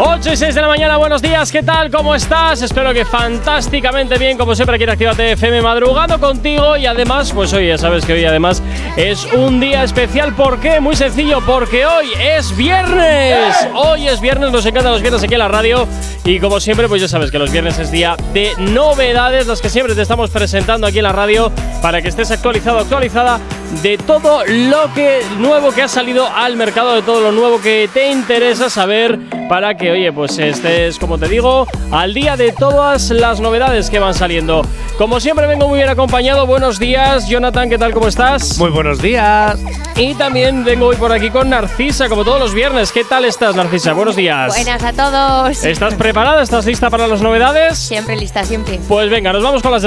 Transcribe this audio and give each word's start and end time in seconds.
8 0.00 0.32
y 0.32 0.36
6 0.36 0.54
de 0.54 0.60
la 0.60 0.68
mañana, 0.68 0.96
buenos 0.96 1.20
días, 1.20 1.50
¿qué 1.50 1.60
tal? 1.60 1.90
¿Cómo 1.90 2.14
estás? 2.14 2.62
Espero 2.62 2.94
que 2.94 3.04
fantásticamente 3.04 4.16
bien, 4.16 4.38
como 4.38 4.54
siempre 4.54 4.76
aquí 4.76 4.84
en 4.84 4.90
Actívate 4.90 5.32
FM, 5.32 5.60
madrugando 5.60 6.20
contigo 6.20 6.76
y 6.76 6.86
además, 6.86 7.32
pues 7.32 7.52
hoy 7.52 7.66
ya 7.66 7.78
sabes 7.78 8.04
que 8.04 8.12
hoy 8.12 8.24
además 8.24 8.62
es 8.96 9.26
un 9.32 9.58
día 9.58 9.82
especial, 9.82 10.36
¿por 10.36 10.60
qué? 10.60 10.78
Muy 10.78 10.94
sencillo, 10.94 11.40
porque 11.44 11.84
hoy 11.84 12.06
es 12.20 12.56
viernes, 12.56 13.56
hoy 13.74 14.06
es 14.06 14.20
viernes, 14.20 14.52
nos 14.52 14.64
encantan 14.66 14.92
los 14.92 15.02
viernes 15.02 15.24
aquí 15.24 15.34
en 15.34 15.40
la 15.40 15.48
radio 15.48 15.88
y 16.24 16.38
como 16.38 16.60
siempre, 16.60 16.86
pues 16.86 17.02
ya 17.02 17.08
sabes 17.08 17.32
que 17.32 17.40
los 17.40 17.50
viernes 17.50 17.80
es 17.80 17.90
día 17.90 18.14
de 18.32 18.52
novedades, 18.56 19.48
las 19.48 19.60
que 19.60 19.68
siempre 19.68 19.96
te 19.96 20.02
estamos 20.02 20.30
presentando 20.30 20.86
aquí 20.86 20.98
en 20.98 21.04
la 21.04 21.12
radio 21.12 21.50
para 21.82 22.02
que 22.02 22.08
estés 22.08 22.30
actualizado, 22.30 22.78
actualizada 22.78 23.40
de 23.82 23.98
todo 23.98 24.44
lo 24.46 24.92
que 24.94 25.20
nuevo 25.38 25.72
que 25.72 25.82
ha 25.82 25.88
salido 25.88 26.28
al 26.34 26.56
mercado, 26.56 26.94
de 26.94 27.02
todo 27.02 27.20
lo 27.20 27.32
nuevo 27.32 27.60
que 27.60 27.88
te 27.92 28.10
interesa 28.10 28.70
saber 28.70 29.18
para 29.48 29.76
que, 29.76 29.90
oye, 29.90 30.12
pues 30.12 30.38
estés, 30.38 30.98
como 30.98 31.18
te 31.18 31.28
digo, 31.28 31.66
al 31.90 32.12
día 32.12 32.36
de 32.36 32.52
todas 32.52 33.10
las 33.10 33.40
novedades 33.40 33.88
que 33.90 33.98
van 33.98 34.14
saliendo. 34.14 34.62
Como 34.98 35.20
siempre 35.20 35.46
vengo 35.46 35.68
muy 35.68 35.78
bien 35.78 35.88
acompañado. 35.88 36.46
Buenos 36.46 36.78
días, 36.78 37.28
Jonathan, 37.28 37.70
¿qué 37.70 37.78
tal? 37.78 37.92
¿Cómo 37.92 38.08
estás? 38.08 38.58
Muy 38.58 38.70
buenos 38.70 39.00
días. 39.00 39.58
Y 39.96 40.14
también 40.14 40.64
vengo 40.64 40.86
hoy 40.86 40.96
por 40.96 41.12
aquí 41.12 41.30
con 41.30 41.50
Narcisa, 41.50 42.08
como 42.08 42.24
todos 42.24 42.40
los 42.40 42.52
viernes. 42.52 42.92
¿Qué 42.92 43.04
tal 43.04 43.24
estás, 43.24 43.54
Narcisa? 43.54 43.92
Buenos 43.92 44.16
días. 44.16 44.48
Buenas 44.54 44.82
a 44.82 44.92
todos. 44.92 45.64
¿Estás 45.64 45.94
preparada? 45.94 46.42
¿Estás 46.42 46.66
lista 46.66 46.90
para 46.90 47.06
las 47.06 47.22
novedades? 47.22 47.78
Siempre 47.78 48.16
lista, 48.16 48.44
siempre. 48.44 48.80
Pues 48.88 49.08
venga, 49.08 49.32
nos 49.32 49.42
vamos 49.42 49.62
con 49.62 49.72
las... 49.72 49.82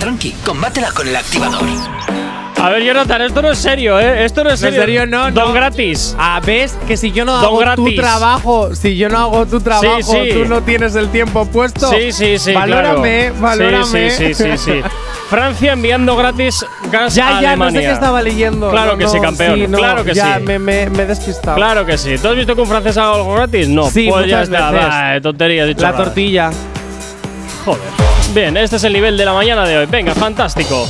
Tranqui, 0.00 0.32
combátela 0.44 0.90
con 0.92 1.06
el 1.06 1.16
activador. 1.16 1.62
A 2.62 2.68
ver, 2.70 2.84
Jonathan, 2.84 3.22
esto 3.22 3.42
no 3.42 3.50
es 3.50 3.58
serio, 3.58 3.98
¿eh? 3.98 4.24
Esto 4.24 4.44
no 4.44 4.50
es 4.50 4.62
¿En 4.62 4.70
serio. 4.72 4.80
serio? 4.80 5.06
No, 5.06 5.32
Don 5.32 5.48
no. 5.48 5.52
gratis. 5.52 6.14
Ah, 6.16 6.40
ves 6.44 6.78
que 6.86 6.96
si 6.96 7.10
yo 7.10 7.24
no 7.24 7.32
Don 7.40 7.66
hago 7.68 7.74
tu 7.84 7.94
trabajo, 7.96 8.74
si 8.76 8.96
yo 8.96 9.08
no 9.08 9.18
hago 9.18 9.46
tu 9.46 9.60
trabajo, 9.60 10.00
sí. 10.12 10.30
tú 10.32 10.44
no 10.44 10.62
tienes 10.62 10.94
el 10.94 11.08
tiempo 11.08 11.44
puesto. 11.46 11.90
Sí, 11.90 12.12
sí, 12.12 12.38
sí, 12.38 12.52
Valórame, 12.52 13.32
claro. 13.38 13.40
valórame. 13.40 14.10
Sí, 14.10 14.32
sí, 14.34 14.56
sí. 14.56 14.80
Francia 15.28 15.72
enviando 15.72 16.14
gratis 16.14 16.64
gas 16.90 17.14
Ya, 17.14 17.38
a 17.38 17.42
ya, 17.42 17.56
no 17.56 17.70
sé 17.70 17.80
qué 17.80 17.90
estaba 17.90 18.22
leyendo. 18.22 18.70
Claro 18.70 18.92
No, 18.92 18.98
que 18.98 19.08
sí, 19.08 19.18
campeón. 19.18 19.54
sí, 19.56 19.66
no, 19.66 19.78
Claro 19.78 20.04
que 20.04 20.14
ya 20.14 20.36
sí. 20.38 20.44
me, 20.44 20.58
me, 20.58 20.88
me 20.90 21.02
he 21.02 21.06
despistado. 21.06 21.56
Claro 21.56 21.84
que 21.84 21.98
sí. 21.98 22.16
¿Tú 22.20 22.28
has 22.28 22.36
visto 22.36 22.54
que 22.54 22.60
un 22.60 22.68
francés 22.68 22.96
haga 22.96 23.14
algo 23.14 23.34
gratis? 23.34 23.68
No. 23.68 23.90
Sí, 23.90 24.08
pues 24.08 24.26
ya 24.28 24.42
está. 24.42 24.70
Va, 24.70 25.16
y 25.16 25.74
La 25.74 25.96
tortilla. 25.96 26.50
Joder. 27.64 27.82
Bien, 28.34 28.56
este 28.56 28.76
es 28.76 28.84
el 28.84 28.92
nivel 28.92 29.16
de 29.16 29.24
la 29.24 29.32
mañana 29.32 29.64
de 29.66 29.78
hoy. 29.78 29.86
Venga, 29.86 30.14
fantástico. 30.14 30.86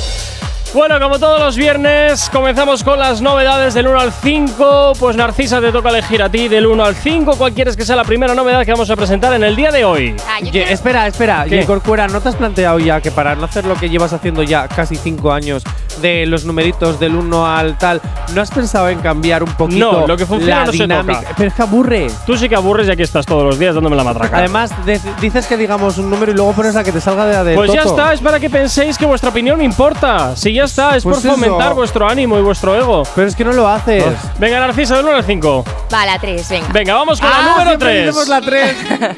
Bueno, 0.75 0.99
como 0.99 1.19
todos 1.19 1.39
los 1.39 1.55
viernes, 1.57 2.31
comenzamos 2.33 2.83
con 2.83 2.99
las 2.99 3.21
novedades 3.21 3.75
del 3.75 3.89
1 3.89 4.01
al 4.01 4.11
5. 4.11 4.95
Pues 4.99 5.17
Narcisa, 5.17 5.61
te 5.61 5.71
toca 5.71 5.91
elegir 5.91 6.23
a 6.23 6.31
ti 6.31 6.49
del 6.49 6.67
1 6.67 6.83
al 6.83 6.95
5. 6.95 7.35
¿Cuál 7.37 7.53
quieres 7.53 7.77
que 7.77 7.85
sea 7.85 7.95
la 7.95 8.05
primera 8.05 8.35
novedad 8.35 8.65
que 8.65 8.73
vamos 8.73 8.89
a 8.89 8.97
presentar 8.97 9.35
en 9.35 9.45
el 9.45 9.55
día 9.55 9.71
de 9.71 9.85
hoy? 9.85 10.17
Ah, 10.27 10.41
yo 10.43 10.63
espera, 10.63 11.07
espera. 11.07 11.45
¿Qué? 11.47 11.61
Y 11.61 11.65
Corcuera, 11.67 12.09
¿no 12.09 12.23
te 12.23 12.31
has 12.31 12.37
planteado 12.37 12.79
ya 12.79 13.03
que 13.03 13.11
para 13.11 13.35
no 13.35 13.45
hacer 13.45 13.67
lo 13.67 13.75
que 13.75 13.91
llevas 13.91 14.15
haciendo 14.15 14.43
ya 14.43 14.67
casi 14.67 14.97
cinco 14.97 15.31
años 15.31 15.63
de 16.01 16.25
los 16.25 16.47
numeritos 16.47 16.99
del 16.99 17.17
1 17.17 17.47
al 17.47 17.77
tal, 17.77 18.01
¿no 18.35 18.41
has 18.41 18.51
pensado 18.51 18.89
en 18.89 18.99
cambiar 19.01 19.43
un 19.43 19.53
poquito 19.53 19.93
No, 19.93 20.07
lo 20.07 20.17
que 20.17 20.25
funciona 20.25 20.61
la 20.61 20.65
no 20.65 20.73
se 20.73 20.79
dinámica? 20.79 21.21
toca. 21.21 21.35
Pero 21.37 21.49
es 21.51 21.55
que 21.55 21.63
aburre. 21.63 22.07
Tú 22.25 22.35
sí 22.39 22.49
que 22.49 22.57
aburres 22.57 22.89
y 22.89 22.91
aquí 22.93 23.03
estás 23.03 23.27
todos 23.27 23.45
los 23.45 23.59
días 23.59 23.75
dándome 23.75 23.95
la 23.95 24.05
matraca. 24.05 24.39
Además, 24.39 24.71
de- 24.87 24.99
dices 25.21 25.47
que 25.47 25.59
digamos 25.59 25.99
un 25.99 26.09
número 26.09 26.33
y 26.33 26.35
luego 26.35 26.53
pones 26.55 26.75
la 26.75 26.83
que 26.83 26.93
te 26.93 27.01
salga 27.03 27.27
de 27.27 27.33
la 27.35 27.45
de 27.45 27.55
Pues 27.57 27.71
ya 27.71 27.83
está, 27.83 28.15
es 28.15 28.21
para 28.23 28.41
que 28.41 28.49
penséis 28.49 28.97
que 28.97 29.05
vuestra 29.05 29.29
opinión 29.29 29.61
importa. 29.61 30.35
Si 30.35 30.55
ya 30.55 30.62
está, 30.65 30.97
es 30.97 31.05
Pues 31.05 31.21
por 31.21 31.33
fomentar 31.33 31.69
eso. 31.69 31.75
vuestro 31.75 32.09
ánimo 32.09 32.39
y 32.39 32.43
vuestro 32.43 32.75
ego. 32.77 33.03
Pero 33.15 33.27
es 33.29 33.37
que 33.37 33.45
no 33.45 33.53
lo 33.53 33.69
haces. 33.69 34.05
Venga, 34.39 34.61
Narcisa, 34.61 34.97
del 34.97 35.07
1 35.07 35.17
al 35.17 35.25
5. 35.25 35.65
Va, 35.93 36.07
la 36.07 36.19
3, 36.19 36.49
venga. 36.49 36.67
Venga, 36.73 36.95
vamos 36.95 37.21
con 37.21 37.29
Ah, 37.31 37.39
la 37.39 37.51
número 37.51 37.69
siempre 37.71 37.89
3. 37.89 38.07
decimos 38.07 38.29
la 38.29 38.41
3. 38.41 38.77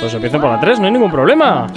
Pues 0.00 0.12
empiecen 0.14 0.40
por 0.40 0.50
la 0.50 0.58
3, 0.58 0.80
no 0.80 0.86
hay 0.86 0.92
ningún 0.92 1.12
problema. 1.12 1.68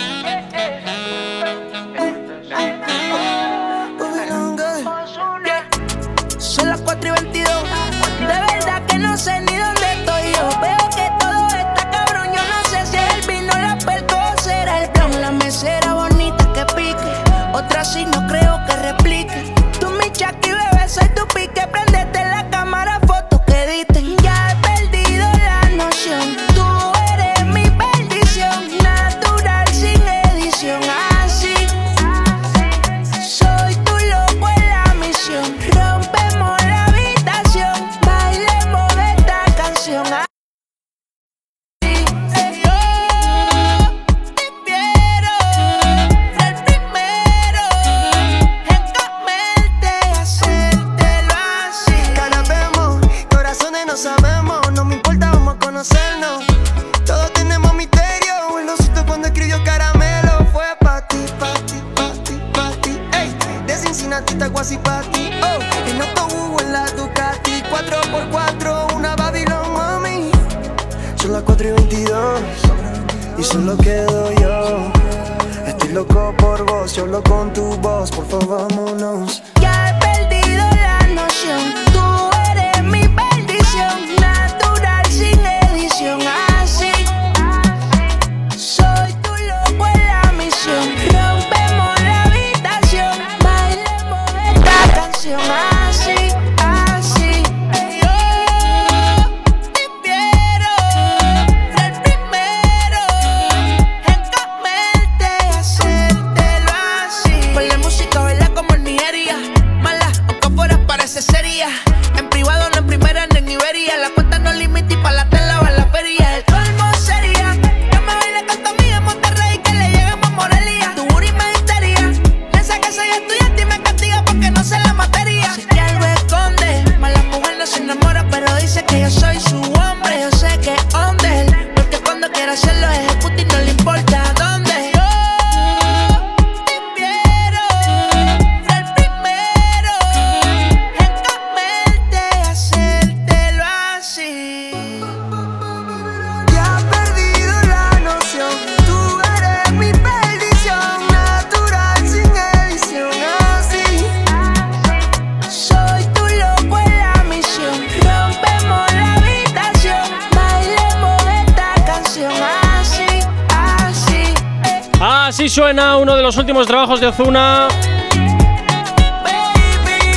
De 167.00 167.08
Ozuna. 167.08 167.68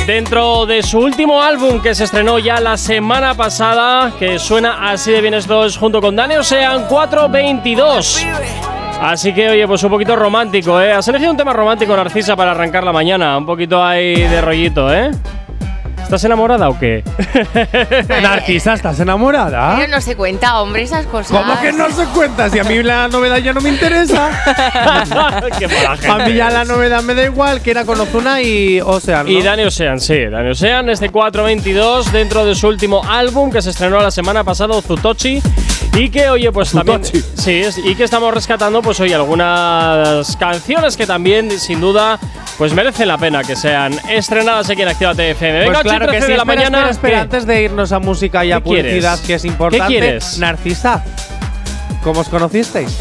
Dentro 0.05 0.65
de 0.65 0.81
su 0.81 0.99
último 0.99 1.41
álbum 1.41 1.81
que 1.81 1.93
se 1.93 2.05
estrenó 2.05 2.39
ya 2.39 2.59
la 2.59 2.77
semana 2.77 3.33
pasada, 3.33 4.11
que 4.17 4.39
suena 4.39 4.89
así 4.89 5.11
de 5.11 5.21
bien 5.21 5.33
esto 5.33 5.65
es 5.65 5.77
junto 5.77 6.01
con 6.01 6.15
Dani 6.15 6.35
Ocean 6.37 6.85
422. 6.87 8.25
Así 9.01 9.33
que, 9.33 9.49
oye, 9.49 9.67
pues 9.67 9.83
un 9.83 9.91
poquito 9.91 10.15
romántico, 10.15 10.79
¿eh? 10.81 10.91
Has 10.91 11.07
elegido 11.07 11.31
un 11.31 11.37
tema 11.37 11.53
romántico, 11.53 11.95
Narcisa, 11.95 12.35
para 12.35 12.51
arrancar 12.51 12.83
la 12.83 12.91
mañana. 12.91 13.37
Un 13.37 13.45
poquito 13.45 13.83
ahí 13.83 14.15
de 14.15 14.41
rollito, 14.41 14.93
¿eh? 14.93 15.11
¿Estás 16.09 16.23
enamorada 16.23 16.69
o 16.69 16.79
qué? 16.79 17.03
Narcisa, 18.23 18.73
¿estás 18.73 18.99
enamorada? 18.99 19.75
Pero 19.77 19.91
no 19.91 20.01
se 20.01 20.15
cuenta, 20.15 20.59
hombre, 20.59 20.81
esas 20.81 21.05
cosas. 21.05 21.37
¿Cómo 21.37 21.61
que 21.61 21.71
no 21.71 21.87
se 21.91 22.03
cuenta? 22.05 22.49
Si 22.49 22.57
a 22.57 22.63
mí 22.63 22.81
la 22.81 23.07
novedad 23.09 23.37
ya 23.37 23.53
no 23.53 23.61
me 23.61 23.69
interesa. 23.69 24.31
qué 25.59 25.67
mala 25.67 25.97
gente 25.97 26.07
a 26.09 26.25
mí 26.25 26.33
ya 26.33 26.49
la 26.49 26.65
novedad 26.65 27.03
me 27.03 27.13
da 27.13 27.25
igual, 27.25 27.61
que 27.61 27.69
era 27.69 27.85
con 27.85 28.01
Ozuna 28.01 28.41
y 28.41 28.81
Ocean. 28.81 29.27
¿no? 29.27 29.31
Y 29.31 29.43
Dani 29.43 29.61
Ocean, 29.65 29.99
sí, 29.99 30.25
Dani 30.25 30.49
Ocean, 30.49 30.89
este 30.89 31.11
422 31.11 32.11
dentro 32.11 32.43
de 32.43 32.55
su 32.55 32.67
último 32.67 33.03
álbum 33.07 33.51
que 33.51 33.61
se 33.61 33.69
estrenó 33.69 34.01
la 34.01 34.09
semana 34.09 34.43
pasada, 34.43 34.81
Zutochi. 34.81 35.43
Y 35.95 36.09
que, 36.09 36.29
oye, 36.29 36.51
pues 36.51 36.71
también. 36.71 37.01
Sí, 37.03 37.61
y 37.83 37.95
que 37.95 38.03
estamos 38.03 38.33
rescatando, 38.33 38.81
pues, 38.81 38.99
oye, 38.99 39.15
algunas 39.15 40.35
canciones 40.37 40.95
que 40.97 41.05
también, 41.05 41.51
sin 41.59 41.81
duda, 41.81 42.19
pues 42.57 42.73
merecen 42.73 43.07
la 43.07 43.17
pena 43.17 43.43
que 43.43 43.55
sean 43.55 43.93
estrenadas 44.09 44.69
aquí 44.69 44.81
en 44.81 44.87
Activa 44.89 45.11
FM. 45.13 45.59
Venga, 45.59 45.65
Pues 45.71 45.79
8 45.79 45.87
y 45.87 45.89
claro 45.89 46.05
que 46.05 46.11
13 46.11 46.25
sí. 46.25 46.31
de 46.31 46.37
la 46.37 46.43
espera, 46.43 46.55
mañana. 46.69 46.77
espera, 46.77 46.91
espera, 46.91 47.21
antes 47.21 47.45
de 47.45 47.61
irnos 47.63 47.91
a 47.91 47.99
música 47.99 48.45
y 48.45 48.51
a 48.51 48.57
¿Qué 48.57 48.63
quieres? 48.69 48.83
publicidad, 48.91 49.19
que 49.25 49.33
es 49.35 49.45
importante. 49.45 49.85
¿Qué 49.93 49.99
quieres? 49.99 50.37
Narcisa, 50.37 51.03
¿cómo 52.03 52.21
os 52.21 52.29
conocisteis? 52.29 52.95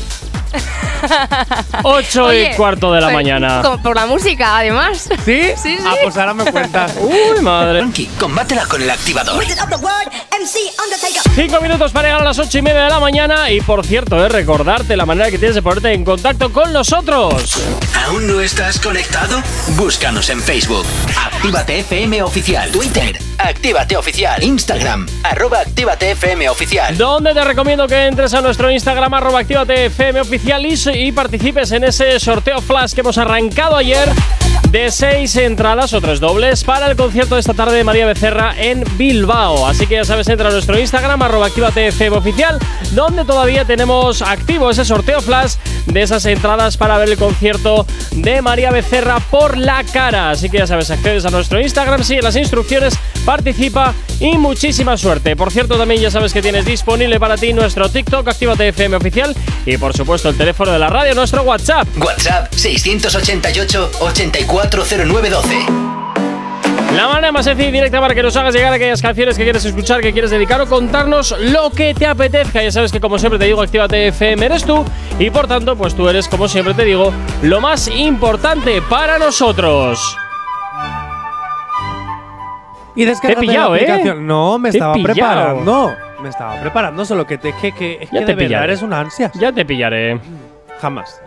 8 1.82 2.24
Oye, 2.24 2.50
y 2.52 2.56
cuarto 2.56 2.92
de 2.92 3.00
la 3.00 3.06
pues, 3.08 3.14
mañana. 3.14 3.62
por 3.82 3.94
la 3.94 4.06
música, 4.06 4.58
además. 4.58 5.08
¿Sí? 5.24 5.42
Sí, 5.56 5.76
sí. 5.76 5.78
Ah, 5.86 5.94
pues 6.02 6.16
ahora 6.16 6.34
me 6.34 6.50
cuentas. 6.50 6.94
Uy, 7.00 7.42
madre. 7.42 7.80
Tranqui, 7.80 8.06
combátela 8.18 8.64
con 8.66 8.82
el 8.82 8.90
activador. 8.90 9.42
Cinco 11.34 11.60
minutos 11.60 11.92
para 11.92 12.08
llegar 12.08 12.22
a 12.22 12.24
las 12.24 12.38
ocho 12.38 12.58
y 12.58 12.62
media 12.62 12.84
de 12.84 12.90
la 12.90 13.00
mañana. 13.00 13.50
Y 13.50 13.60
por 13.60 13.84
cierto, 13.84 14.24
es 14.24 14.32
recordarte 14.32 14.96
la 14.96 15.04
manera 15.04 15.30
que 15.30 15.38
tienes 15.38 15.54
de 15.54 15.62
ponerte 15.62 15.92
en 15.92 16.04
contacto 16.04 16.52
con 16.52 16.72
nosotros. 16.72 17.60
¿Aún 18.06 18.26
no 18.26 18.40
estás 18.40 18.80
conectado? 18.80 19.42
Búscanos 19.76 20.30
en 20.30 20.40
Facebook. 20.40 20.86
Actívate 21.16 21.80
FM 21.80 22.22
Oficial. 22.22 22.70
Twitter. 22.70 23.18
Actívate 23.38 23.96
Oficial. 23.96 24.42
Instagram. 24.42 25.06
Arroba 25.22 25.60
Actívate 25.60 26.12
FM 26.12 26.48
Oficial. 26.48 26.96
Donde 26.96 27.34
te 27.34 27.44
recomiendo 27.44 27.86
que 27.86 28.06
entres 28.06 28.32
a 28.32 28.40
nuestro 28.40 28.70
Instagram, 28.70 29.12
arroba 29.14 29.40
Actívate 29.40 29.86
FM 29.86 30.20
oficial 30.22 30.64
y, 30.64 30.74
y 30.94 31.12
participes 31.12 31.72
en 31.72 31.84
ese 31.84 32.18
sorteo 32.18 32.60
flash 32.60 32.94
que 32.94 33.00
hemos 33.00 33.18
arrancado 33.18 33.76
ayer 33.76 34.08
de 34.70 34.90
seis 34.90 35.34
entradas 35.36 35.94
o 35.94 36.00
tres 36.00 36.20
dobles 36.20 36.62
para 36.62 36.90
el 36.90 36.96
concierto 36.96 37.36
de 37.36 37.40
esta 37.40 37.54
tarde 37.54 37.76
de 37.76 37.84
María 37.84 38.04
Becerra 38.04 38.54
en 38.56 38.84
Bilbao. 38.98 39.66
Así 39.66 39.86
que 39.86 39.94
ya 39.94 40.04
sabes, 40.04 40.28
a 40.46 40.50
nuestro 40.50 40.78
Instagram, 40.78 41.22
arroba 41.22 41.46
Actívate 41.46 41.88
FM 41.88 42.16
oficial, 42.16 42.58
donde 42.92 43.24
todavía 43.24 43.64
tenemos 43.64 44.22
activo 44.22 44.70
ese 44.70 44.84
sorteo 44.84 45.20
flash 45.20 45.54
de 45.86 46.02
esas 46.02 46.24
entradas 46.26 46.76
para 46.76 46.98
ver 46.98 47.10
el 47.10 47.16
concierto 47.16 47.86
de 48.12 48.42
María 48.42 48.70
Becerra 48.70 49.20
por 49.20 49.56
la 49.56 49.84
cara. 49.84 50.30
Así 50.30 50.48
que 50.48 50.58
ya 50.58 50.66
sabes, 50.66 50.90
accedes 50.90 51.24
a 51.24 51.30
nuestro 51.30 51.60
Instagram, 51.60 52.04
sigue 52.04 52.22
las 52.22 52.36
instrucciones, 52.36 52.94
participa 53.24 53.94
y 54.20 54.38
muchísima 54.38 54.96
suerte. 54.96 55.36
Por 55.36 55.50
cierto, 55.50 55.76
también 55.76 56.00
ya 56.00 56.10
sabes 56.10 56.32
que 56.32 56.42
tienes 56.42 56.64
disponible 56.64 57.18
para 57.18 57.36
ti 57.36 57.52
nuestro 57.52 57.88
TikTok, 57.88 58.28
Actívate 58.28 58.68
FM 58.68 58.96
oficial 58.96 59.34
y 59.66 59.76
por 59.76 59.96
supuesto 59.96 60.28
el 60.28 60.36
teléfono 60.36 60.72
de 60.72 60.78
la 60.78 60.88
radio, 60.88 61.14
nuestro 61.14 61.42
WhatsApp. 61.42 61.88
WhatsApp 61.98 62.52
688 62.52 63.90
840912. 64.00 66.07
La 66.96 67.06
manera 67.06 67.30
más 67.32 67.44
sencilla 67.44 67.68
y 67.68 67.72
directa 67.72 68.00
para 68.00 68.14
que 68.14 68.22
nos 68.22 68.36
hagas 68.36 68.54
llegar 68.54 68.72
aquellas 68.72 69.00
canciones 69.02 69.36
que 69.36 69.44
quieres 69.44 69.64
escuchar, 69.64 70.00
que 70.00 70.12
quieres 70.12 70.30
dedicar 70.30 70.60
o 70.60 70.66
contarnos 70.66 71.34
lo 71.38 71.70
que 71.70 71.94
te 71.94 72.06
apetezca. 72.06 72.62
Ya 72.62 72.72
sabes 72.72 72.90
que 72.90 73.00
como 73.00 73.18
siempre 73.18 73.38
te 73.38 73.44
digo, 73.44 73.60
Actívate 73.62 74.08
FM 74.08 74.46
eres 74.46 74.64
tú 74.64 74.84
y 75.18 75.30
por 75.30 75.46
tanto, 75.46 75.76
pues 75.76 75.94
tú 75.94 76.08
eres, 76.08 76.26
como 76.28 76.48
siempre 76.48 76.74
te 76.74 76.84
digo, 76.84 77.12
lo 77.42 77.60
más 77.60 77.88
importante 77.88 78.82
para 78.82 79.18
nosotros. 79.18 80.16
Y 82.96 83.04
Te 83.04 83.12
he 83.32 83.36
pillado, 83.36 83.76
la 83.76 83.80
¿eh? 83.80 84.14
No, 84.16 84.58
me 84.58 84.72
Te 84.72 84.78
estaba 84.78 84.94
preparando. 84.94 85.94
Me 86.20 86.30
estaba 86.30 86.60
preparando, 86.60 87.04
solo 87.04 87.24
que 87.24 87.38
te 87.38 87.52
que, 87.52 87.70
que, 87.70 87.98
es 88.00 88.10
Ya 88.10 88.20
que 88.20 88.26
te 88.26 88.32
de 88.32 88.34
verdad 88.34 88.46
pillaré. 88.48 88.64
eres 88.64 88.82
una 88.82 88.98
ansia. 88.98 89.30
Ya 89.34 89.52
te 89.52 89.64
pillaré. 89.64 90.18
Jamás. 90.80 91.20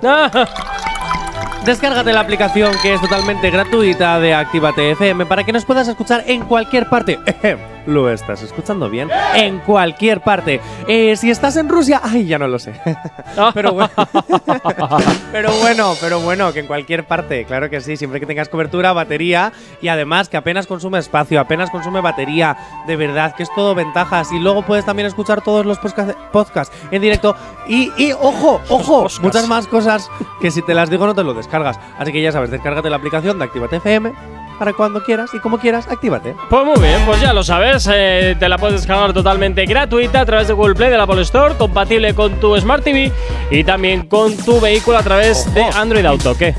Descárgate 1.65 2.11
la 2.11 2.21
aplicación 2.21 2.73
que 2.81 2.95
es 2.95 3.01
totalmente 3.01 3.51
gratuita 3.51 4.19
de 4.19 4.33
Actívate 4.33 4.91
FM 4.91 5.27
para 5.27 5.43
que 5.43 5.53
nos 5.53 5.63
puedas 5.63 5.87
escuchar 5.87 6.23
en 6.25 6.41
cualquier 6.45 6.89
parte. 6.89 7.19
Lo 7.85 8.09
estás 8.09 8.41
escuchando 8.43 8.89
bien. 8.89 9.09
En 9.35 9.59
cualquier 9.59 10.21
parte. 10.21 10.61
Eh, 10.87 11.15
si 11.15 11.31
estás 11.31 11.57
en 11.57 11.67
Rusia, 11.69 11.99
ay, 12.03 12.25
ya 12.27 12.37
no 12.37 12.47
lo 12.47 12.59
sé. 12.59 12.73
pero 13.53 13.73
bueno. 13.73 13.89
pero 15.31 15.51
bueno, 15.61 15.93
pero 15.99 16.19
bueno, 16.19 16.53
que 16.53 16.59
en 16.59 16.67
cualquier 16.67 17.05
parte, 17.05 17.45
claro 17.45 17.69
que 17.69 17.81
sí, 17.81 17.97
siempre 17.97 18.19
que 18.19 18.25
tengas 18.25 18.49
cobertura, 18.49 18.93
batería 18.93 19.51
y 19.81 19.87
además 19.87 20.29
que 20.29 20.37
apenas 20.37 20.67
consume 20.67 20.99
espacio, 20.99 21.39
apenas 21.39 21.69
consume 21.69 22.01
batería, 22.01 22.55
de 22.87 22.95
verdad 22.95 23.33
que 23.35 23.43
es 23.43 23.53
todo 23.55 23.73
ventajas 23.75 24.31
y 24.31 24.39
luego 24.39 24.61
puedes 24.63 24.85
también 24.85 25.07
escuchar 25.07 25.41
todos 25.41 25.65
los 25.65 25.79
podca- 25.79 26.15
podcasts 26.31 26.75
en 26.91 27.01
directo 27.01 27.35
y, 27.67 27.91
y 27.97 28.11
ojo, 28.11 28.61
ojo, 28.69 29.07
muchas 29.21 29.47
más 29.47 29.67
cosas 29.67 30.09
que 30.39 30.51
si 30.51 30.61
te 30.61 30.73
las 30.73 30.89
digo 30.89 31.05
no 31.05 31.15
te 31.15 31.23
lo 31.23 31.33
descargas. 31.33 31.79
Así 31.97 32.11
que 32.11 32.21
ya 32.21 32.31
sabes, 32.31 32.51
descárgate 32.51 32.89
la 32.89 32.97
aplicación 32.97 33.39
de 33.39 33.45
Actívate 33.45 33.77
FM 33.77 34.11
para 34.59 34.73
cuando 34.73 35.03
quieras 35.03 35.31
y 35.33 35.39
como 35.39 35.57
quieras, 35.57 35.87
actívate. 35.89 36.35
Pues 36.49 36.65
muy 36.65 36.79
bien, 36.79 37.01
pues 37.05 37.19
ya 37.21 37.33
lo 37.33 37.43
sabes, 37.43 37.89
eh, 37.91 38.35
te 38.39 38.47
la 38.49 38.57
puedes 38.57 38.81
descargar 38.81 39.13
totalmente 39.13 39.65
gratuita 39.65 40.21
a 40.21 40.25
través 40.25 40.47
de 40.47 40.53
Google 40.53 40.75
Play 40.75 40.89
de 40.89 40.97
la 40.97 41.03
Apple 41.03 41.21
Store, 41.21 41.55
compatible 41.55 42.13
con 42.13 42.39
tu 42.39 42.55
Smart 42.59 42.83
TV 42.83 43.11
y 43.49 43.63
también 43.63 44.07
con 44.07 44.35
tu 44.37 44.59
vehículo 44.59 44.97
a 44.97 45.03
través 45.03 45.51
de 45.53 45.63
Android 45.63 46.05
Auto. 46.05 46.35
¿Qué? 46.37 46.55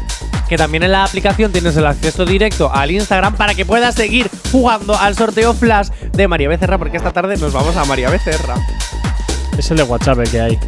Que 0.49 0.57
también 0.59 0.83
en 0.83 0.93
la 0.93 1.05
aplicación 1.05 1.51
tienes 1.53 1.77
el 1.77 1.87
acceso 1.87 2.27
directo 2.27 2.71
al 2.73 2.91
Instagram 2.91 3.35
para 3.37 3.55
que 3.55 3.65
puedas 3.65 3.95
seguir 3.95 4.29
jugando 4.51 4.97
al 4.99 5.15
sorteo 5.15 5.55
flash 5.55 5.89
de 6.13 6.29
María 6.29 6.49
Becerra, 6.49 6.77
porque 6.79 6.97
esta 6.99 7.13
tarde 7.13 7.37
nos 7.39 7.53
vamos 7.53 7.77
a 7.77 7.85
María 7.87 8.11
Becerra. 8.11 8.57
Es 9.57 9.71
el 9.71 9.79
de 9.79 9.83
WhatsApp 9.85 10.19
el 10.21 10.31
que 10.31 10.41
hay. 10.41 10.59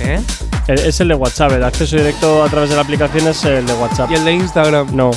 ¿Eh? 0.00 0.20
Eh, 0.68 0.74
Es 0.86 1.00
el 1.00 1.08
de 1.08 1.14
WhatsApp, 1.14 1.52
el 1.52 1.64
acceso 1.64 1.96
directo 1.96 2.42
a 2.44 2.48
través 2.48 2.70
de 2.70 2.76
la 2.76 2.82
aplicación 2.82 3.26
es 3.28 3.44
el 3.44 3.66
de 3.66 3.72
WhatsApp. 3.74 4.10
Y 4.10 4.14
el 4.14 4.24
de 4.24 4.32
Instagram. 4.32 4.94
No. 4.94 5.10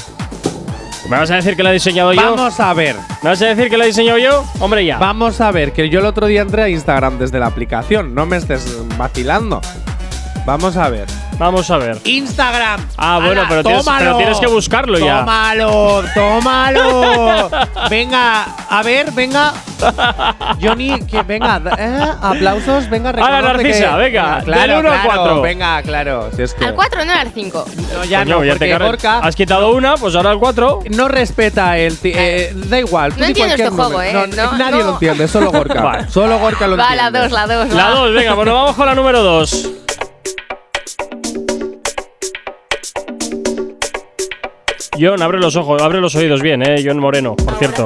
¿Me 1.09 1.17
vas 1.17 1.29
a 1.31 1.35
decir 1.35 1.55
que 1.55 1.63
lo 1.63 1.69
he 1.69 1.73
diseñado 1.73 2.13
yo? 2.13 2.21
Vamos 2.21 2.59
a 2.59 2.73
ver. 2.73 2.95
¿Me 3.21 3.29
vas 3.29 3.41
a 3.41 3.47
decir 3.47 3.69
que 3.69 3.77
lo 3.77 3.83
he 3.83 3.87
diseñado 3.87 4.17
yo? 4.17 4.45
Hombre, 4.59 4.85
ya. 4.85 4.97
Vamos 4.97 5.41
a 5.41 5.51
ver, 5.51 5.73
que 5.73 5.89
yo 5.89 5.99
el 5.99 6.05
otro 6.05 6.27
día 6.27 6.41
entré 6.41 6.63
a 6.63 6.69
Instagram 6.69 7.17
desde 7.19 7.39
la 7.39 7.47
aplicación. 7.47 8.15
No 8.15 8.25
me 8.25 8.37
estés 8.37 8.77
vacilando. 8.97 9.61
Vamos 10.45 10.77
a 10.77 10.89
ver. 10.89 11.07
Vamos 11.37 11.69
a 11.71 11.77
ver. 11.77 11.97
Instagram. 12.05 12.87
Ah, 12.97 13.17
bueno, 13.23 13.41
Ala, 13.41 13.49
pero 13.49 13.63
tienes- 13.63 13.83
tómalo. 13.85 14.05
pero 14.05 14.17
tienes 14.17 14.39
que 14.39 14.47
buscarlo 14.47 14.99
ya. 14.99 15.19
Tómalo, 15.19 16.03
tómalo. 16.13 17.49
venga, 17.89 18.43
a 18.69 18.83
ver, 18.83 19.11
venga. 19.11 19.53
Johnny, 20.61 20.99
que 21.01 21.21
venga, 21.23 21.61
eh, 21.77 21.99
aplausos, 22.21 22.89
venga, 22.89 23.11
reconoce 23.11 23.41
Narcisa, 23.41 23.91
que- 23.91 23.97
venga, 23.97 24.41
claro, 24.45 24.61
del 24.61 24.79
uno 24.79 24.91
al 24.91 25.01
claro, 25.01 25.05
cuatro. 25.21 25.41
Venga, 25.41 25.81
claro. 25.81 26.29
Si 26.35 26.41
es 26.43 26.53
que 26.53 26.65
Al 26.65 26.75
4, 26.75 27.03
no 27.03 27.11
al 27.13 27.31
5. 27.33 27.65
no, 27.93 28.03
ya 28.05 28.19
Coño, 28.23 28.35
no, 28.37 28.43
ya 28.45 28.53
te 28.55 28.69
porque 28.69 28.77
Gorka 28.85 29.19
Has 29.19 29.35
quitado 29.35 29.73
una, 29.73 29.97
pues 29.97 30.15
ahora 30.15 30.31
el 30.31 30.39
4. 30.39 30.79
no 30.91 31.07
respeta 31.09 31.77
el. 31.77 31.97
eh, 32.03 32.53
da 32.55 32.79
igual. 32.79 33.13
tú 33.13 33.19
No 33.19 33.25
entiendo 33.25 33.55
cualquier 33.55 33.67
este 33.67 33.75
juego. 33.83 34.01
¿eh? 34.01 34.13
No, 34.13 34.27
No, 34.51 34.57
nadie 34.57 34.79
no. 34.79 34.83
lo 34.85 34.91
entiende, 34.93 35.27
solo 35.27 35.51
Gorka. 35.51 35.81
Vale. 35.83 36.07
Solo 36.09 36.39
Gorka 36.39 36.67
lo 36.67 36.77
Va, 36.77 36.95
la 36.95 37.07
entiende. 37.07 37.19
2, 37.19 37.31
la 37.31 37.47
2. 37.47 37.73
La 37.73 37.89
2, 37.89 38.13
venga, 38.13 38.33
bueno, 38.35 38.53
vamos 38.53 38.75
con 38.75 38.85
la 38.85 38.95
número 38.95 39.21
2. 39.21 39.69
John, 44.99 45.21
abre 45.21 45.39
los 45.39 45.55
ojos, 45.55 45.81
abre 45.81 45.99
los 45.99 46.15
oídos 46.15 46.41
bien, 46.41 46.61
eh, 46.61 46.81
John 46.85 46.99
Moreno, 46.99 47.35
por 47.35 47.55
cierto. 47.55 47.85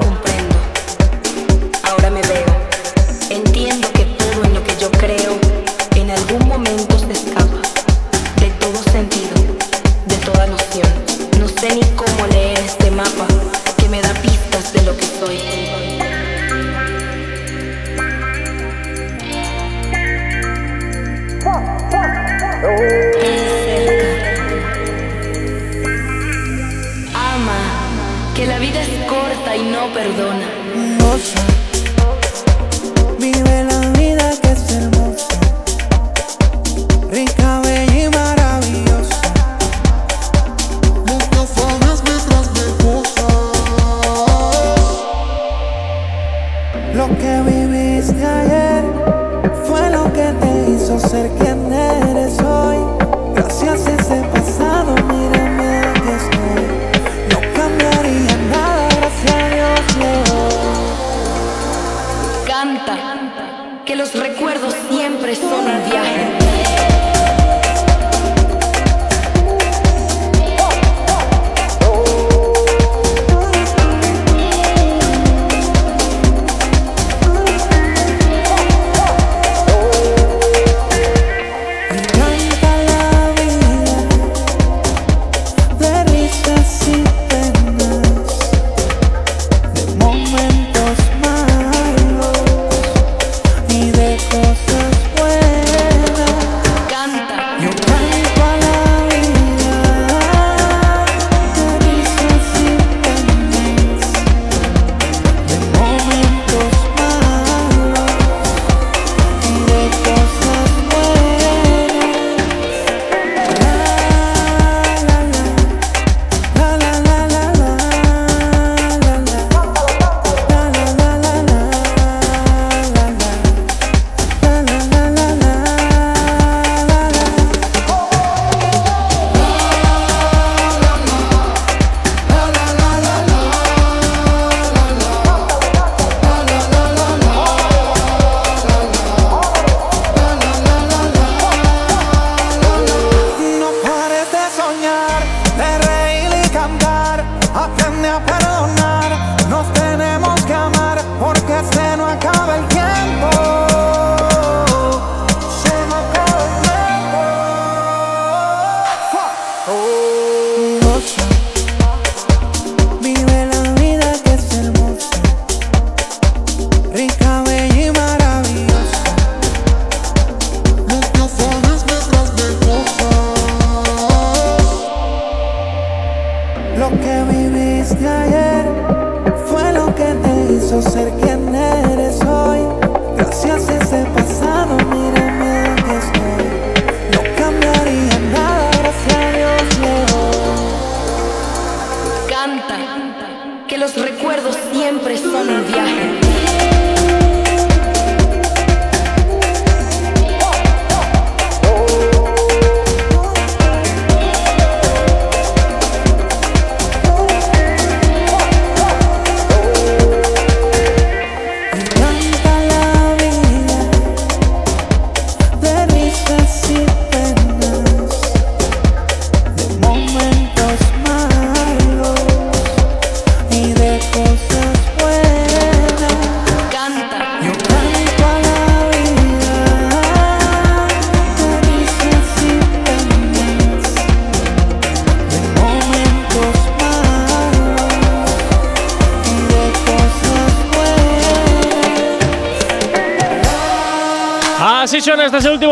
No 29.72 29.92
perdona. 29.94 30.48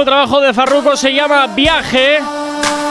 Último 0.06 0.18
trabajo 0.18 0.40
de 0.42 0.54
Farruko, 0.54 0.96
se 0.96 1.12
llama 1.14 1.48
Viaje. 1.48 2.20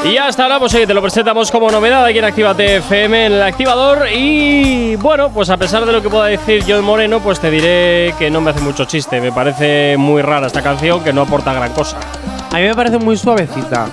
Y 0.05 0.17
hasta 0.19 0.43
ahora, 0.43 0.59
pues 0.59 0.75
oye, 0.75 0.87
te 0.87 0.93
lo 0.95 1.01
presentamos 1.01 1.49
como 1.51 1.71
novedad 1.71 2.05
aquí 2.05 2.19
en 2.19 2.25
Actívate 2.25 2.77
FM 2.77 3.27
en 3.27 3.33
el 3.35 3.43
activador. 3.43 4.09
Y 4.13 4.97
bueno, 4.97 5.31
pues 5.31 5.49
a 5.49 5.57
pesar 5.57 5.87
de 5.87 5.93
lo 5.93 6.03
que 6.03 6.11
pueda 6.11 6.27
decir 6.27 6.65
John 6.67 6.85
Moreno, 6.85 7.21
pues 7.21 7.39
te 7.41 7.51
diré 7.51 8.15
que 8.19 8.31
no 8.31 8.41
me 8.41 8.51
hace 8.51 8.61
mucho 8.61 8.85
chiste. 8.85 9.21
Me 9.21 9.31
parece 9.33 9.97
muy 9.97 10.23
rara 10.23 10.49
esta 10.49 10.61
canción, 10.61 11.03
que 11.05 11.13
no 11.13 11.23
aporta 11.23 11.53
gran 11.55 11.73
cosa. 11.73 11.99
A 12.53 12.57
mí 12.57 12.65
me 12.65 12.75
parece 12.75 12.99
muy 12.99 13.17
suavecita. 13.17 13.87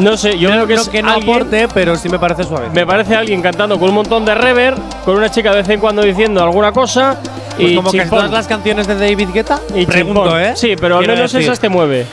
No 0.00 0.16
sé, 0.16 0.38
yo 0.38 0.48
creo 0.50 0.66
que 0.66 0.74
es 0.74 0.88
que 0.88 1.02
no 1.02 1.10
alguien- 1.14 1.34
aporte, 1.34 1.68
pero 1.74 1.96
sí 1.96 2.08
me 2.08 2.18
parece 2.20 2.44
suave. 2.44 2.68
Me 2.72 2.86
parece 2.86 3.16
alguien 3.16 3.42
cantando 3.42 3.78
con 3.78 3.88
un 3.88 3.96
montón 3.96 4.24
de 4.24 4.34
rever, 4.36 4.74
con 5.04 5.16
una 5.16 5.30
chica 5.30 5.50
de 5.50 5.56
vez 5.58 5.68
en 5.68 5.80
cuando 5.80 6.02
diciendo 6.02 6.42
alguna 6.42 6.70
cosa. 6.72 7.16
Pues 7.56 7.72
y 7.72 7.74
como 7.74 7.90
que 7.90 7.98
chimpón. 7.98 8.18
todas 8.20 8.30
las 8.30 8.46
canciones 8.46 8.86
de 8.86 8.94
David 8.94 9.30
Guetta. 9.34 9.58
Y 9.74 9.84
pregunto, 9.84 10.22
chimpón. 10.22 10.40
¿eh? 10.40 10.52
Sí, 10.54 10.76
pero 10.80 10.98
al 10.98 11.06
menos 11.06 11.32
decir. 11.32 11.40
esas 11.40 11.58
te 11.58 11.68
mueve. 11.68 12.06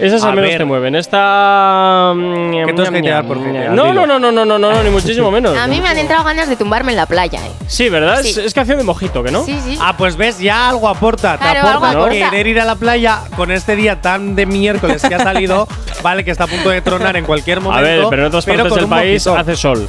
Esas 0.00 0.22
al 0.24 0.30
A 0.30 0.34
menos 0.34 0.50
ver. 0.50 0.58
te 0.58 0.64
mueven. 0.64 0.94
Esta. 0.96 2.12
mm, 2.14 2.66
Que 2.66 2.72
tú 2.72 2.82
has 2.82 2.88
hateado 2.88 3.28
por 3.28 3.36
No, 3.38 3.92
no, 3.92 4.06
no, 4.06 4.18
no, 4.18 4.32
no, 4.32 4.44
no, 4.44 4.58
no, 4.58 4.82
ni 4.82 4.90
muchísimo 4.90 5.30
menos. 5.32 5.56
A 5.56 5.66
mí 5.66 5.80
me 5.80 5.88
han 5.88 5.98
entrado 5.98 6.24
ganas 6.24 6.48
de 6.48 6.56
tumbarme 6.56 6.92
en 6.92 6.96
la 6.96 7.06
playa, 7.06 7.38
¿eh? 7.46 7.50
Sí, 7.66 7.88
¿verdad? 7.88 8.20
Es, 8.20 8.34
Sí. 8.34 8.40
es 8.40 8.54
canción 8.54 8.78
de 8.78 8.84
mojito, 8.84 9.22
¿que 9.22 9.30
no? 9.30 9.44
Sí, 9.44 9.58
sí. 9.64 9.76
Ah, 9.80 9.96
pues 9.96 10.16
ves, 10.16 10.38
ya 10.38 10.68
algo 10.68 10.88
aporta. 10.88 11.36
Te 11.38 11.44
aporta 11.44 11.70
algo 11.72 11.86
aporta. 11.86 12.30
querer 12.30 12.46
ir 12.46 12.60
a 12.60 12.64
la 12.64 12.76
playa 12.76 13.20
con 13.36 13.50
este 13.50 13.76
día 13.76 14.00
tan 14.00 14.34
de 14.36 14.46
miércoles 14.46 15.02
que 15.06 15.14
ha 15.14 15.18
salido, 15.22 15.68
vale, 16.02 16.24
que 16.24 16.30
está 16.30 16.44
a 16.44 16.46
punto 16.46 16.70
de 16.70 16.80
tronar 16.82 17.16
en 17.16 17.24
cualquier 17.24 17.58
A 17.58 17.60
momento. 17.60 17.82
ver, 17.84 18.06
pero 18.10 18.22
en 18.22 18.28
otras 18.28 18.44
partes 18.46 18.74
del 18.74 18.86
país 18.88 19.26
mojito. 19.26 19.40
hace 19.40 19.56
sol. 19.56 19.88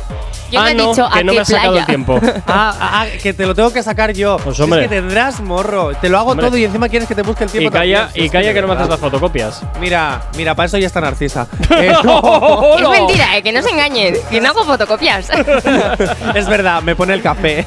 Yo 0.51 0.59
ah, 0.59 0.63
no 0.65 0.69
he 0.69 0.73
no, 0.75 0.89
dicho 0.89 1.05
a 1.05 1.11
que 1.13 1.23
no 1.23 1.31
qué 1.31 1.35
me 1.37 1.41
has 1.41 1.47
sacado 1.47 1.77
el 1.77 1.85
tiempo. 1.85 2.19
Ah, 2.47 2.75
ah, 2.77 2.89
ah, 3.01 3.05
que 3.23 3.31
te 3.33 3.45
lo 3.45 3.55
tengo 3.55 3.71
que 3.71 3.81
sacar 3.81 4.11
yo. 4.11 4.35
Pues, 4.43 4.57
Si 4.57 4.61
hombre. 4.63 4.81
Es 4.83 4.89
que 4.89 4.95
tendrás 4.95 5.39
morro. 5.39 5.91
Te 6.01 6.09
lo 6.09 6.17
hago 6.17 6.31
Hombre. 6.31 6.47
todo 6.47 6.57
y 6.57 6.65
encima 6.65 6.89
quieres 6.89 7.07
que 7.07 7.15
te 7.15 7.21
busque 7.21 7.45
el 7.45 7.49
tiempo. 7.49 7.69
y 7.69 7.71
calla, 7.71 8.05
también. 8.07 8.25
Y 8.25 8.29
calla 8.29 8.53
que 8.53 8.61
no 8.61 8.67
me 8.67 8.73
haces 8.73 8.89
las 8.89 8.99
fotocopias. 8.99 9.61
Mira, 9.79 10.21
mira, 10.35 10.53
para 10.53 10.67
eso 10.67 10.77
ya 10.77 10.87
está 10.87 10.99
Narcisa. 10.99 11.47
Eh, 11.71 11.93
no. 12.03 12.77
Es 12.77 12.99
mentira, 12.99 13.37
¿eh? 13.37 13.41
Que 13.43 13.53
no 13.53 13.61
se 13.61 13.69
engañen. 13.69 14.15
Que 14.29 14.41
no 14.41 14.49
hago 14.49 14.65
fotocopias. 14.65 15.29
es 16.35 16.47
verdad, 16.47 16.81
me 16.81 16.95
pone 16.97 17.13
el 17.13 17.21
café. 17.21 17.65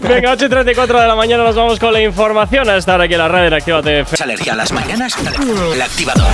Venga, 0.00 0.32
8 0.32 0.46
y 0.46 0.48
34 0.48 1.00
de 1.00 1.06
la 1.06 1.14
mañana 1.14 1.44
nos 1.44 1.54
vamos 1.54 1.78
con 1.78 1.92
la 1.92 2.00
información 2.02 2.68
a 2.68 2.76
estar 2.76 3.00
aquí 3.00 3.14
en 3.14 3.20
la 3.20 3.28
radio 3.28 3.46
en 3.46 3.54
Actívate 3.54 4.00
FM. 4.00 4.24
alergia 4.24 4.52
a 4.54 4.56
las 4.56 4.72
mañanas? 4.72 5.14
El 5.72 5.80
activador. 5.82 6.26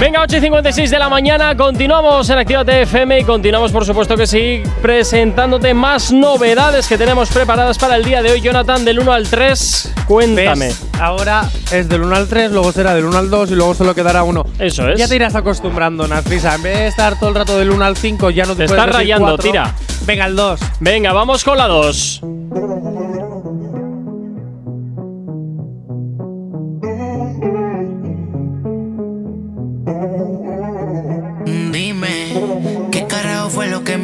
Venga, 0.00 0.20
8 0.22 0.36
y 0.36 0.40
56 0.40 0.90
de 0.90 0.98
la 0.98 1.08
mañana, 1.08 1.56
continuamos 1.56 2.28
en 2.28 2.36
Actívate 2.38 2.82
FM 2.82 3.20
y 3.20 3.24
continuamos, 3.24 3.72
por 3.72 3.86
supuesto 3.86 4.16
que 4.16 4.26
sí, 4.26 4.62
presentándote 4.82 5.72
más 5.72 6.12
novedades 6.12 6.86
que 6.88 6.98
tenemos 6.98 7.30
preparadas 7.30 7.78
para 7.78 7.96
el 7.96 8.04
día 8.04 8.20
de 8.20 8.32
hoy. 8.32 8.40
Jonathan, 8.40 8.84
del 8.84 8.98
1 8.98 9.12
al 9.12 9.28
3, 9.28 9.94
cuéntame. 10.06 10.66
¿Ves? 10.66 10.82
Ahora 11.00 11.48
es 11.72 11.88
del 11.88 12.02
1 12.02 12.16
al 12.16 12.28
3, 12.28 12.50
luego 12.50 12.72
será 12.72 12.92
del 12.94 13.04
1 13.06 13.16
al 13.18 13.30
2 13.30 13.52
y 13.52 13.54
luego 13.54 13.72
solo 13.74 13.94
quedará 13.94 14.24
uno. 14.24 14.44
Eso 14.58 14.88
es. 14.90 14.98
Ya 14.98 15.08
te 15.08 15.14
irás 15.16 15.36
acostumbrando, 15.36 16.06
Narcisa. 16.06 16.56
En 16.56 16.62
vez 16.62 16.76
de 16.78 16.86
estar 16.88 17.18
todo 17.18 17.30
el 17.30 17.36
rato 17.36 17.56
del 17.56 17.70
1 17.70 17.84
al 17.84 17.96
5, 17.96 18.30
ya 18.30 18.44
no 18.44 18.54
te, 18.56 18.64
Te 18.64 18.68
puedes 18.68 18.72
estás 18.72 18.86
decir 18.86 18.96
rayando, 18.98 19.26
cuatro. 19.36 19.50
tira. 19.50 19.74
Venga, 20.04 20.26
el 20.26 20.36
2. 20.36 20.60
Venga, 20.80 21.12
vamos 21.12 21.44
con 21.44 21.56
la 21.56 21.66
2. 21.68 22.20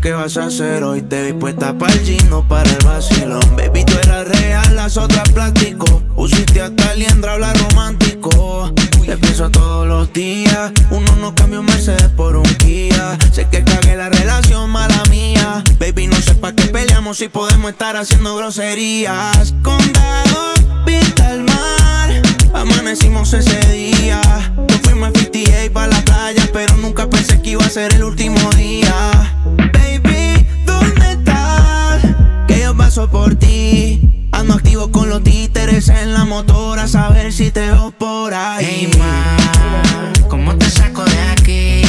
¿qué 0.00 0.12
vas 0.12 0.36
a 0.36 0.46
hacer 0.46 0.82
hoy? 0.82 1.02
Te 1.02 1.24
vi 1.24 1.32
puesta 1.32 1.76
para 1.76 1.92
el 1.92 2.00
gino, 2.00 2.46
para 2.46 2.70
el 2.70 2.84
vacilón. 2.84 3.56
Baby, 3.56 3.84
tú 3.84 3.94
eras 4.02 4.28
real, 4.28 4.76
las 4.76 4.96
otras 4.96 5.28
plástico. 5.30 6.02
Usiste 6.16 6.60
hasta 6.60 6.94
liendra, 6.94 7.34
habla 7.34 7.52
romántico. 7.54 8.72
Te 9.04 9.16
pienso 9.16 9.50
todos 9.50 9.86
los 9.86 10.12
días. 10.12 10.72
Uno 10.90 11.16
no 11.16 11.34
cambia 11.34 11.60
un 11.60 11.66
Mercedes 11.66 12.08
por 12.16 12.36
un 12.36 12.44
Kia. 12.56 13.18
Sé 13.32 13.48
que 13.48 13.62
cagué 13.64 13.96
la 13.96 14.08
relación, 14.08 14.70
mala 14.70 15.02
mía. 15.10 15.62
Baby, 15.78 16.06
no 16.06 16.16
sé 16.16 16.34
pa' 16.34 16.52
qué 16.52 16.64
peleamos 16.66 17.18
si 17.18 17.28
podemos 17.28 17.70
estar 17.70 17.96
haciendo 17.96 18.36
groserías. 18.36 19.54
Condado, 19.62 20.54
vista 20.86 21.28
al 21.28 21.42
mar. 21.44 22.09
Amanecimos 22.52 23.32
ese 23.32 23.58
día. 23.72 24.20
Nos 24.68 24.80
fuimos 24.80 25.08
a 25.08 25.12
58 25.12 25.72
pa' 25.72 25.86
la 25.86 26.00
playa, 26.02 26.48
pero 26.52 26.76
nunca 26.76 27.08
pensé 27.08 27.40
que 27.40 27.50
iba 27.50 27.64
a 27.64 27.70
ser 27.70 27.94
el 27.94 28.04
último 28.04 28.50
día. 28.56 28.92
Baby, 29.72 30.46
¿dónde 30.66 31.12
estás? 31.12 32.02
Que 32.48 32.60
yo 32.60 32.76
paso 32.76 33.08
por 33.08 33.36
ti. 33.36 34.00
Ando 34.32 34.54
activo 34.54 34.90
con 34.90 35.08
los 35.08 35.22
títeres 35.22 35.88
en 35.88 36.12
la 36.12 36.24
motora, 36.24 36.84
a 36.84 36.88
saber 36.88 37.32
si 37.32 37.50
te 37.50 37.60
veo 37.70 37.92
por 37.92 38.34
ahí. 38.34 38.64
Hey 38.64 38.90
ma, 38.98 39.36
¿cómo 40.28 40.56
te 40.56 40.68
saco 40.70 41.04
de 41.04 41.20
aquí? 41.32 41.82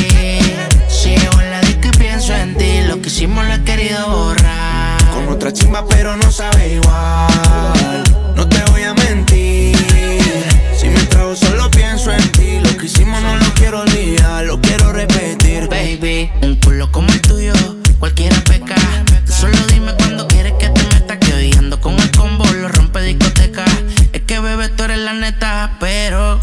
Si 0.88 1.10
llego 1.10 1.42
en 1.42 1.52
la 1.52 1.62
disco 1.62 1.88
y 1.88 1.98
pienso 1.98 2.34
en 2.36 2.56
ti. 2.58 2.82
Lo 2.88 3.02
que 3.02 3.10
hicimos 3.10 3.46
lo 3.46 3.54
he 3.54 3.64
querido 3.64 4.08
borrar. 4.10 5.04
Con 5.12 5.28
otra 5.30 5.52
chimba, 5.52 5.86
pero 5.88 6.16
no 6.18 6.32
sabe 6.32 6.76
igual. 6.76 8.31
Solo 11.36 11.72
pienso 11.72 12.12
en 12.12 12.32
ti. 12.34 12.60
Lo 12.62 12.76
que 12.78 12.88
hicimos 12.88 13.22
no 13.22 13.38
lo 13.38 13.46
quiero 13.54 13.82
olvidar, 13.82 14.44
lo 14.44 14.60
quiero 14.60 14.92
repetir. 14.92 15.68
Baby, 15.70 16.30
un 16.42 16.56
culo 16.58 16.92
como 16.92 17.08
el 17.14 17.22
tuyo, 17.22 17.54
cualquiera 18.00 18.36
peca. 18.42 18.76
Tú 19.26 19.32
solo 19.32 19.58
dime 19.68 19.94
cuando 19.98 20.28
quieres 20.28 20.54
que 20.60 20.68
te 20.68 20.84
meta. 20.94 21.18
Que 21.18 21.34
hoy 21.34 21.54
ando 21.58 21.80
con 21.80 21.98
el 21.98 22.12
combo, 22.12 22.44
lo 22.46 22.68
rompe 22.68 23.02
discoteca. 23.02 23.64
Es 24.12 24.22
que 24.24 24.40
bebé, 24.40 24.68
tú 24.70 24.84
eres 24.84 25.00
la 25.00 25.14
neta, 25.14 25.78
pero 25.80 26.38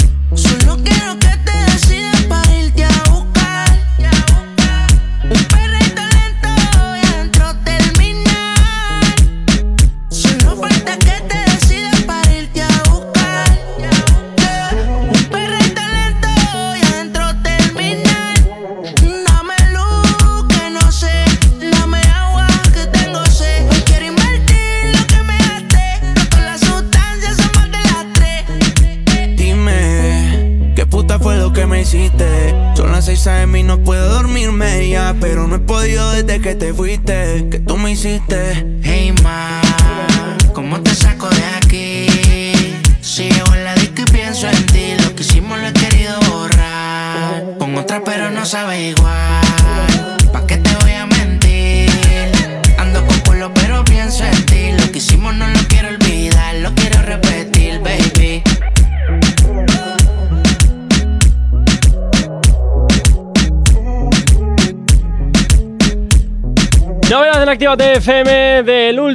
FM 68.09 68.25
del 68.25 68.38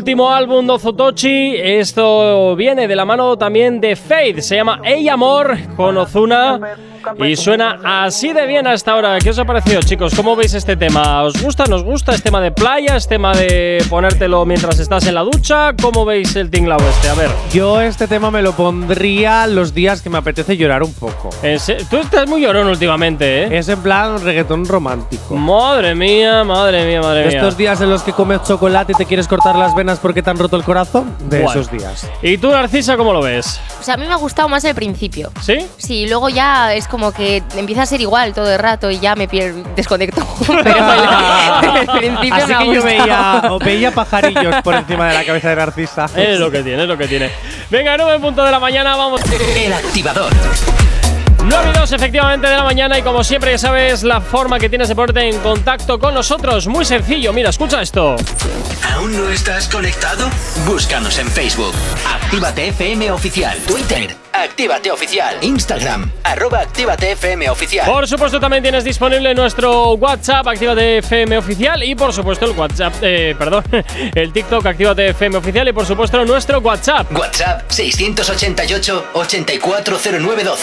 último 0.04 0.30
álbum 0.30 0.68
Dozotochi. 0.68 1.56
Esto 1.56 2.58
viene 2.58 2.90
de 2.90 2.96
la 2.98 3.06
mano 3.06 3.38
también 3.38 3.80
de 3.80 3.96
Faith. 3.96 4.40
Se 4.40 4.58
llama 4.58 4.82
Ey 4.84 5.08
Amor 5.08 5.58
con 5.78 5.96
Ozuna. 5.96 6.60
Y 7.20 7.36
suena 7.36 7.80
así 7.84 8.32
de 8.32 8.46
bien 8.46 8.66
hasta 8.66 8.94
ahora. 8.94 9.18
¿Qué 9.20 9.30
os 9.30 9.40
ha 9.40 9.44
parecido, 9.44 9.82
chicos? 9.82 10.16
¿Cómo 10.16 10.38
veis 10.38 10.54
este 10.54 10.78
tema? 10.78 11.24
¿Os 11.24 11.42
gusta? 11.42 11.66
¿Nos 11.66 11.84
gusta? 11.84 12.14
¿Es 12.14 12.24
tema 12.24 12.40
de 12.40 12.52
playa? 12.52 12.96
¿Es 12.96 13.10
tema 13.10 13.34
de 13.34 13.84
ponértelo 13.90 14.46
mientras 14.46 14.80
estás 14.80 15.06
en 15.08 15.16
la 15.16 15.22
ducha? 15.22 15.74
¿Cómo 15.82 16.06
veis 16.06 16.34
el 16.38 16.50
tinglao 16.50 16.80
este? 16.80 17.10
A 17.10 17.14
ver. 17.14 17.30
Yo 17.52 17.82
este 17.82 18.08
tema 18.08 18.32
me 18.32 18.42
lo 18.42 18.54
pondría 18.54 19.48
los 19.48 19.74
días 19.74 20.02
que 20.02 20.10
me 20.10 20.18
apetece 20.18 20.56
llorar 20.56 20.82
un 20.82 20.94
poco. 20.94 21.30
Tú 21.90 21.98
estás 21.98 22.28
muy 22.30 22.42
llorón 22.42 22.68
últimamente, 22.68 23.44
¿eh? 23.44 23.58
Es 23.58 23.68
en 23.68 23.82
plan 23.82 24.24
reggaetón 24.24 24.66
romántico. 24.66 25.36
Madre 25.36 25.96
mía, 25.96 26.46
madre 26.46 26.86
mía, 26.86 27.02
madre 27.02 27.28
mía. 27.28 27.38
Estos 27.38 27.58
días 27.58 27.82
en 27.82 27.90
los 27.90 28.02
que 28.04 28.14
comes 28.14 28.44
chocolate 28.44 28.94
y 28.94 28.96
te 28.96 29.06
quieres 29.06 29.28
cortar 29.28 29.58
las 29.58 29.76
venas 29.76 29.93
porque 30.00 30.22
te 30.22 30.30
han 30.30 30.38
roto 30.38 30.56
el 30.56 30.64
corazón, 30.64 31.16
de 31.30 31.42
Bueno. 31.42 31.62
esos 31.62 31.72
días. 31.72 32.08
¿Y 32.22 32.38
tú, 32.38 32.50
Narcisa, 32.52 32.98
cómo 32.98 33.14
lo 33.14 33.22
ves? 33.22 33.60
O 33.80 33.84
sea, 33.84 33.96
a 33.96 33.98
mí 33.98 34.06
me 34.06 34.14
ha 34.14 34.18
gustado 34.18 34.48
más 34.50 34.64
el 34.64 34.76
principio. 34.76 35.32
¿Sí? 35.42 35.66
Sí, 35.78 36.08
luego 36.08 36.30
ya 36.30 36.74
es 36.74 36.88
como 36.88 37.12
que 37.12 37.44
empieza 37.56 37.84
a 37.84 37.86
ser 37.86 38.02
igual 38.02 38.34
todo 38.34 38.52
el 38.52 38.60
rato 38.60 38.90
y 38.92 39.00
ya 39.00 39.16
me 39.16 39.28
pierdo, 39.28 39.64
desconecto. 39.76 40.26
Pero 40.48 40.60
el, 40.70 41.80
el 41.80 41.98
principio 41.98 42.36
Así 42.36 42.48
me 42.48 42.54
ha 42.56 42.60
que 42.60 42.74
yo 42.76 42.84
veía, 42.84 43.42
o 43.52 43.60
veía 43.60 43.92
pajarillos 43.92 44.56
por 44.64 44.76
encima 44.76 45.08
de 45.10 45.14
la 45.16 45.26
cabeza 45.26 45.50
de 45.50 45.56
Narcisa. 45.56 46.06
Es 46.16 46.40
lo 46.40 46.50
que 46.52 46.64
tiene, 46.64 46.84
es 46.84 46.88
lo 46.88 46.98
que 46.98 47.08
tiene. 47.08 47.32
Venga, 47.70 47.96
9 47.98 48.16
en 48.16 48.22
punto 48.22 48.44
de 48.44 48.52
la 48.52 48.60
mañana, 48.60 48.96
vamos. 48.96 49.22
El 49.56 49.74
activador. 49.74 50.32
9 51.44 51.72
y 51.74 51.78
2 51.78 51.92
efectivamente 51.92 52.48
de 52.48 52.56
la 52.56 52.64
mañana 52.64 52.98
y 52.98 53.02
como 53.02 53.24
siempre 53.24 53.52
ya 53.52 53.58
sabes 53.58 54.04
la 54.04 54.22
forma 54.22 54.60
que 54.60 54.70
tienes 54.70 54.88
de 54.88 54.96
ponerte 54.96 55.28
en 55.28 55.40
contacto 55.40 56.00
con 56.00 56.14
nosotros. 56.14 56.68
Muy 56.68 56.86
sencillo, 56.86 57.34
mira, 57.34 57.50
escucha 57.50 57.82
esto. 57.82 58.16
¿Aún 58.96 59.16
no 59.16 59.30
estás 59.30 59.68
conectado? 59.68 60.30
Búscanos 60.66 61.18
en 61.20 61.28
Facebook. 61.28 61.74
Actívate 62.08 62.70
FM 62.70 63.12
Oficial. 63.12 63.58
Twitter. 63.68 64.23
Actívate 64.34 64.92
Oficial. 64.92 65.38
Instagram. 65.42 66.12
Arroba 66.24 66.62
Actívate 66.62 67.12
FM 67.12 67.48
Oficial. 67.52 67.86
Por 67.86 68.08
supuesto 68.08 68.40
también 68.40 68.64
tienes 68.64 68.84
disponible 68.84 69.36
nuestro 69.36 69.94
WhatsApp, 69.94 70.48
Actívate 70.48 70.98
FM 70.98 71.38
Oficial 71.38 71.84
y 71.84 71.94
por 71.94 72.12
supuesto 72.12 72.46
el 72.46 72.58
WhatsApp, 72.58 72.96
eh, 73.02 73.36
perdón, 73.38 73.64
el 74.16 74.34
TikTok, 74.34 74.66
Actívate 74.66 75.10
FM 75.10 75.38
Oficial 75.38 75.68
y 75.68 75.72
por 75.72 75.86
supuesto 75.86 76.26
nuestro 76.26 76.58
WhatsApp. 76.62 77.12
WhatsApp 77.12 77.70
688-840912. 77.70 80.58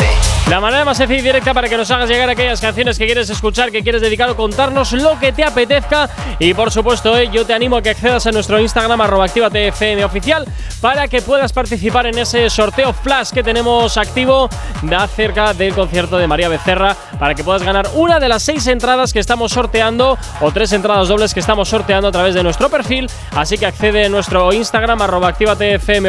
La 0.48 0.58
manera 0.58 0.84
más 0.84 0.96
sencilla 0.96 1.20
y 1.20 1.22
directa 1.22 1.54
para 1.54 1.68
que 1.68 1.76
nos 1.76 1.88
hagas 1.92 2.10
llegar 2.10 2.28
aquellas 2.28 2.60
canciones 2.60 2.98
que 2.98 3.06
quieres 3.06 3.30
escuchar, 3.30 3.70
que 3.70 3.84
quieres 3.84 4.02
dedicar 4.02 4.28
o 4.30 4.36
contarnos 4.36 4.90
lo 4.92 5.16
que 5.20 5.30
te 5.30 5.44
apetezca. 5.44 6.10
Y 6.40 6.54
por 6.54 6.72
supuesto, 6.72 7.16
eh, 7.16 7.30
yo 7.32 7.46
te 7.46 7.54
animo 7.54 7.76
a 7.76 7.82
que 7.82 7.90
accedas 7.90 8.26
a 8.26 8.32
nuestro 8.32 8.58
Instagram, 8.58 9.00
arroba 9.00 9.26
Actívate 9.26 9.68
FM 9.68 10.04
oficial, 10.04 10.44
para 10.80 11.06
que 11.06 11.22
puedas 11.22 11.52
participar 11.52 12.06
en 12.06 12.18
ese 12.18 12.50
sorteo 12.50 12.92
flash 12.92 13.30
que 13.30 13.44
tenemos 13.44 13.59
activo 13.96 14.48
de 14.82 14.96
acerca 14.96 15.52
del 15.52 15.74
concierto 15.74 16.16
de 16.16 16.26
María 16.26 16.48
Becerra, 16.48 16.96
para 17.18 17.34
que 17.34 17.44
puedas 17.44 17.62
ganar 17.62 17.88
una 17.94 18.18
de 18.18 18.28
las 18.28 18.42
seis 18.42 18.66
entradas 18.66 19.12
que 19.12 19.18
estamos 19.18 19.52
sorteando, 19.52 20.16
o 20.40 20.50
tres 20.50 20.72
entradas 20.72 21.08
dobles 21.08 21.34
que 21.34 21.40
estamos 21.40 21.68
sorteando 21.68 22.08
a 22.08 22.12
través 22.12 22.34
de 22.34 22.42
nuestro 22.42 22.70
perfil. 22.70 23.10
Así 23.36 23.58
que 23.58 23.66
accede 23.66 24.06
a 24.06 24.08
nuestro 24.08 24.52
Instagram, 24.52 25.02
arroba 25.02 25.34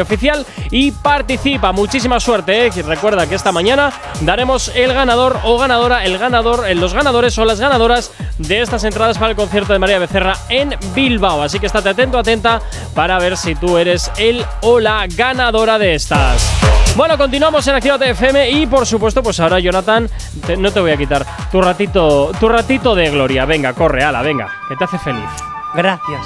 oficial, 0.00 0.46
y 0.70 0.92
participa. 0.92 1.72
Muchísima 1.72 2.18
suerte, 2.20 2.66
eh. 2.66 2.72
Y 2.74 2.82
recuerda 2.82 3.26
que 3.26 3.34
esta 3.34 3.52
mañana 3.52 3.92
daremos 4.22 4.72
el 4.74 4.94
ganador 4.94 5.38
o 5.44 5.58
ganadora, 5.58 6.04
el 6.04 6.16
ganador, 6.18 6.66
eh, 6.66 6.74
los 6.74 6.94
ganadores 6.94 7.36
o 7.38 7.44
las 7.44 7.60
ganadoras 7.60 8.12
de 8.38 8.62
estas 8.62 8.84
entradas 8.84 9.18
para 9.18 9.30
el 9.30 9.36
concierto 9.36 9.72
de 9.74 9.78
María 9.78 9.98
Becerra 9.98 10.36
en 10.48 10.74
Bilbao. 10.94 11.42
Así 11.42 11.60
que 11.60 11.66
estate 11.66 11.90
atento, 11.90 12.18
atenta 12.18 12.62
para 12.94 13.18
ver 13.18 13.36
si 13.36 13.54
tú 13.54 13.76
eres 13.76 14.10
el 14.16 14.44
o 14.62 14.80
la 14.80 15.06
ganadora 15.06 15.78
de 15.78 15.94
estas. 15.94 16.62
Bueno, 16.94 17.16
continuamos 17.16 17.41
en 17.48 17.74
Actívate 17.74 18.10
FM 18.10 18.50
y 18.50 18.66
por 18.66 18.86
supuesto, 18.86 19.20
pues 19.20 19.40
ahora 19.40 19.58
Jonathan, 19.58 20.08
te- 20.46 20.56
no 20.56 20.70
te 20.70 20.78
voy 20.78 20.92
a 20.92 20.96
quitar 20.96 21.26
tu 21.50 21.60
ratito, 21.60 22.30
tu 22.38 22.48
ratito 22.48 22.94
de 22.94 23.10
gloria. 23.10 23.44
Venga, 23.44 23.72
corre, 23.72 24.04
ala, 24.04 24.22
venga, 24.22 24.48
que 24.68 24.76
te 24.76 24.84
hace 24.84 24.98
feliz. 24.98 25.24
Gracias. 25.74 26.20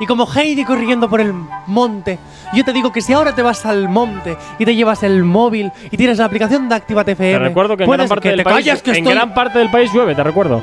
y 0.00 0.06
como 0.06 0.26
Heidi 0.32 0.64
corriendo 0.64 1.08
por 1.08 1.20
el 1.20 1.32
monte. 1.66 2.18
Yo 2.54 2.64
te 2.64 2.72
digo 2.72 2.90
que 2.92 3.00
si 3.00 3.12
ahora 3.12 3.34
te 3.34 3.42
vas 3.42 3.64
al 3.66 3.88
monte 3.88 4.36
y 4.58 4.64
te 4.64 4.74
llevas 4.74 5.02
el 5.04 5.22
móvil 5.24 5.70
y 5.92 5.96
tienes 5.96 6.18
la 6.18 6.24
aplicación 6.24 6.68
de 6.68 6.74
Actívate 6.76 7.12
FM, 7.12 7.32
Te 7.32 7.38
recuerdo 7.38 7.76
que 7.76 7.84
en 7.84 7.90
gran 7.90 8.08
parte 8.08 8.22
que 8.22 8.28
del 8.30 8.38
te 8.38 8.44
país, 8.44 8.56
callas, 8.66 8.82
que 8.82 8.90
en 8.90 8.96
estoy- 8.98 9.14
gran 9.14 9.32
parte 9.34 9.58
del 9.60 9.70
país 9.70 9.92
llueve, 9.92 10.14
te 10.16 10.22
recuerdo. 10.24 10.62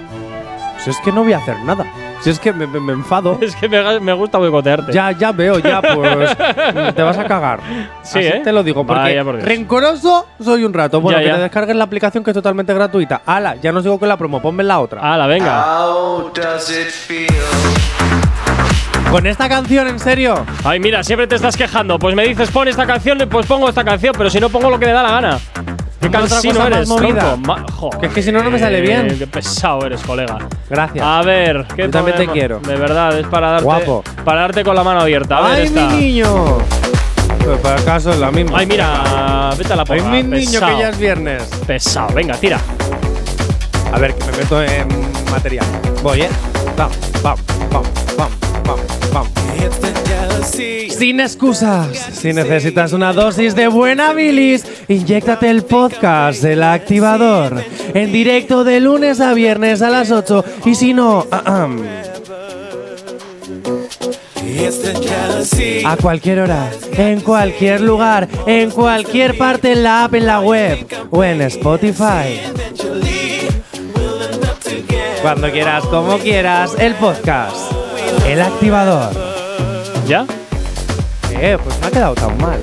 Si 0.84 0.90
es 0.90 0.98
que 1.00 1.12
no 1.14 1.24
voy 1.24 1.34
a 1.34 1.38
hacer 1.38 1.58
nada. 1.64 1.86
Si 2.22 2.30
es 2.30 2.40
que 2.40 2.52
me, 2.52 2.68
me- 2.68 2.80
me 2.80 2.94
enfado. 2.94 3.38
Es 3.42 3.56
que 3.56 3.70
me, 3.70 4.00
me 4.00 4.14
gusta 4.14 4.38
boicotearte. 4.38 4.92
Ya, 4.92 5.12
ya 5.12 5.32
veo, 5.32 5.60
ya, 5.60 5.82
pues 5.96 6.36
te 6.96 7.02
vas 7.02 7.18
a 7.18 7.24
cagar. 7.26 7.60
Sí, 8.04 8.20
Así 8.20 8.28
¿eh? 8.28 8.42
te 8.44 8.52
lo 8.52 8.62
digo, 8.64 8.86
porque 8.86 9.02
Vaya 9.02 9.24
por 9.24 9.36
Dios. 9.38 9.48
rencoroso 9.48 10.28
soy 10.44 10.64
un 10.66 10.74
rato. 10.74 11.00
Bueno, 11.00 11.20
Ya, 11.20 11.24
que 11.24 11.30
ya. 11.30 11.36
te 11.38 11.42
descargues 11.44 11.76
la 11.76 11.84
aplicación 11.86 12.24
que 12.24 12.32
es 12.32 12.36
totalmente 12.36 12.74
gratuita. 12.74 13.22
Ala, 13.26 13.56
ya 13.56 13.72
no 13.72 13.82
sigo 13.82 13.98
con 14.00 14.10
la 14.10 14.18
promo, 14.18 14.42
ponme 14.42 14.64
la 14.64 14.80
otra. 14.80 15.02
Hala, 15.02 15.28
venga. 15.28 15.64
How 15.86 16.32
does 16.34 16.70
it 16.70 16.90
feel? 16.90 17.28
Con 19.12 19.26
esta 19.26 19.50
canción, 19.50 19.88
en 19.88 19.98
serio. 20.00 20.46
Ay, 20.64 20.80
mira, 20.80 21.04
siempre 21.04 21.26
te 21.26 21.36
estás 21.36 21.58
quejando. 21.58 21.98
Pues 21.98 22.14
me 22.16 22.24
dices, 22.28 22.52
pon 22.52 22.68
esta 22.68 22.86
canción, 22.86 23.18
pues 23.30 23.46
pongo 23.48 23.68
esta 23.70 23.84
canción, 23.84 24.14
pero 24.18 24.30
si 24.30 24.40
no 24.40 24.50
pongo 24.50 24.70
lo 24.70 24.78
que 24.78 24.86
me 24.86 24.92
da 24.92 25.02
la 25.02 25.12
gana. 25.12 25.40
Qué 26.00 26.10
cansino 26.10 26.66
eres, 26.68 26.88
movida. 26.88 27.36
tronco. 27.36 27.90
Que 28.00 28.06
es 28.08 28.14
que 28.14 28.22
si 28.22 28.32
no, 28.32 28.42
no 28.44 28.50
me 28.52 28.60
sale 28.60 28.82
bien. 28.82 29.18
Qué 29.18 29.28
pesado 29.28 29.86
eres, 29.86 30.02
colega. 30.02 30.38
Gracias. 30.70 31.06
A 31.06 31.22
ver, 31.22 31.66
¿qué 31.76 31.84
Yo 31.84 31.90
también 31.90 32.18
te 32.18 32.28
quiero. 32.28 32.60
De 32.60 32.76
verdad, 32.76 33.18
es 33.20 33.28
para 33.28 33.50
darte, 33.52 33.66
Guapo. 33.66 34.04
para 34.24 34.42
darte 34.42 34.64
con 34.64 34.76
la 34.76 34.84
mano 34.84 35.02
abierta. 35.02 35.38
A 35.38 35.42
ver, 35.42 35.52
¡Ay, 35.56 35.64
esta. 35.66 35.88
mi 35.88 35.96
niño! 35.98 36.58
Pues 37.44 37.58
para 37.60 37.80
acaso 37.80 38.12
es 38.12 38.20
la 38.20 38.32
misma. 38.32 38.60
Ay, 38.60 38.66
mira, 38.66 39.52
vete 39.58 39.74
a 39.74 39.76
la 39.76 39.86
porra. 39.86 40.02
¡Ay, 40.12 40.24
mi 40.24 40.40
niño, 40.40 40.52
pesado. 40.60 40.76
que 40.78 40.82
ya 40.84 40.90
es 40.90 40.98
viernes! 41.00 41.44
Pesado, 41.66 42.14
venga, 42.14 42.36
tira. 42.36 42.60
A 43.92 43.98
ver, 44.00 44.14
que 44.14 44.32
me 44.32 44.38
meto 44.38 44.62
en 44.64 44.88
material. 45.32 45.66
Voy, 46.04 46.22
¿eh? 46.22 46.30
Pam, 46.78 46.90
pam, 47.24 47.36
pam, 47.72 47.84
pam, 48.16 48.30
pam, 48.64 48.78
pam. 49.12 49.26
Sin 50.44 51.20
excusas. 51.20 51.98
Si 52.14 52.34
necesitas 52.34 52.94
una 52.94 53.14
dosis 53.14 53.56
de 53.56 53.68
buena 53.68 54.14
bilis, 54.14 54.66
inyéctate 54.88 55.50
el 55.50 55.64
podcast 55.64 56.42
del 56.42 56.64
activador. 56.64 57.64
En 57.94 58.12
directo 58.12 58.64
de 58.64 58.80
lunes 58.80 59.20
a 59.20 59.34
viernes 59.34 59.82
a 59.82 59.90
las 59.90 60.12
8. 60.12 60.46
Y 60.66 60.76
si 60.76 60.94
no, 60.94 61.26
a 65.86 65.98
cualquier 65.98 66.40
hora, 66.40 66.72
en 66.94 67.22
cualquier 67.22 67.82
lugar, 67.82 68.28
en 68.46 68.72
cualquier 68.72 69.38
parte 69.38 69.72
en 69.72 69.84
la 69.84 70.06
app, 70.06 70.14
en 70.16 70.26
la 70.26 70.40
web 70.42 70.86
o 71.12 71.24
en 71.24 71.42
Spotify. 71.42 72.40
Cuando 75.22 75.52
quieras, 75.52 75.84
como 75.86 76.18
quieras, 76.18 76.72
el 76.80 76.96
podcast. 76.96 77.72
El 78.26 78.42
activador. 78.42 79.29
¿Ya? 80.10 80.26
Eh, 81.30 81.56
pues 81.64 81.80
me 81.82 81.86
ha 81.86 81.92
quedado 81.92 82.16
tan 82.16 82.36
mal. 82.42 82.60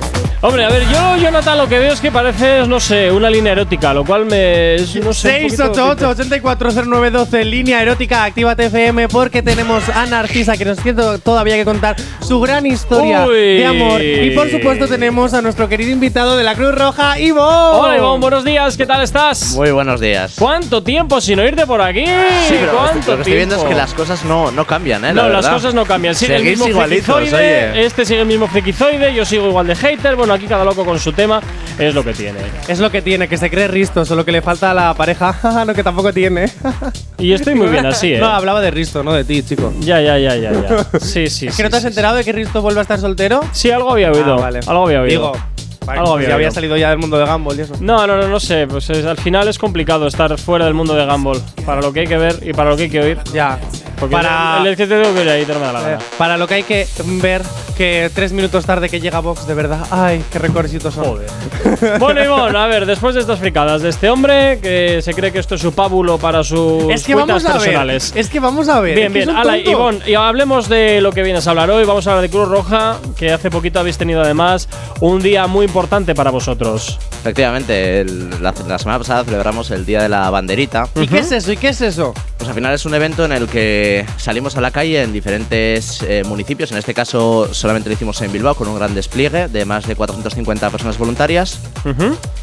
Hombre, 0.47 0.63
a 0.63 0.69
ver, 0.69 0.83
yo, 0.89 1.17
Jonathan, 1.17 1.57
lo 1.57 1.67
que 1.67 1.77
veo 1.77 1.91
es 1.91 1.99
que 1.99 2.09
parece, 2.09 2.65
no 2.67 2.79
sé, 2.79 3.11
una 3.11 3.29
línea 3.29 3.51
erótica, 3.51 3.93
lo 3.93 4.05
cual 4.05 4.25
me. 4.25 4.75
es, 4.75 4.95
no 4.95 5.11
sé. 5.11 5.41
un 5.43 5.51
poquito- 5.57 5.73
688-840912, 5.97 7.43
línea 7.43 7.81
erótica, 7.81 8.23
actívate 8.23 8.67
FM, 8.67 9.09
porque 9.09 9.41
tenemos 9.41 9.83
a 9.89 10.05
Narcisa 10.05 10.55
que 10.55 10.63
nos 10.63 10.77
tiene 10.77 11.03
todavía 11.21 11.55
que 11.57 11.65
contar 11.65 11.97
su 12.21 12.39
gran 12.39 12.65
historia 12.65 13.25
Uy. 13.27 13.57
de 13.57 13.65
amor. 13.65 14.01
Y 14.01 14.31
por 14.31 14.49
supuesto, 14.49 14.87
tenemos 14.87 15.33
a 15.33 15.41
nuestro 15.41 15.67
querido 15.67 15.91
invitado 15.91 16.37
de 16.37 16.45
la 16.45 16.55
Cruz 16.55 16.73
Roja, 16.73 17.19
Ivo. 17.19 17.41
Hola, 17.43 17.97
Ivonne, 17.97 18.21
buenos 18.21 18.45
días, 18.45 18.77
¿qué 18.77 18.85
tal 18.85 19.03
estás? 19.03 19.53
Muy 19.53 19.71
buenos 19.71 19.99
días. 19.99 20.35
¿Cuánto 20.39 20.81
tiempo 20.81 21.19
sin 21.19 21.39
oírte 21.39 21.67
por 21.67 21.81
aquí? 21.81 22.05
Sí, 22.05 22.55
pero 22.57 22.71
¿Cuánto 22.71 23.11
lo 23.11 23.17
que 23.17 23.21
estoy 23.23 23.35
viendo 23.35 23.57
es 23.57 23.63
que 23.65 23.75
las 23.75 23.93
cosas 23.93 24.23
no, 24.23 24.49
no 24.51 24.65
cambian, 24.65 25.03
¿eh? 25.03 25.13
La 25.13 25.23
No, 25.23 25.29
las 25.29 25.49
cosas 25.49 25.73
no 25.73 25.85
cambian. 25.85 26.15
Sigue 26.15 26.37
el 26.37 26.43
mismo 26.45 26.69
igualitos, 26.69 27.13
oye. 27.33 27.85
este 27.85 28.05
sigue 28.05 28.21
el 28.21 28.27
mismo 28.27 28.47
frikizoide, 28.47 29.13
yo 29.13 29.25
sigo 29.25 29.49
igual 29.49 29.67
de 29.67 29.75
hater. 29.75 30.15
Bueno, 30.15 30.36
aquí 30.37 30.47
cada 30.47 30.63
loco 30.63 30.85
con 30.85 30.99
su 30.99 31.11
tema, 31.11 31.41
es 31.77 31.93
lo 31.93 32.03
que 32.03 32.13
tiene. 32.13 32.39
Es 32.67 32.79
lo 32.79 32.89
que 32.89 33.01
tiene, 33.01 33.27
que 33.27 33.37
se 33.37 33.49
cree 33.49 33.67
Risto, 33.67 34.05
solo 34.05 34.23
que 34.23 34.31
le 34.31 34.41
falta 34.41 34.71
a 34.71 34.73
la 34.73 34.93
pareja, 34.93 35.35
no, 35.67 35.73
que 35.73 35.83
tampoco 35.83 36.13
tiene. 36.13 36.49
Y 37.19 37.33
estoy 37.33 37.55
muy 37.55 37.67
bien 37.67 37.83
así, 37.85 38.13
¿eh? 38.13 38.19
No, 38.19 38.27
hablaba 38.27 38.61
de 38.61 38.69
Risto, 38.69 39.03
no 39.03 39.11
de 39.11 39.23
ti, 39.23 39.41
chico. 39.41 39.73
Ya, 39.79 39.99
ya, 39.99 40.19
ya, 40.19 40.35
ya, 40.35 40.51
ya. 40.51 40.85
Sí, 40.99 41.27
sí, 41.31 41.47
¿Es 41.47 41.55
sí, 41.55 41.57
que 41.57 41.63
no 41.63 41.69
te 41.71 41.77
has 41.77 41.81
sí, 41.81 41.87
enterado 41.87 42.15
de 42.15 42.23
que 42.23 42.31
Risto 42.31 42.61
vuelve 42.61 42.79
a 42.79 42.83
estar 42.83 42.99
soltero? 42.99 43.41
Sí, 43.51 43.71
algo 43.71 43.91
había 43.91 44.11
oído. 44.11 44.35
Ah, 44.35 44.41
vale. 44.41 44.59
Algo 44.67 44.85
había 44.85 45.01
oído. 45.01 45.31
Digo, 45.31 45.45
vale, 45.83 45.99
Algo 45.99 46.13
había 46.13 46.35
había 46.35 46.51
salido 46.51 46.77
ya 46.77 46.89
del 46.91 46.99
mundo 46.99 47.17
de 47.17 47.25
Gumball 47.25 47.57
y 47.57 47.61
eso. 47.61 47.73
No, 47.79 48.05
no, 48.05 48.17
no, 48.17 48.27
no 48.27 48.39
sé. 48.39 48.67
Pues 48.67 48.87
es- 48.91 49.03
al 49.05 49.17
final 49.17 49.47
es 49.47 49.57
complicado 49.57 50.05
estar 50.05 50.37
fuera 50.37 50.65
del 50.65 50.75
mundo 50.75 50.93
de 50.93 51.07
Gumball. 51.07 51.41
Para 51.65 51.81
lo 51.81 51.91
que 51.91 52.01
hay 52.01 52.07
que 52.07 52.17
ver 52.17 52.37
y 52.43 52.53
para 52.53 52.69
lo 52.69 52.77
que 52.77 52.83
hay 52.83 52.89
que 52.91 53.01
oír. 53.01 53.17
Ya. 53.33 53.57
Porque 53.99 54.13
Para- 54.15 54.59
el, 54.61 54.67
el 54.67 54.75
que 54.77 54.85
te 54.87 55.01
tengo 55.01 55.13
que 55.15 55.23
ir 55.23 55.29
ahí, 55.29 55.45
te 55.45 55.53
me 55.53 55.59
da 55.59 55.73
la 55.73 55.79
Eh, 55.81 55.83
gana. 55.91 55.99
para 56.17 56.37
lo 56.37 56.47
que 56.47 56.53
hay 56.55 56.63
que 56.63 56.87
ver 57.21 57.41
que 57.75 58.09
tres 58.13 58.31
minutos 58.31 58.65
tarde 58.65 58.89
que 58.89 58.99
llega 58.99 59.19
Vox, 59.19 59.45
de 59.47 59.53
verdad. 59.53 59.85
Ay, 59.91 60.23
qué 60.31 60.39
recorridos 60.39 60.93
son. 60.93 61.03
Joder. 61.05 61.29
bueno, 61.99 62.23
Ivonne, 62.23 62.57
a 62.57 62.65
ver, 62.67 62.85
después 62.85 63.13
de 63.15 63.21
estas 63.21 63.39
fricadas 63.39 63.81
de 63.81 63.89
este 63.89 64.09
hombre 64.09 64.59
que 64.61 64.99
se 65.03 65.13
cree 65.13 65.31
que 65.31 65.39
esto 65.39 65.55
es 65.55 65.61
su 65.61 65.73
pábulo 65.73 66.17
para 66.17 66.43
sus 66.43 66.91
Es 66.91 67.03
que 67.03 67.13
cuentas 67.13 67.43
vamos 67.43 67.45
a 67.45 67.53
ver. 67.53 67.61
personales. 67.67 68.13
Es 68.15 68.29
que 68.29 68.39
vamos 68.39 68.67
a 68.69 68.79
ver. 68.81 68.95
Bien, 68.95 69.13
bien. 69.13 69.29
Ala. 69.29 69.57
Ivonne, 69.57 69.99
y 70.07 70.15
hablemos 70.15 70.69
de 70.69 71.01
lo 71.01 71.11
que 71.11 71.21
vienes 71.23 71.45
a 71.47 71.51
hablar 71.51 71.69
hoy. 71.69 71.85
Vamos 71.85 72.07
a 72.07 72.11
hablar 72.11 72.23
de 72.23 72.29
Cruz 72.29 72.47
Roja, 72.47 72.97
que 73.17 73.31
hace 73.31 73.49
poquito 73.51 73.79
habéis 73.79 73.97
tenido 73.97 74.21
además 74.21 74.67
un 75.01 75.21
día 75.21 75.45
muy 75.47 75.65
importante 75.65 76.15
para 76.15 76.31
vosotros. 76.31 76.99
Efectivamente, 77.21 78.01
el- 78.01 78.41
la, 78.41 78.53
la 78.67 78.79
semana 78.79 78.97
pasada 78.99 79.23
celebramos 79.23 79.69
el 79.71 79.85
Día 79.85 80.01
de 80.01 80.09
la 80.09 80.29
Banderita. 80.29 80.87
¿Y 80.95 81.07
qué 81.07 81.19
es 81.19 81.31
eso? 81.31 81.51
¿Y 81.51 81.57
qué 81.57 81.69
es 81.69 81.81
eso? 81.81 82.13
Pues 82.37 82.47
al 82.49 82.55
final 82.55 82.73
es 82.73 82.85
un 82.85 82.93
evento 82.95 83.25
en 83.25 83.31
el 83.33 83.47
que 83.47 83.86
salimos 84.17 84.57
a 84.57 84.61
la 84.61 84.71
calle 84.71 85.01
en 85.03 85.13
diferentes 85.13 86.01
eh, 86.03 86.23
municipios. 86.25 86.71
En 86.71 86.77
este 86.77 86.93
caso 86.93 87.49
solamente 87.53 87.89
lo 87.89 87.93
hicimos 87.93 88.21
en 88.21 88.31
Bilbao 88.31 88.55
con 88.55 88.67
un 88.67 88.75
gran 88.75 88.93
despliegue 88.95 89.47
de 89.47 89.65
más 89.65 89.87
de 89.87 89.95
450 89.95 90.69
personas 90.69 90.97
voluntarias. 90.97 91.59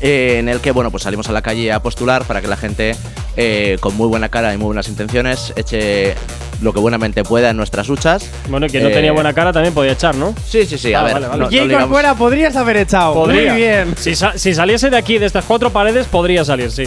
eh, 0.00 0.36
en 0.38 0.48
el 0.48 0.60
que 0.60 0.70
bueno 0.70 0.90
pues 0.90 1.02
salimos 1.02 1.28
a 1.28 1.32
la 1.32 1.42
calle 1.42 1.72
a 1.72 1.80
postular 1.80 2.24
para 2.24 2.40
que 2.40 2.48
la 2.48 2.56
gente 2.56 2.96
eh, 3.36 3.76
con 3.80 3.96
muy 3.96 4.06
buena 4.08 4.28
cara 4.28 4.52
y 4.54 4.56
muy 4.58 4.66
buenas 4.66 4.88
intenciones 4.88 5.52
eche 5.56 6.14
lo 6.62 6.72
que 6.72 6.78
buenamente 6.78 7.24
pueda 7.24 7.50
en 7.50 7.56
nuestras 7.56 7.88
luchas. 7.88 8.30
Bueno, 8.48 8.68
quien 8.68 8.84
no 8.84 8.88
Eh, 8.88 8.92
tenía 8.92 9.12
buena 9.12 9.32
cara 9.34 9.52
también 9.52 9.74
podía 9.74 9.92
echar, 9.92 10.14
¿no? 10.14 10.34
Sí, 10.48 10.64
sí, 10.66 10.78
sí. 10.78 10.94
a 10.94 11.00
Ah, 11.00 11.04
ver, 11.04 11.14
vale, 11.14 11.26
vale. 11.26 11.38
no- 11.40 11.44
no 11.50 11.50
digamos- 11.66 11.88
fuera 11.90 12.14
podrías 12.14 12.54
haber 12.56 12.76
echado. 12.78 13.12
Podría. 13.14 13.52
Muy 13.52 13.60
bien. 13.60 13.94
Si, 13.98 14.14
sa- 14.14 14.38
si 14.38 14.54
saliese 14.54 14.88
de 14.88 14.96
aquí, 14.96 15.18
de 15.18 15.26
estas 15.26 15.44
cuatro 15.44 15.70
paredes, 15.70 16.06
podría 16.06 16.44
salir, 16.44 16.70
sí. 16.70 16.84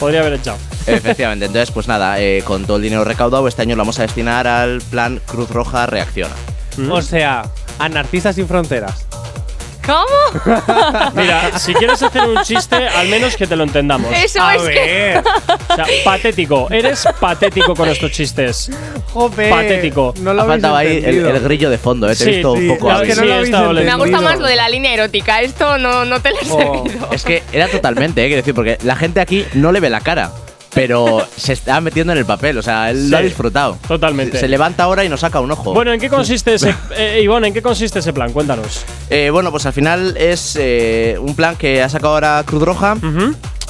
Podría 0.00 0.20
haber 0.20 0.32
echado. 0.32 0.58
Efectivamente, 0.86 1.44
entonces 1.44 1.70
pues 1.70 1.86
nada, 1.86 2.18
eh, 2.20 2.42
con 2.44 2.64
todo 2.64 2.78
el 2.78 2.82
dinero 2.82 3.04
recaudado 3.04 3.46
este 3.46 3.62
año 3.62 3.76
lo 3.76 3.82
vamos 3.82 3.98
a 3.98 4.02
destinar 4.02 4.46
al 4.46 4.80
plan 4.80 5.20
Cruz 5.26 5.50
Roja 5.50 5.86
Reacciona. 5.86 6.34
O 6.90 7.02
sea, 7.02 7.42
a 7.78 7.88
Narcisas 7.88 8.34
sin 8.34 8.48
fronteras. 8.48 9.06
¿Cómo? 9.84 10.62
Mira, 11.14 11.58
si 11.58 11.74
quieres 11.74 12.02
hacer 12.02 12.22
un 12.28 12.42
chiste, 12.42 12.76
al 12.88 13.08
menos 13.08 13.36
que 13.36 13.46
te 13.46 13.56
lo 13.56 13.64
entendamos. 13.64 14.12
Eso 14.16 14.42
a 14.42 14.54
es 14.56 14.62
que. 14.62 14.68
ver. 14.74 15.22
O 15.68 15.74
sea, 15.74 15.86
patético. 16.04 16.68
Eres 16.70 17.06
patético 17.18 17.74
con 17.74 17.88
estos 17.88 18.10
chistes. 18.10 18.70
Joder. 19.12 19.50
Patético. 19.50 20.14
No 20.20 20.34
lo 20.34 20.42
ha 20.42 20.46
faltado 20.46 20.76
ahí 20.76 21.02
el, 21.04 21.24
el 21.26 21.40
grillo 21.40 21.70
de 21.70 21.78
fondo, 21.78 22.06
eh, 22.08 22.16
te 22.16 22.24
Sí, 22.24 22.30
he 22.30 22.32
visto 22.34 22.56
sí, 22.56 22.68
un 22.68 22.78
poco 22.78 22.92
Es 22.92 23.00
que 23.08 23.14
no 23.14 23.44
Sí, 23.44 23.50
lo. 23.50 23.72
Me 23.72 23.90
ha 23.90 23.94
gustado 23.96 24.22
más 24.22 24.38
lo 24.38 24.46
de 24.46 24.56
la 24.56 24.68
línea 24.68 24.92
erótica. 24.94 25.40
Esto 25.40 25.78
no, 25.78 26.04
no 26.04 26.20
te 26.20 26.30
lo 26.30 26.36
he 26.36 26.40
Oh. 26.50 26.84
servido. 26.84 27.08
Es 27.12 27.24
que 27.24 27.42
era 27.52 27.68
totalmente, 27.68 28.22
eh, 28.22 28.26
quiero 28.26 28.42
decir, 28.42 28.54
porque 28.54 28.78
la 28.82 28.96
gente 28.96 29.20
aquí 29.20 29.44
no 29.54 29.72
le 29.72 29.80
ve 29.80 29.90
la 29.90 30.00
cara. 30.00 30.30
Pero 30.72 31.26
se 31.36 31.52
está 31.52 31.80
metiendo 31.80 32.12
en 32.12 32.18
el 32.18 32.26
papel, 32.26 32.58
o 32.58 32.62
sea, 32.62 32.90
él 32.90 33.10
lo 33.10 33.16
ha 33.16 33.20
disfrutado. 33.22 33.78
totalmente. 33.88 34.38
Se 34.38 34.48
levanta 34.48 34.84
ahora 34.84 35.04
y 35.04 35.08
nos 35.08 35.20
saca 35.20 35.40
un 35.40 35.50
ojo. 35.50 35.74
Bueno, 35.74 35.92
¿en 35.92 36.00
qué 36.00 36.08
consiste 36.10 36.54
ese. 36.54 36.74
Eh, 36.96 37.20
Ivonne, 37.22 37.48
¿en 37.48 37.54
qué 37.54 37.62
consiste 37.62 37.98
ese 37.98 38.12
plan? 38.12 38.32
Cuéntanos. 38.32 38.84
Eh, 39.08 39.30
bueno, 39.30 39.50
pues 39.50 39.66
al 39.66 39.72
final 39.72 40.16
es 40.16 40.56
eh, 40.60 41.16
un 41.20 41.34
plan 41.34 41.56
que 41.56 41.82
ha 41.82 41.88
sacado 41.88 42.14
ahora 42.14 42.42
Cruz 42.46 42.62
Roja. 42.62 42.96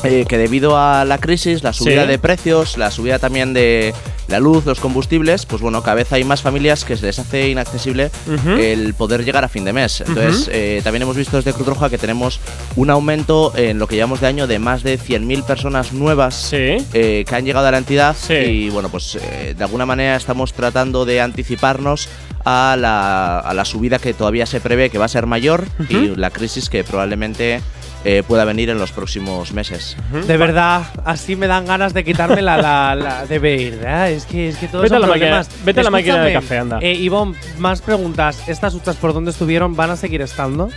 Eh, 0.04 0.24
que 0.28 0.38
debido 0.38 0.78
a 0.78 1.04
la 1.04 1.18
crisis, 1.18 1.62
la 1.62 1.72
subida 1.72 2.02
Sí. 2.02 2.08
de 2.08 2.18
precios, 2.18 2.76
la 2.78 2.90
subida 2.90 3.18
también 3.18 3.52
de 3.52 3.92
la 4.28 4.38
luz, 4.38 4.64
los 4.64 4.78
combustibles, 4.78 5.44
pues 5.44 5.60
bueno, 5.60 5.82
cada 5.82 5.96
vez 5.96 6.12
hay 6.12 6.22
más 6.24 6.40
familias 6.40 6.84
que 6.84 6.96
se 6.96 7.06
les 7.06 7.18
hace 7.18 7.48
inaccesible 7.48 8.10
el 8.46 8.94
poder 8.94 9.24
llegar 9.24 9.44
a 9.44 9.48
fin 9.48 9.64
de 9.64 9.72
mes. 9.72 10.02
Entonces, 10.06 10.48
eh, 10.52 10.80
también 10.84 11.02
hemos 11.02 11.16
visto 11.16 11.36
desde 11.36 11.52
Cruz 11.52 11.66
Roja 11.66 11.90
que 11.90 11.98
tenemos 11.98 12.38
un 12.76 12.90
aumento 12.90 13.52
en 13.56 13.78
lo 13.80 13.88
que 13.88 13.96
llevamos 13.96 14.20
de 14.20 14.28
año 14.28 14.46
de 14.46 14.60
más 14.60 14.84
de 14.84 14.98
100.000 14.98 15.42
personas 15.44 15.92
nuevas 15.92 16.34
Sí. 16.36 16.76
eh, 16.92 17.24
que 17.28 17.34
han 17.34 17.44
llegado 17.44 17.66
a 17.66 17.72
la 17.72 17.78
entidad 17.78 18.14
Sí. 18.16 18.34
y 18.34 18.70
bueno, 18.70 18.88
pues 18.88 19.16
eh, 19.20 19.54
de 19.58 19.64
alguna 19.64 19.84
manera 19.84 20.14
estamos 20.14 20.52
tratando 20.52 21.04
de 21.04 21.20
anticiparnos 21.20 22.08
a 22.44 22.76
la, 22.78 23.40
a 23.40 23.52
la 23.52 23.64
subida 23.64 23.98
que 23.98 24.14
todavía 24.14 24.46
se 24.46 24.60
prevé 24.60 24.90
que 24.90 24.98
va 24.98 25.06
a 25.06 25.08
ser 25.08 25.26
mayor 25.26 25.66
y 25.88 26.14
la 26.16 26.30
crisis 26.30 26.70
que 26.70 26.84
probablemente 26.84 27.60
eh, 28.04 28.22
pueda 28.26 28.44
venir 28.44 28.70
en 28.70 28.78
los 28.78 28.92
próximos 28.92 29.52
meses. 29.52 29.96
De 30.26 30.36
verdad, 30.36 30.82
así 31.04 31.36
me 31.36 31.46
dan 31.46 31.66
ganas 31.66 31.92
de 31.94 32.04
quitarme 32.04 32.40
la, 32.42 32.56
la, 32.56 32.94
la 32.94 33.26
de 33.26 33.38
verdad. 33.38 34.10
Es 34.10 34.24
que, 34.24 34.48
es 34.48 34.56
que 34.56 34.68
todos 34.68 34.82
Vete 34.82 34.94
son 34.94 35.04
a 35.04 35.06
la 35.06 35.06
máquina- 35.06 35.26
problemas. 35.42 35.48
vete 35.64 35.80
a 35.80 35.82
la 35.82 35.90
máquina 35.90 36.22
de 36.24 36.32
café, 36.32 36.58
anda. 36.58 36.78
Eh, 36.80 36.94
Ivonne, 36.94 37.36
más 37.58 37.80
preguntas. 37.82 38.42
¿Estas 38.48 38.74
huchas 38.74 38.96
por 38.96 39.12
dónde 39.12 39.30
estuvieron 39.30 39.76
van 39.76 39.90
a 39.90 39.96
seguir 39.96 40.22
estando? 40.22 40.70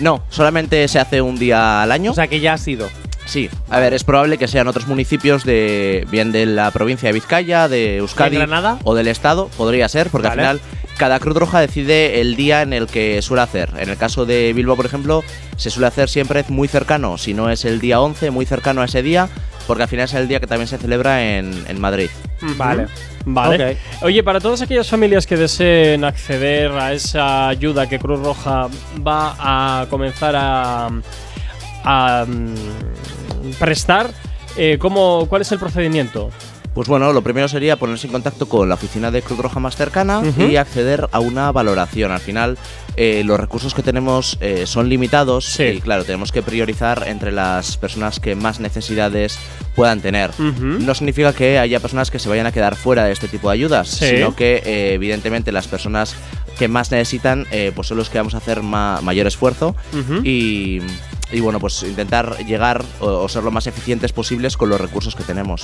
No, 0.00 0.22
solamente 0.28 0.86
se 0.88 0.98
hace 0.98 1.22
un 1.22 1.38
día 1.38 1.82
al 1.82 1.92
año. 1.92 2.10
O 2.10 2.14
sea, 2.14 2.26
que 2.26 2.40
ya 2.40 2.52
ha 2.54 2.58
sido. 2.58 2.88
Sí, 3.26 3.50
a 3.68 3.78
ver, 3.78 3.92
es 3.92 4.02
probable 4.02 4.38
que 4.38 4.48
sean 4.48 4.66
otros 4.66 4.86
municipios 4.86 5.44
de 5.44 6.06
bien 6.10 6.32
de 6.32 6.46
la 6.46 6.70
provincia 6.70 7.08
de 7.08 7.12
Vizcaya, 7.12 7.68
de 7.68 7.98
Euskadi 7.98 8.30
¿De 8.30 8.38
Granada? 8.38 8.78
o 8.84 8.94
del 8.94 9.08
estado, 9.08 9.48
podría 9.56 9.88
ser, 9.88 10.08
porque 10.08 10.28
Vale. 10.28 10.42
al 10.46 10.58
final 10.58 10.70
cada 10.96 11.20
Cruz 11.20 11.36
Roja 11.36 11.60
decide 11.60 12.20
el 12.22 12.36
día 12.36 12.62
en 12.62 12.72
el 12.72 12.86
que 12.86 13.20
suele 13.20 13.42
hacer. 13.42 13.70
En 13.78 13.90
el 13.90 13.98
caso 13.98 14.24
de 14.24 14.52
Bilbao, 14.54 14.76
por 14.76 14.86
ejemplo, 14.86 15.22
se 15.56 15.68
suele 15.68 15.88
hacer 15.88 16.08
siempre 16.08 16.42
muy 16.48 16.68
cercano, 16.68 17.18
si 17.18 17.34
no 17.34 17.50
es 17.50 17.66
el 17.66 17.80
día 17.80 18.00
11, 18.00 18.30
muy 18.30 18.46
cercano 18.46 18.80
a 18.80 18.86
ese 18.86 19.02
día, 19.02 19.28
porque 19.66 19.82
al 19.82 19.88
final 19.88 20.06
es 20.06 20.14
el 20.14 20.26
día 20.28 20.40
que 20.40 20.46
también 20.46 20.68
se 20.68 20.78
celebra 20.78 21.36
en, 21.36 21.52
en 21.68 21.80
Madrid. 21.80 22.08
Vale. 22.56 22.86
Vale. 23.28 23.76
Oye, 24.02 24.22
para 24.22 24.38
todas 24.40 24.62
aquellas 24.62 24.88
familias 24.88 25.26
que 25.26 25.36
deseen 25.36 26.04
acceder 26.04 26.70
a 26.70 26.92
esa 26.92 27.48
ayuda 27.48 27.88
que 27.88 27.98
Cruz 27.98 28.20
Roja 28.20 28.68
va 29.04 29.34
a 29.80 29.86
comenzar 29.90 30.34
a, 30.36 30.88
a, 31.82 32.24
mm, 32.24 32.54
prestar, 33.58 34.10
eh, 34.56 34.76
¿cómo, 34.80 35.26
¿cuál 35.28 35.42
es 35.42 35.52
el 35.52 35.58
procedimiento? 35.58 36.30
Pues 36.74 36.88
bueno, 36.88 37.10
lo 37.14 37.22
primero 37.22 37.48
sería 37.48 37.76
ponerse 37.76 38.06
en 38.06 38.12
contacto 38.12 38.50
con 38.50 38.68
la 38.68 38.74
oficina 38.74 39.10
de 39.10 39.22
Cruz 39.22 39.38
Roja 39.38 39.58
más 39.60 39.76
cercana 39.76 40.20
y 40.38 40.56
acceder 40.56 41.08
a 41.10 41.20
una 41.20 41.50
valoración. 41.50 42.12
Al 42.12 42.20
final, 42.20 42.58
eh, 42.96 43.22
los 43.24 43.40
recursos 43.40 43.72
que 43.72 43.82
tenemos 43.82 44.36
eh, 44.42 44.66
son 44.66 44.90
limitados 44.90 45.46
Sí. 45.46 45.62
y, 45.62 45.80
claro, 45.80 46.04
tenemos 46.04 46.32
que 46.32 46.42
priorizar 46.42 47.04
entre 47.08 47.32
las 47.32 47.78
personas 47.78 48.20
que 48.20 48.34
más 48.34 48.60
necesidades 48.60 49.38
puedan 49.74 50.02
tener. 50.02 50.32
No 50.38 50.94
significa 50.94 51.32
que 51.32 51.58
haya 51.58 51.80
personas 51.80 52.10
que 52.10 52.18
se 52.18 52.28
vayan 52.28 52.44
a 52.46 52.52
quedar 52.52 52.76
fuera 52.76 53.04
de 53.04 53.12
este 53.12 53.28
tipo 53.28 53.48
de 53.48 53.54
ayudas, 53.54 53.88
Sí. 53.88 54.08
sino 54.10 54.36
que, 54.36 54.56
eh, 54.66 54.92
evidentemente, 54.92 55.52
las 55.52 55.68
personas 55.68 56.14
que 56.58 56.68
más 56.68 56.90
necesitan 56.90 57.46
pues 57.74 57.88
son 57.88 57.96
los 57.96 58.10
que 58.10 58.18
vamos 58.18 58.34
a 58.34 58.38
hacer 58.38 58.62
ma- 58.62 59.00
mayor 59.00 59.26
esfuerzo 59.26 59.74
y, 60.24 60.80
y, 61.32 61.40
bueno, 61.40 61.58
pues 61.58 61.82
intentar 61.82 62.38
llegar 62.44 62.84
o, 63.00 63.06
o 63.06 63.28
ser 63.28 63.42
lo 63.42 63.50
más 63.50 63.66
eficientes 63.66 64.12
posibles 64.12 64.56
con 64.56 64.68
los 64.68 64.80
recursos 64.80 65.14
que 65.16 65.24
tenemos. 65.24 65.62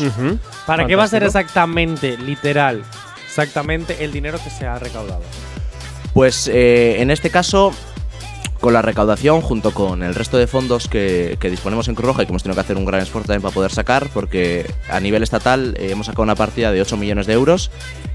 ¿Para 0.66 0.86
qué 0.86 0.96
va 0.96 1.04
a 1.04 1.08
ser 1.08 1.22
exactamente, 1.22 2.16
literal, 2.18 2.82
exactamente 3.24 4.04
el 4.04 4.12
dinero 4.12 4.38
que 4.42 4.50
se 4.50 4.66
ha 4.66 4.78
recaudado? 4.78 5.22
Pues 6.12 6.48
eh, 6.48 7.00
en 7.00 7.10
este 7.10 7.30
caso, 7.30 7.72
con 8.62 8.72
la 8.72 8.80
recaudación, 8.80 9.40
junto 9.40 9.74
con 9.74 10.04
el 10.04 10.14
resto 10.14 10.38
de 10.38 10.46
fondos 10.46 10.86
que, 10.86 11.36
que 11.40 11.50
disponemos 11.50 11.88
en 11.88 11.96
Cruz 11.96 12.06
Roja 12.06 12.22
y 12.22 12.26
que 12.26 12.30
hemos 12.30 12.44
tenido 12.44 12.54
que 12.54 12.60
hacer 12.60 12.76
un 12.76 12.84
gran 12.84 13.00
esfuerzo 13.02 13.26
también 13.26 13.42
para 13.42 13.52
poder 13.52 13.72
sacar, 13.72 14.08
porque 14.14 14.64
a 14.88 15.00
nivel 15.00 15.24
estatal 15.24 15.74
eh, 15.78 15.90
hemos 15.90 16.06
sacado 16.06 16.22
una 16.22 16.36
partida 16.36 16.70
de 16.70 16.80
8 16.80 16.96
millones 16.96 17.26
de 17.26 17.32
euros. 17.32 17.72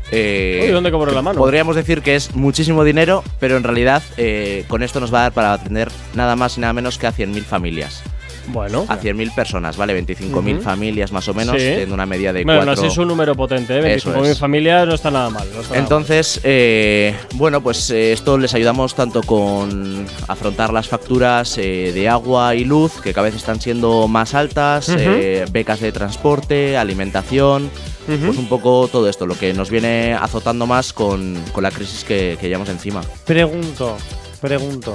Eh, 0.09 0.61
Uy, 0.63 0.71
¿dónde 0.71 0.89
cobró 0.89 1.11
la 1.11 1.21
mano? 1.21 1.37
Podríamos 1.37 1.75
decir 1.75 2.01
que 2.01 2.15
es 2.15 2.33
muchísimo 2.33 2.85
dinero, 2.85 3.25
pero 3.41 3.57
en 3.57 3.63
realidad 3.63 4.01
eh, 4.15 4.63
con 4.69 4.83
esto 4.83 5.01
nos 5.01 5.13
va 5.13 5.19
a 5.19 5.23
dar 5.23 5.33
para 5.33 5.51
atender 5.51 5.91
nada 6.15 6.37
más 6.37 6.57
y 6.57 6.61
nada 6.61 6.71
menos 6.71 6.97
que 6.97 7.07
a 7.07 7.13
100.000 7.13 7.43
familias. 7.43 8.01
Bueno. 8.47 8.85
A 8.87 8.97
100.000 8.97 9.33
personas, 9.35 9.75
¿vale? 9.77 9.93
25.000 9.93 10.55
Ujú. 10.55 10.63
familias 10.63 11.11
más 11.11 11.27
o 11.27 11.33
menos, 11.33 11.55
Sí. 11.57 11.63
teniendo 11.63 11.93
una 11.95 12.05
media 12.05 12.31
de 12.33 12.43
Bueno, 12.43 12.61
4. 12.63 12.73
así 12.73 12.87
es 12.87 12.97
un 12.97 13.07
número 13.09 13.35
potente, 13.35 13.73
¿eh? 13.75 13.95
Eso 13.95 14.09
25.000 14.11 14.31
es. 14.31 14.39
familias 14.39 14.87
no 14.87 14.95
está 14.95 15.11
nada 15.11 15.29
mal. 15.29 15.45
no 15.53 15.61
está 15.61 15.73
nada 15.73 15.79
Entonces, 15.83 16.39
eh, 16.43 17.15
bueno, 17.35 17.61
pues 17.61 17.89
eh, 17.89 18.13
esto 18.13 18.37
les 18.37 18.53
ayudamos 18.53 18.95
tanto 18.95 19.21
con 19.23 20.05
afrontar 20.27 20.71
las 20.73 20.87
facturas 20.87 21.57
eh, 21.57 21.91
de 21.93 22.07
agua 22.09 22.55
y 22.55 22.63
luz, 22.63 23.01
que 23.01 23.13
cada 23.13 23.25
vez 23.25 23.35
están 23.35 23.59
siendo 23.59 24.07
más 24.07 24.33
altas, 24.33 24.89
eh, 24.89 25.45
becas 25.51 25.79
de 25.81 25.91
transporte, 25.91 26.77
alimentación, 26.77 27.69
pues 28.05 28.37
un 28.37 28.47
poco 28.47 28.87
todo 28.89 29.09
esto, 29.09 29.25
lo 29.25 29.37
que 29.37 29.53
nos 29.53 29.69
viene 29.69 30.13
azotando 30.13 30.65
más 30.65 30.93
con, 30.93 31.35
con 31.51 31.63
la 31.63 31.71
crisis 31.71 32.05
que, 32.05 32.37
que 32.39 32.47
llevamos 32.47 32.69
encima. 32.69 33.01
Pregunto, 33.25 33.97
pregunto. 34.39 34.93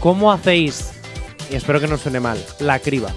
¿Cómo 0.00 0.32
hacéis, 0.32 0.92
y 1.50 1.56
espero 1.56 1.80
que 1.80 1.88
no 1.88 1.98
suene 1.98 2.20
mal, 2.20 2.38
la 2.60 2.78
criba? 2.78 3.10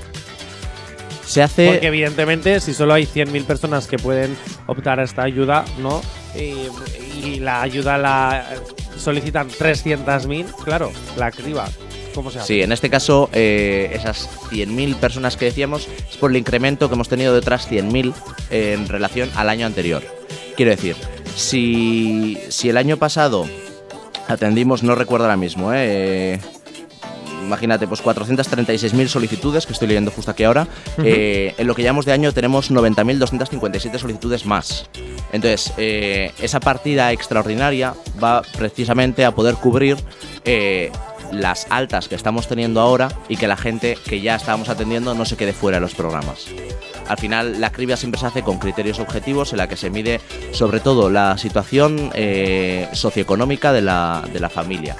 Se 1.25 1.41
hace... 1.41 1.67
Porque 1.67 1.87
evidentemente 1.87 2.59
si 2.59 2.73
solo 2.73 2.93
hay 2.93 3.05
100.000 3.05 3.45
personas 3.45 3.87
que 3.87 3.97
pueden 3.97 4.35
optar 4.67 4.99
a 4.99 5.03
esta 5.03 5.23
ayuda, 5.23 5.65
¿no? 5.79 6.01
Y, 6.35 6.67
y 7.25 7.39
la 7.39 7.61
ayuda 7.61 7.97
la 7.97 8.45
solicitan 8.97 9.49
300.000, 9.49 10.53
claro, 10.63 10.91
la 11.17 11.31
criba. 11.31 11.67
¿Cómo 12.13 12.29
se 12.29 12.39
hace? 12.39 12.47
Sí, 12.47 12.61
en 12.61 12.71
este 12.71 12.89
caso, 12.89 13.29
eh, 13.33 13.91
esas 13.93 14.29
100.000 14.51 14.95
personas 14.95 15.37
que 15.37 15.45
decíamos 15.45 15.87
es 16.09 16.17
por 16.17 16.31
el 16.31 16.37
incremento 16.37 16.87
que 16.87 16.95
hemos 16.95 17.09
tenido 17.09 17.33
de 17.33 17.39
otras 17.39 17.69
100.000 17.69 18.13
eh, 18.51 18.73
en 18.73 18.87
relación 18.87 19.29
al 19.35 19.49
año 19.49 19.65
anterior. 19.65 20.03
Quiero 20.55 20.71
decir, 20.71 20.95
si, 21.35 22.37
si 22.49 22.69
el 22.69 22.77
año 22.77 22.97
pasado 22.97 23.47
atendimos, 24.27 24.83
no 24.83 24.95
recuerdo 24.95 25.25
ahora 25.25 25.37
mismo, 25.37 25.71
eh, 25.73 26.39
imagínate, 27.45 27.87
pues 27.87 28.03
436.000 28.03 29.07
solicitudes, 29.07 29.65
que 29.65 29.73
estoy 29.73 29.87
leyendo 29.87 30.11
justo 30.11 30.31
aquí 30.31 30.43
ahora, 30.43 30.67
eh, 31.03 31.53
en 31.57 31.67
lo 31.67 31.75
que 31.75 31.81
llevamos 31.81 32.05
de 32.05 32.13
año 32.13 32.31
tenemos 32.31 32.71
90.257 32.71 33.97
solicitudes 33.97 34.45
más. 34.45 34.89
Entonces, 35.31 35.73
eh, 35.77 36.31
esa 36.41 36.59
partida 36.59 37.11
extraordinaria 37.11 37.93
va 38.23 38.41
precisamente 38.57 39.25
a 39.25 39.33
poder 39.33 39.55
cubrir 39.55 39.97
eh, 40.45 40.91
las 41.31 41.67
altas 41.69 42.07
que 42.07 42.15
estamos 42.15 42.47
teniendo 42.47 42.79
ahora 42.79 43.09
y 43.27 43.37
que 43.37 43.47
la 43.47 43.57
gente 43.57 43.97
que 44.07 44.21
ya 44.21 44.35
estábamos 44.35 44.69
atendiendo 44.69 45.13
no 45.15 45.25
se 45.25 45.35
quede 45.35 45.53
fuera 45.53 45.77
de 45.77 45.81
los 45.81 45.95
programas. 45.95 46.47
Al 47.07 47.17
final, 47.17 47.59
la 47.59 47.71
cribia 47.71 47.97
siempre 47.97 48.19
se 48.19 48.27
hace 48.27 48.43
con 48.43 48.59
criterios 48.59 48.99
objetivos 48.99 49.51
en 49.51 49.57
la 49.57 49.67
que 49.67 49.75
se 49.75 49.89
mide 49.89 50.21
sobre 50.51 50.79
todo 50.79 51.09
la 51.09 51.37
situación 51.37 52.11
socioeconómica 52.93 53.73
de 53.73 53.81
la, 53.81 54.23
de 54.31 54.39
la 54.39 54.49
familia. 54.49 54.95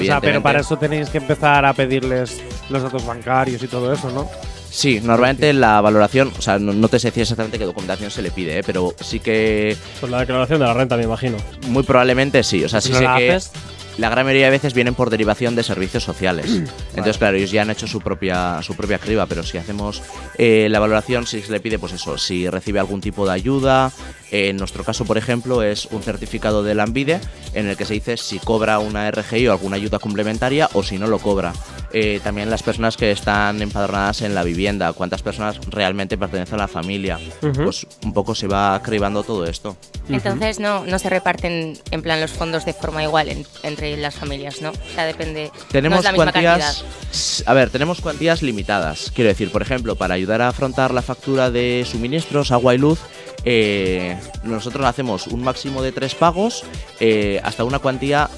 O 0.00 0.04
sea, 0.04 0.20
pero 0.20 0.42
para 0.42 0.60
eso 0.60 0.76
tenéis 0.76 1.08
que 1.10 1.18
empezar 1.18 1.64
a 1.64 1.72
pedirles 1.72 2.40
los 2.70 2.82
datos 2.82 3.04
bancarios 3.06 3.62
y 3.62 3.68
todo 3.68 3.92
eso, 3.92 4.10
¿no? 4.10 4.28
Sí, 4.70 5.00
normalmente 5.02 5.52
la 5.52 5.80
valoración, 5.82 6.32
o 6.38 6.40
sea, 6.40 6.58
no, 6.58 6.72
no 6.72 6.88
te 6.88 6.98
sé 6.98 7.08
decir 7.08 7.22
exactamente 7.22 7.58
qué 7.58 7.64
documentación 7.66 8.10
se 8.10 8.22
le 8.22 8.30
pide, 8.30 8.58
¿eh? 8.58 8.62
pero 8.64 8.94
sí 9.00 9.20
que 9.20 9.76
Pues 10.00 10.10
la 10.10 10.20
declaración 10.20 10.60
de 10.60 10.64
la 10.66 10.72
renta, 10.72 10.96
me 10.96 11.02
imagino. 11.04 11.36
muy 11.68 11.82
probablemente 11.82 12.42
sí. 12.42 12.64
O 12.64 12.68
sea, 12.70 12.80
Si 12.80 12.88
sí 12.88 12.92
no 12.94 12.98
sé 13.00 13.04
la 13.04 13.16
que 13.18 13.32
haces, 13.34 13.52
la 13.98 14.08
gran 14.08 14.24
mayoría 14.24 14.46
de 14.46 14.52
veces 14.52 14.74
vienen 14.74 14.94
por 14.94 15.10
derivación 15.10 15.54
de 15.54 15.62
servicios 15.62 16.02
sociales. 16.02 16.46
Entonces, 16.90 17.18
claro, 17.18 17.36
ellos 17.36 17.50
ya 17.50 17.62
han 17.62 17.70
hecho 17.70 17.86
su 17.86 18.00
propia, 18.00 18.60
su 18.62 18.74
propia 18.74 18.98
criba, 18.98 19.26
pero 19.26 19.42
si 19.42 19.58
hacemos 19.58 20.02
eh, 20.38 20.68
la 20.70 20.80
valoración, 20.80 21.26
sí 21.26 21.42
se 21.42 21.52
le 21.52 21.60
pide, 21.60 21.78
pues 21.78 21.92
eso, 21.92 22.16
si 22.18 22.48
recibe 22.48 22.80
algún 22.80 23.00
tipo 23.00 23.26
de 23.26 23.32
ayuda. 23.32 23.92
Eh, 24.30 24.48
en 24.48 24.56
nuestro 24.56 24.82
caso, 24.84 25.04
por 25.04 25.18
ejemplo, 25.18 25.62
es 25.62 25.86
un 25.90 26.02
certificado 26.02 26.62
de 26.62 26.74
la 26.74 26.84
Ambide 26.84 27.20
en 27.52 27.68
el 27.68 27.76
que 27.76 27.84
se 27.84 27.94
dice 27.94 28.16
si 28.16 28.38
cobra 28.38 28.78
una 28.78 29.10
RGI 29.10 29.48
o 29.48 29.52
alguna 29.52 29.76
ayuda 29.76 29.98
complementaria 29.98 30.68
o 30.72 30.82
si 30.82 30.98
no 30.98 31.06
lo 31.06 31.18
cobra. 31.18 31.52
Eh, 31.94 32.20
también 32.24 32.48
las 32.48 32.62
personas 32.62 32.96
que 32.96 33.10
están 33.10 33.60
empadronadas 33.60 34.22
en 34.22 34.34
la 34.34 34.42
vivienda, 34.42 34.92
cuántas 34.94 35.20
personas 35.22 35.58
realmente 35.68 36.16
pertenecen 36.16 36.54
a 36.54 36.62
la 36.62 36.68
familia. 36.68 37.18
Pues 37.54 37.86
un 38.02 38.14
poco 38.14 38.34
se 38.34 38.46
va 38.46 38.80
cribando 38.82 39.22
todo 39.22 39.44
esto. 39.44 39.76
Entonces 40.08 40.58
no, 40.58 40.84
no 40.86 40.98
se 40.98 41.10
reparten 41.10 41.78
en 41.90 42.02
plan 42.02 42.20
los 42.20 42.30
fondos 42.30 42.64
de 42.64 42.72
forma 42.72 43.02
igual 43.02 43.28
en- 43.28 43.46
entre 43.62 43.96
las 43.98 44.14
familias, 44.14 44.62
¿no? 44.62 44.70
O 44.70 44.94
sea, 44.94 45.04
depende. 45.04 45.50
no 45.54 45.64
Tenemos 45.70 45.98
es 45.98 46.04
la 46.06 46.12
misma 46.12 46.32
cuantías. 46.32 46.84
cantidad. 46.84 47.50
A 47.50 47.54
ver, 47.54 47.68
tenemos 47.70 48.00
cuantías 48.00 48.42
limitadas. 48.42 49.12
Quiero 49.14 49.28
decir, 49.28 49.52
por 49.52 49.60
ejemplo, 49.60 49.94
para 49.96 50.14
ayudar 50.14 50.40
a 50.40 50.48
afrontar 50.48 50.94
la 50.94 51.02
factura 51.02 51.50
de 51.50 51.86
suministros, 51.86 52.52
agua 52.52 52.74
y 52.74 52.78
luz, 52.78 53.00
eh, 53.44 54.16
nosotros 54.44 54.86
hacemos 54.86 55.26
un 55.26 55.42
máximo 55.44 55.82
de 55.82 55.92
tres 55.92 56.14
pagos 56.14 56.64
eh, 57.00 57.40
hasta 57.44 57.64
una 57.64 57.80
cuantía 57.80 58.30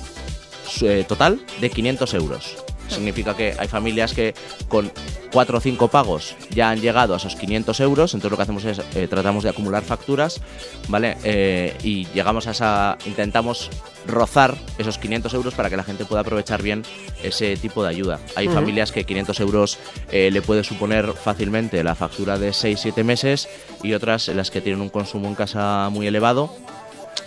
eh, 0.80 1.04
total 1.06 1.40
de 1.60 1.70
500 1.70 2.14
euros. 2.14 2.56
Significa 2.88 3.34
que 3.36 3.54
hay 3.58 3.66
familias 3.68 4.12
que 4.12 4.34
con 4.68 4.92
cuatro 5.32 5.58
o 5.58 5.60
cinco 5.60 5.88
pagos 5.88 6.36
ya 6.50 6.70
han 6.70 6.80
llegado 6.80 7.14
a 7.14 7.16
esos 7.16 7.34
500 7.34 7.80
euros, 7.80 8.14
entonces 8.14 8.30
lo 8.30 8.36
que 8.36 8.42
hacemos 8.44 8.64
es 8.64 8.80
eh, 8.94 9.08
tratamos 9.08 9.42
de 9.42 9.50
acumular 9.50 9.82
facturas, 9.82 10.40
¿vale? 10.88 11.16
Eh, 11.24 11.76
y 11.82 12.06
llegamos 12.14 12.46
a 12.46 12.52
esa, 12.52 12.96
intentamos 13.06 13.70
rozar 14.06 14.54
esos 14.78 14.98
500 14.98 15.34
euros 15.34 15.54
para 15.54 15.70
que 15.70 15.76
la 15.76 15.82
gente 15.82 16.04
pueda 16.04 16.20
aprovechar 16.20 16.62
bien 16.62 16.82
ese 17.22 17.56
tipo 17.56 17.82
de 17.82 17.88
ayuda. 17.88 18.20
Hay 18.36 18.46
familias 18.54 18.92
que 18.92 19.04
500 19.04 19.40
euros 19.40 19.78
eh, 20.12 20.30
le 20.30 20.42
puede 20.42 20.62
suponer 20.62 21.12
fácilmente 21.14 21.82
la 21.82 21.94
factura 21.94 22.38
de 22.38 22.50
6-7 22.50 23.02
meses 23.02 23.48
y 23.82 23.94
otras 23.94 24.28
en 24.28 24.36
las 24.36 24.50
que 24.50 24.60
tienen 24.60 24.82
un 24.82 24.90
consumo 24.90 25.26
en 25.26 25.34
casa 25.34 25.88
muy 25.90 26.06
elevado 26.06 26.54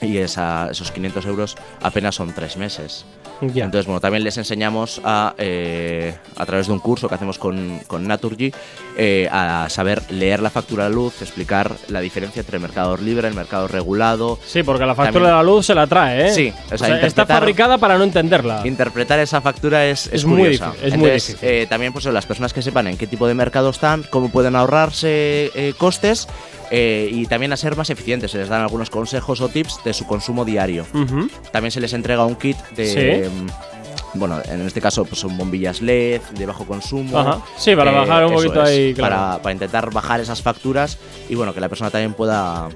y 0.02 0.18
esa- 0.18 0.70
esos 0.72 0.92
500 0.92 1.26
euros 1.26 1.56
apenas 1.82 2.16
son 2.16 2.32
3 2.34 2.56
meses. 2.58 3.06
Entonces, 3.42 3.86
bueno, 3.86 4.00
también 4.00 4.24
les 4.24 4.38
enseñamos 4.38 5.00
a, 5.04 5.36
eh, 5.38 6.16
a 6.36 6.46
través 6.46 6.68
de 6.68 6.74
un 6.74 6.80
curso 6.80 7.08
que 7.08 7.16
hacemos 7.16 7.38
con, 7.38 7.80
con 7.88 8.08
Naturgy, 8.08 8.52
eh, 8.98 9.30
a 9.32 9.68
saber 9.70 10.02
leer 10.12 10.42
la 10.42 10.50
factura 10.50 10.86
de 10.86 10.96
luz, 10.96 11.22
explicar 11.22 11.72
la 11.90 12.00
diferencia 12.00 12.40
entre 12.40 12.58
el 12.58 12.62
mercado 12.62 12.98
libre, 12.98 13.28
el 13.28 13.34
mercado 13.36 13.68
regulado, 13.68 14.40
Sí, 14.46 14.64
porque 14.64 14.86
la 14.86 14.96
factura 14.96 15.14
También- 15.14 15.24
de 15.26 15.32
la 15.38 15.44
luz 15.44 15.66
se 15.66 15.76
la 15.76 15.86
trae, 15.88 16.28
¿eh? 16.28 16.32
Sí, 16.34 16.54
o 16.72 16.78
sea, 16.78 17.00
está 17.02 17.26
fabricada 17.26 17.78
para 17.78 17.98
no 17.98 18.04
entenderla. 18.04 18.62
Interpretar 18.66 19.20
esa 19.20 19.40
factura 19.42 19.86
es, 19.86 20.08
es, 20.08 20.14
Es 20.14 20.26
muy 20.26 20.40
curiosa. 20.44 20.68
difícil, 20.72 20.88
es 20.88 20.98
muy 20.98 21.06
Entonces, 21.10 21.28
difícil. 21.28 21.50
eh, 21.50 21.68
también 21.70 21.94
pues 21.94 22.06
las 22.06 22.26
personas 22.26 22.54
que 22.54 22.62
sepan 22.62 22.88
en 22.88 22.98
qué 22.98 23.08
tipo 23.08 23.28
de 23.28 23.34
mercado 23.36 23.70
están, 23.70 24.04
cómo 24.10 24.30
pueden 24.30 24.56
ahorrarse 24.56 25.74
costes 25.78 26.28
eh, 26.72 27.10
y 27.12 27.26
también 27.26 27.54
a 27.54 27.58
ser 27.58 27.76
más 27.76 27.90
eficientes. 27.90 28.32
Se 28.32 28.38
les 28.38 28.50
dan 28.50 28.62
algunos 28.62 28.90
consejos 28.90 29.42
o 29.42 29.50
tips 29.50 29.80
de 29.84 29.94
su 29.94 30.06
consumo 30.06 30.46
diario. 30.46 30.86
Ujú. 30.94 31.30
También 31.52 31.72
se 31.72 31.80
les 31.80 31.94
entrega 31.94 32.26
un 32.26 32.36
kit 32.36 32.58
de... 32.76 33.30
mm, 33.30 34.18
Bueno, 34.20 34.40
en 34.50 34.66
este 34.66 34.82
caso 34.82 35.06
pues 35.06 35.20
son 35.20 35.38
bombillas 35.38 35.82
LED 35.82 36.22
de 36.38 36.46
bajo 36.46 36.66
consumo. 36.66 37.18
Ajá. 37.20 37.42
Sí, 37.58 37.76
para 37.76 37.92
bajar 37.92 38.26
un 38.26 38.34
poquito 38.34 38.64
es, 38.64 38.70
ahí, 38.70 38.94
claro. 38.94 39.16
Para, 39.16 39.38
para 39.42 39.54
intentar 39.54 39.92
bajar 39.92 40.20
esas 40.22 40.42
facturas 40.42 40.98
y 41.30 41.36
bueno, 41.36 41.54
que 41.54 41.60
la 41.62 41.70
persona 41.70 41.90
también 41.92 42.14
pueda 42.14 42.70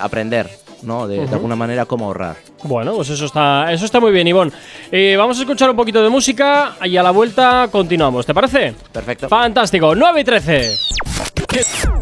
aprender 0.00 0.48
¿no? 0.82 1.06
De, 1.06 1.24
de 1.26 1.32
alguna 1.34 1.54
manera, 1.54 1.84
cómo 1.86 2.06
ahorrar. 2.06 2.36
Bueno, 2.64 2.94
pues 2.96 3.08
eso 3.10 3.24
está, 3.26 3.72
eso 3.72 3.84
está 3.84 4.00
muy 4.00 4.10
bien, 4.10 4.26
Ivonne. 4.26 4.50
Eh, 4.90 5.14
vamos 5.16 5.38
a 5.38 5.42
escuchar 5.42 5.70
un 5.70 5.76
poquito 5.76 6.02
de 6.02 6.08
música 6.08 6.76
y 6.84 6.96
a 6.96 7.02
la 7.04 7.12
vuelta 7.12 7.68
continuamos, 7.70 8.26
¿te 8.26 8.34
parece? 8.34 8.74
Perfecto. 8.92 9.28
Fantástico, 9.28 9.94
9 9.94 10.20
y 10.20 10.24
13. 10.24 12.01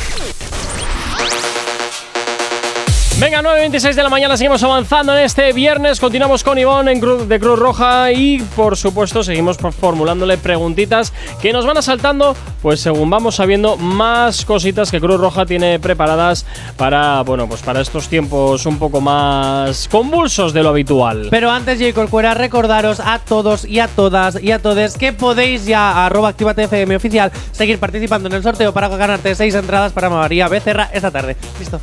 Venga, 3.21 3.43
9.26 3.43 3.93
de 3.93 4.01
la 4.01 4.09
mañana, 4.09 4.35
seguimos 4.35 4.63
avanzando 4.63 5.15
en 5.15 5.23
este 5.23 5.53
viernes. 5.53 5.99
Continuamos 5.99 6.43
con 6.43 6.57
Ivonne 6.57 6.91
en 6.91 6.99
Cruz- 6.99 7.27
de 7.27 7.39
Cruz 7.39 7.59
Roja 7.59 8.11
y, 8.11 8.39
por 8.55 8.75
supuesto, 8.75 9.21
seguimos 9.23 9.57
formulándole 9.57 10.39
preguntitas 10.39 11.13
que 11.39 11.53
nos 11.53 11.67
van 11.67 11.77
asaltando, 11.77 12.35
pues 12.63 12.79
según 12.79 13.11
vamos 13.11 13.35
sabiendo 13.35 13.77
más 13.77 14.43
cositas 14.43 14.89
que 14.89 14.99
Cruz 14.99 15.21
Roja 15.21 15.45
tiene 15.45 15.77
preparadas 15.79 16.47
para, 16.77 17.21
bueno, 17.21 17.47
pues 17.47 17.61
para 17.61 17.81
estos 17.81 18.07
tiempos 18.07 18.65
un 18.65 18.79
poco 18.79 19.01
más 19.01 19.87
convulsos 19.87 20.51
de 20.51 20.63
lo 20.63 20.69
habitual. 20.69 21.27
Pero 21.29 21.51
antes, 21.51 21.79
J. 21.79 21.93
Corcuera, 21.93 22.33
recordaros 22.33 22.99
a 22.99 23.19
todos 23.19 23.65
y 23.65 23.79
a 23.81 23.87
todas 23.87 24.41
y 24.41 24.51
a 24.51 24.57
todos 24.57 24.97
que 24.97 25.13
podéis 25.13 25.67
ya, 25.67 26.07
arroba 26.07 26.29
Actívate 26.29 26.63
FM 26.63 26.95
oficial, 26.95 27.31
seguir 27.51 27.77
participando 27.77 28.29
en 28.29 28.33
el 28.33 28.41
sorteo 28.41 28.73
para 28.73 28.87
ganarte 28.87 29.35
seis 29.35 29.53
entradas 29.53 29.93
para 29.93 30.09
María 30.09 30.47
Becerra 30.47 30.89
esta 30.91 31.11
tarde. 31.11 31.37
Listo. 31.59 31.79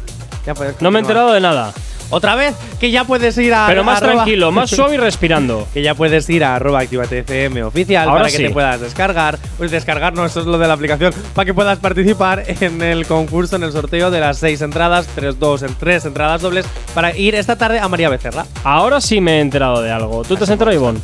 Ya 0.48 0.54
puedes 0.54 0.80
no 0.80 0.90
me 0.90 0.98
he 0.98 1.02
enterado 1.02 1.34
de 1.34 1.40
nada. 1.40 1.74
Otra 2.08 2.34
vez, 2.36 2.54
que 2.80 2.90
ya 2.90 3.04
puedes 3.04 3.36
ir 3.36 3.52
a. 3.52 3.66
Pero 3.66 3.84
más 3.84 4.00
arroba- 4.00 4.14
tranquilo, 4.14 4.50
más 4.52 4.70
suave 4.70 4.94
y 4.94 4.96
respirando. 4.96 5.68
Que 5.74 5.82
ya 5.82 5.94
puedes 5.94 6.30
ir 6.30 6.42
a 6.42 6.56
arroba 6.56 6.80
oficial 6.82 8.08
Ahora 8.08 8.22
para 8.22 8.30
que 8.30 8.38
te 8.38 8.48
puedas 8.48 8.80
descargar. 8.80 9.38
Pues 9.58 9.70
descargar, 9.70 10.14
no, 10.14 10.24
eso 10.24 10.40
es 10.40 10.46
lo 10.46 10.56
de 10.56 10.66
la 10.66 10.72
aplicación. 10.72 11.12
Para 11.34 11.44
que 11.44 11.52
puedas 11.52 11.78
participar 11.80 12.44
en 12.46 12.80
el 12.80 13.06
concurso, 13.06 13.56
en 13.56 13.62
el 13.62 13.72
sorteo 13.72 14.10
de 14.10 14.20
las 14.20 14.38
seis 14.38 14.62
entradas, 14.62 15.06
tres, 15.14 15.38
dos, 15.38 15.62
en 15.62 15.74
tres 15.74 16.06
entradas 16.06 16.40
dobles, 16.40 16.64
para 16.94 17.14
ir 17.14 17.34
esta 17.34 17.56
tarde 17.56 17.78
a 17.78 17.88
María 17.88 18.08
Becerra. 18.08 18.46
Ahora 18.64 19.02
sí 19.02 19.20
me 19.20 19.36
he 19.36 19.40
enterado 19.42 19.82
de 19.82 19.90
algo. 19.92 20.24
¿Tú 20.24 20.34
te 20.34 20.44
has 20.44 20.50
enterado, 20.50 20.74
Ivonne? 20.74 21.00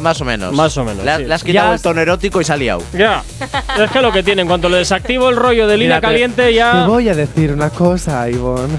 Más 0.00 0.20
o 0.20 0.24
menos. 0.24 0.52
Más 0.54 0.76
o 0.78 0.84
menos, 0.84 1.04
Le, 1.04 1.16
sí. 1.16 1.24
le 1.24 1.34
has 1.34 1.44
quitado 1.44 1.68
Ya 1.68 1.74
el 1.74 1.80
tono 1.82 2.00
erótico 2.00 2.40
y 2.40 2.44
se 2.44 2.52
ha 2.52 2.56
liado. 2.56 2.82
Ya. 2.96 3.22
Es 3.78 3.90
que 3.90 4.00
lo 4.00 4.12
que 4.12 4.22
tiene, 4.22 4.42
en 4.42 4.48
cuanto 4.48 4.68
le 4.68 4.78
desactivo 4.78 5.28
el 5.28 5.36
rollo 5.36 5.66
de 5.66 5.76
línea 5.76 5.96
Mira, 5.96 6.08
caliente, 6.08 6.54
ya. 6.54 6.82
Te 6.84 6.88
voy 6.88 7.08
a 7.08 7.14
decir 7.14 7.52
una 7.52 7.70
cosa, 7.70 8.28
Ivonne. 8.30 8.74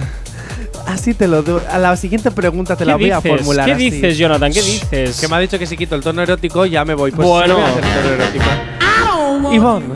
Así 0.87 1.13
te 1.13 1.27
lo 1.27 1.41
doy. 1.43 1.61
A 1.71 1.77
la 1.77 1.95
siguiente 1.95 2.29
pregunta 2.31 2.75
te 2.75 2.79
¿Qué 2.83 2.85
la 2.89 2.95
voy 2.97 3.11
a 3.11 3.21
formular. 3.21 3.65
¿Qué 3.65 3.71
así. 3.73 3.89
dices, 3.89 4.17
Jonathan? 4.17 4.51
¿Qué 4.51 4.61
dices? 4.61 5.19
Que 5.19 5.27
me 5.27 5.35
ha 5.35 5.39
dicho 5.39 5.57
que 5.57 5.65
si 5.65 5.77
quito 5.77 5.95
el 5.95 6.01
tono 6.01 6.21
erótico 6.21 6.65
ya 6.65 6.83
me 6.83 6.93
voy. 6.93 7.11
Pues 7.11 7.25
Bueno. 7.27 7.55
sí 7.55 7.61
voy 7.61 7.63
a 7.63 7.69
hacer 7.69 8.01
tono 8.01 8.13
erótico. 8.15 9.53
Ivonne, 9.53 9.95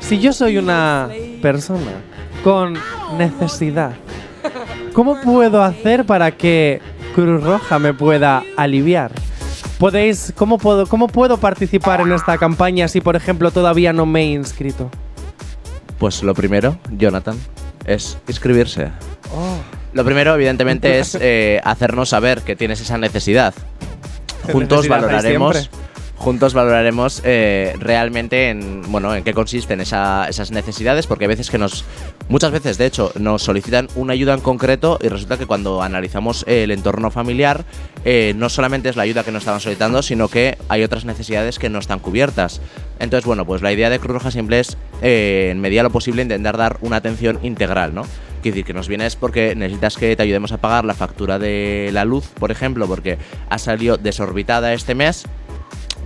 si 0.00 0.18
yo 0.18 0.32
soy 0.32 0.58
una 0.58 1.08
persona 1.40 1.92
con 2.44 2.76
necesidad, 3.16 3.92
¿cómo 4.92 5.20
puedo 5.20 5.62
hacer 5.62 6.04
para 6.04 6.30
que 6.32 6.80
Cruz 7.14 7.42
Roja 7.42 7.78
me 7.78 7.94
pueda 7.94 8.42
aliviar? 8.56 9.12
¿Podéis, 9.82 10.32
cómo, 10.36 10.58
puedo, 10.58 10.86
¿Cómo 10.86 11.08
puedo 11.08 11.38
participar 11.38 12.02
en 12.02 12.12
esta 12.12 12.38
campaña 12.38 12.86
si, 12.86 13.00
por 13.00 13.16
ejemplo, 13.16 13.50
todavía 13.50 13.92
no 13.92 14.06
me 14.06 14.20
he 14.20 14.26
inscrito? 14.26 14.88
Pues 15.98 16.22
lo 16.22 16.34
primero, 16.34 16.78
Jonathan, 16.96 17.36
es 17.84 18.16
inscribirse. 18.28 18.92
Oh. 19.34 19.56
Lo 19.92 20.04
primero, 20.04 20.36
evidentemente, 20.36 20.98
es 21.00 21.18
eh, 21.20 21.60
hacernos 21.64 22.10
saber 22.10 22.42
que 22.42 22.54
tienes 22.54 22.80
esa 22.80 22.96
necesidad. 22.96 23.54
Juntos 24.52 24.82
Necesidad 24.84 24.98
hay 24.98 25.02
valoraremos. 25.02 25.70
Juntos 26.14 26.54
valoraremos 26.54 27.20
eh, 27.24 27.74
realmente 27.80 28.50
en 28.50 28.82
bueno 28.92 29.12
en 29.16 29.24
qué 29.24 29.34
consisten 29.34 29.80
esa- 29.80 30.28
esas 30.28 30.52
necesidades, 30.52 31.08
porque 31.08 31.24
a 31.24 31.28
veces 31.28 31.50
que 31.50 31.58
nos, 31.58 31.84
muchas 32.32 32.50
veces 32.50 32.78
de 32.78 32.86
hecho, 32.86 33.12
nos 33.20 33.42
solicitan 33.42 33.88
una 33.94 34.14
ayuda 34.14 34.32
en 34.32 34.40
concreto 34.40 34.98
y 35.02 35.08
resulta 35.08 35.36
que 35.36 35.44
cuando 35.44 35.82
analizamos 35.82 36.46
el 36.48 36.70
entorno 36.70 37.10
familiar, 37.10 37.66
eh, 38.06 38.32
no 38.36 38.48
solamente 38.48 38.88
es 38.88 38.96
la 38.96 39.02
ayuda 39.02 39.22
que 39.22 39.32
nos 39.32 39.42
estaban 39.42 39.60
solicitando, 39.60 40.00
sino 40.00 40.28
que 40.28 40.56
hay 40.70 40.82
otras 40.82 41.04
necesidades 41.04 41.58
que 41.58 41.68
no 41.68 41.78
están 41.78 41.98
cubiertas. 41.98 42.62
Entonces, 42.98 43.26
bueno, 43.26 43.44
pues 43.44 43.60
la 43.60 43.70
idea 43.70 43.90
de 43.90 43.98
Cruz 43.98 44.14
Roja 44.14 44.30
siempre 44.30 44.60
es, 44.60 44.78
eh, 45.02 45.48
en 45.52 45.60
medida 45.60 45.80
de 45.80 45.84
lo 45.84 45.90
posible, 45.90 46.22
intentar 46.22 46.56
dar 46.56 46.78
una 46.80 46.96
atención 46.96 47.38
integral, 47.42 47.94
¿no? 47.94 48.06
Quiere 48.40 48.56
decir 48.56 48.64
que 48.64 48.72
nos 48.72 48.88
vienes 48.88 49.14
porque 49.14 49.54
necesitas 49.54 49.96
que 49.96 50.16
te 50.16 50.22
ayudemos 50.22 50.52
a 50.52 50.56
pagar 50.56 50.84
la 50.84 50.94
factura 50.94 51.38
de 51.38 51.90
la 51.92 52.04
luz, 52.06 52.26
por 52.40 52.50
ejemplo, 52.50 52.88
porque 52.88 53.18
ha 53.50 53.58
salido 53.58 53.98
desorbitada 53.98 54.72
este 54.72 54.94
mes. 54.94 55.24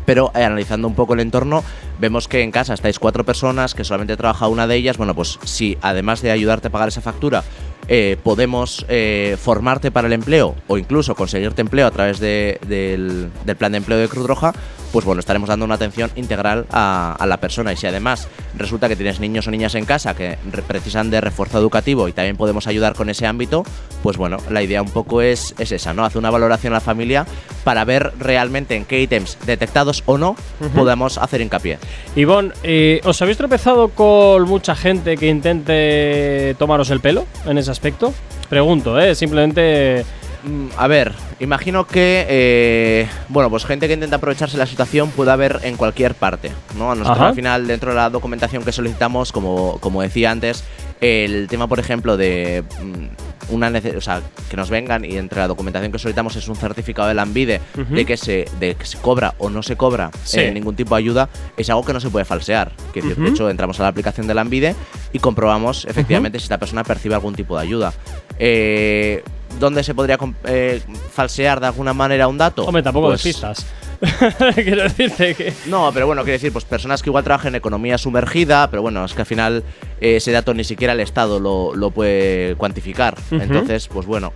Pero 0.07 0.33
eh, 0.35 0.43
analizando 0.43 0.89
un 0.89 0.95
poco 0.95 1.13
el 1.13 1.21
entorno, 1.21 1.63
vemos 1.99 2.29
que 2.29 2.41
en 2.43 2.51
casa 2.51 2.73
estáis 2.73 2.99
cuatro 2.99 3.25
personas, 3.25 3.75
que 3.75 3.85
solamente 3.85 4.17
trabaja 4.17 4.49
una 4.49 4.67
de 4.67 4.77
ellas. 4.77 4.97
Bueno, 4.97 5.15
pues 5.15 5.39
si 5.45 5.77
además 5.83 6.23
de 6.23 6.31
ayudarte 6.31 6.69
a 6.69 6.71
pagar 6.71 6.89
esa 6.89 7.03
factura, 7.03 7.45
eh, 7.89 8.17
podemos 8.23 8.85
eh, 8.89 9.37
formarte 9.41 9.91
para 9.91 10.07
el 10.07 10.13
empleo 10.13 10.55
o 10.69 10.79
incluso 10.79 11.15
conseguirte 11.15 11.61
empleo 11.63 11.87
a 11.87 11.91
través 11.91 12.19
de- 12.21 12.59
del, 12.67 13.29
del 13.45 13.57
plan 13.57 13.73
de 13.73 13.79
empleo 13.79 13.99
de 13.99 14.09
Cruz 14.09 14.27
Roja, 14.27 14.53
pues 14.93 15.05
bueno, 15.05 15.21
estaremos 15.21 15.49
dando 15.49 15.65
una 15.65 15.75
atención 15.75 16.11
integral 16.17 16.65
a, 16.71 17.15
a 17.19 17.27
la 17.27 17.37
persona. 17.39 17.73
Y 17.73 17.77
si 17.77 17.87
además 17.87 18.29
resulta 18.57 18.89
que 18.89 18.97
tienes 18.97 19.21
niños 19.21 19.47
o 19.47 19.51
niñas 19.51 19.75
en 19.75 19.85
casa 19.85 20.15
que 20.15 20.39
re- 20.51 20.63
precisan 20.63 21.11
de 21.11 21.21
refuerzo 21.21 21.59
educativo 21.59 22.09
y 22.09 22.13
también 22.13 22.37
podemos 22.37 22.67
ayudar 22.67 22.95
con 22.95 23.11
ese 23.11 23.27
ámbito, 23.27 23.63
pues 24.03 24.17
bueno, 24.17 24.39
la 24.51 24.63
idea 24.63 24.81
un 24.83 24.91
poco 24.91 25.21
es, 25.23 25.55
es 25.59 25.73
esa, 25.73 25.93
¿no? 25.93 26.05
Hacer 26.05 26.19
una 26.19 26.31
valoración 26.31 26.73
a 26.73 26.77
la 26.77 26.81
familia 26.81 27.27
para 27.65 27.85
ver 27.85 28.13
realmente 28.19 28.75
en 28.77 28.85
qué 28.85 29.01
ítems 29.03 29.37
detectados 29.45 30.03
o 30.07 30.17
no 30.19 30.37
podamos 30.75 31.19
hacer 31.19 31.41
hincapié. 31.41 31.79
Ivonne, 32.15 32.53
eh, 32.63 33.01
¿os 33.05 33.21
habéis 33.21 33.37
tropezado 33.37 33.89
con 33.89 34.45
mucha 34.45 34.75
gente 34.77 35.17
que 35.17 35.29
intente 35.29 36.55
tomaros 36.59 36.91
el 36.91 37.01
pelo 37.01 37.27
en 37.45 37.59
ese 37.59 37.71
aspecto? 37.77 38.13
Pregunto, 38.49 38.99
¿eh? 38.99 39.15
Simplemente. 39.15 40.05
Mm, 40.45 40.67
A 40.77 40.87
ver, 40.87 41.13
imagino 41.41 41.87
que, 41.87 42.25
eh, 42.29 43.09
bueno, 43.29 43.51
pues 43.51 43.65
gente 43.65 43.89
que 43.89 43.95
intenta 43.95 44.17
aprovecharse 44.17 44.57
la 44.57 44.67
situación 44.67 45.11
puede 45.11 45.31
haber 45.33 45.61
en 45.65 45.77
cualquier 45.77 46.15
parte, 46.15 46.53
¿no? 46.79 46.93
A 46.93 46.95
nosotros 46.95 47.19
Ajá. 47.19 47.29
al 47.31 47.35
final, 47.35 47.67
dentro 47.67 47.91
de 47.91 47.97
la 47.97 48.11
documentación 48.11 48.63
que 48.65 48.71
solicitamos, 48.71 49.33
como, 49.33 49.79
como 49.81 50.03
decía 50.03 50.31
antes, 50.31 50.63
el 51.01 51.47
tema, 51.49 51.67
por 51.69 51.79
ejemplo, 51.79 52.17
de 52.17 52.65
mm, 52.83 53.55
una 53.55 53.71
o 53.97 54.01
sea, 54.01 54.23
que 54.51 54.57
nos 54.57 54.71
vengan 54.71 55.05
y 55.05 55.17
entre 55.19 55.39
la 55.41 55.47
documentación 55.49 55.93
que 55.93 55.99
solicitamos 55.99 56.35
es 56.37 56.49
un 56.49 56.57
certificado 56.57 57.07
de 57.09 57.15
la 57.15 57.23
ANVIDE 57.23 57.61
de, 57.91 58.05
que 58.05 58.17
se, 58.17 58.47
de 58.59 58.75
que 58.75 58.85
se 58.87 58.99
cobra 58.99 59.35
o 59.39 59.51
no 59.51 59.63
se 59.63 59.77
cobra 59.77 60.11
Sí. 60.25 60.41
eh, 60.41 60.51
ningún 60.51 60.75
tipo 60.75 60.95
de 60.97 61.01
ayuda, 61.01 61.29
es 61.57 61.69
algo 61.71 61.85
que 61.85 61.93
no 61.93 62.01
se 62.01 62.11
puede 62.11 62.25
falsear. 62.25 62.73
Que. 62.93 63.03
De 63.03 63.29
hecho, 63.29 63.49
entramos 63.49 63.79
a 63.79 63.85
la 63.85 63.89
aplicación 63.91 64.27
de 64.27 64.35
la 64.35 64.41
ANVIDE 64.41 64.75
y 65.13 65.19
comprobamos 65.21 65.85
efectivamente 65.85 66.39
si 66.39 66.45
esta 66.45 66.59
persona 66.59 66.83
percibe 66.83 67.15
algún 67.15 67.35
tipo 67.35 67.57
de 67.57 67.63
ayuda. 67.63 67.93
Eh, 68.39 69.23
¿Dónde 69.61 69.83
se 69.85 69.95
podría 69.95 70.19
eh, 70.45 70.83
falsear 71.13 71.61
de 71.61 71.67
alguna 71.67 71.95
manera 71.95 72.29
un 72.29 72.37
dato? 72.37 72.65
Hombre, 72.65 72.83
tampoco 72.83 73.09
Pues- 73.09 73.23
despistas. 73.23 73.65
Quiero 74.55 74.83
decirte 74.83 75.35
que. 75.35 75.53
No, 75.67 75.91
pero 75.93 76.07
bueno, 76.07 76.23
quiero 76.23 76.35
decir, 76.35 76.53
pues 76.53 76.65
personas 76.65 77.03
que 77.03 77.11
igual 77.11 77.25
trabajan 77.25 77.49
en 77.49 77.57
economía 77.57 77.99
sumergida, 77.99 78.69
pero 78.71 78.83
bueno, 78.83 79.05
es 79.05 79.15
que 79.15 79.23
al 79.23 79.27
final 79.27 79.65
eh, 80.01 80.17
ese 80.17 80.33
dato 80.33 80.55
ni 80.55 80.65
siquiera 80.65 80.93
el 80.93 81.01
Estado 81.01 81.41
lo, 81.41 81.75
lo 81.75 81.91
puede 81.91 82.55
cuantificar. 82.57 83.17
Entonces, 83.31 83.89
pues 83.89 84.07
bueno. 84.07 84.33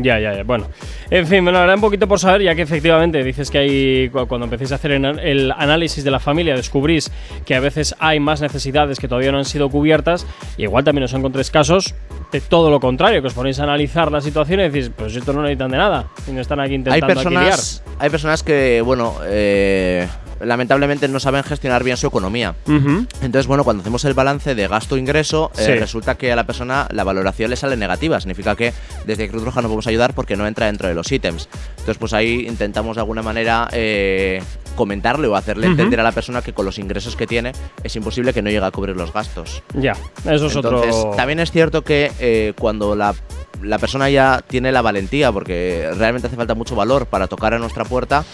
Ya, 0.00 0.18
ya, 0.18 0.34
ya. 0.34 0.42
Bueno, 0.44 0.68
en 1.10 1.26
fin, 1.26 1.42
bueno, 1.44 1.58
ahora 1.58 1.74
un 1.74 1.80
poquito 1.80 2.06
por 2.08 2.18
saber, 2.18 2.42
ya 2.42 2.54
que 2.54 2.62
efectivamente 2.62 3.22
dices 3.22 3.50
que 3.50 3.58
hay, 3.58 4.08
cu- 4.08 4.26
cuando 4.26 4.44
empecéis 4.44 4.72
a 4.72 4.76
hacer 4.76 4.92
el 4.92 5.52
análisis 5.56 6.04
de 6.04 6.10
la 6.10 6.20
familia, 6.20 6.54
descubrís 6.54 7.10
que 7.44 7.54
a 7.54 7.60
veces 7.60 7.94
hay 7.98 8.20
más 8.20 8.40
necesidades 8.40 8.98
que 8.98 9.08
todavía 9.08 9.32
no 9.32 9.38
han 9.38 9.44
sido 9.44 9.68
cubiertas. 9.68 10.26
Y 10.56 10.62
igual 10.62 10.84
también 10.84 11.04
os 11.04 11.12
encontréis 11.12 11.50
casos 11.50 11.94
de 12.30 12.40
todo 12.40 12.70
lo 12.70 12.80
contrario, 12.80 13.20
que 13.20 13.26
os 13.28 13.34
ponéis 13.34 13.58
a 13.60 13.64
analizar 13.64 14.10
la 14.10 14.20
situación 14.20 14.60
y 14.60 14.62
decís, 14.70 14.90
pues 14.96 15.14
esto 15.14 15.32
no 15.32 15.42
necesitan 15.42 15.70
de 15.70 15.76
nada. 15.78 16.06
Y 16.26 16.32
no 16.32 16.40
están 16.40 16.60
aquí 16.60 16.70
Hay 16.70 16.76
intentando 16.76 17.20
aquí 17.20 17.28
liar. 17.28 17.42
personas, 17.44 17.82
hay 17.98 18.10
personas 18.10 18.42
que, 18.42 18.80
bueno, 18.82 19.16
eh, 19.24 20.06
lamentablemente 20.44 21.08
no 21.08 21.20
saben 21.20 21.42
gestionar 21.42 21.84
bien 21.84 21.96
su 21.96 22.06
economía. 22.06 22.54
Entonces, 22.66 23.46
bueno, 23.46 23.64
cuando 23.64 23.80
hacemos 23.82 24.04
el 24.04 24.14
balance 24.14 24.54
de 24.54 24.68
gasto-ingreso, 24.68 25.50
eh, 25.58 25.64
Sí. 25.66 25.72
resulta 25.74 26.16
que 26.16 26.32
a 26.32 26.36
la 26.36 26.44
persona 26.46 26.86
la 26.90 27.04
valoración 27.04 27.50
le 27.50 27.56
sale 27.56 27.76
negativa. 27.76 28.20
Significa 28.20 28.56
que 28.56 28.72
desde 29.06 29.28
Cruz 29.28 29.44
Roja 29.44 29.62
no 29.62 29.68
podemos 29.68 29.86
ayudar 29.86 30.14
porque 30.14 30.36
no 30.36 30.46
entra 30.46 30.66
dentro 30.66 30.88
de 30.88 30.94
los 30.94 31.10
ítems. 31.10 31.48
Entonces, 31.70 31.98
pues 31.98 32.12
ahí 32.12 32.46
intentamos 32.48 32.96
de 32.96 33.00
alguna 33.02 33.22
manera 33.22 33.68
eh, 33.72 34.42
comentarle 34.76 35.28
o 35.28 35.36
hacerle 35.36 35.66
entender 35.66 36.00
a 36.00 36.02
la 36.02 36.12
persona 36.12 36.42
que 36.42 36.52
con 36.52 36.64
los 36.64 36.78
ingresos 36.78 37.14
que 37.16 37.26
tiene 37.26 37.52
es 37.84 37.94
imposible 37.96 38.32
que 38.32 38.42
no 38.42 38.50
llegue 38.50 38.64
a 38.64 38.70
cubrir 38.70 38.96
los 38.96 39.12
gastos. 39.12 39.62
Ya, 39.74 39.92
eso 40.24 40.46
es 40.46 40.56
Entonces, 40.56 40.94
otro. 40.94 41.16
también 41.16 41.40
es 41.40 41.50
cierto 41.50 41.82
que 41.82 42.10
eh, 42.18 42.54
cuando 42.58 42.94
la, 42.96 43.14
la 43.62 43.78
persona 43.78 44.08
ya 44.10 44.42
tiene 44.46 44.72
la 44.72 44.80
valentía, 44.82 45.30
porque 45.30 45.90
realmente 45.96 46.26
hace 46.28 46.36
falta 46.36 46.54
mucho 46.54 46.74
valor 46.74 47.06
para 47.06 47.26
tocar 47.28 47.52
a 47.54 47.58
nuestra 47.58 47.84
puerta, 47.84 48.24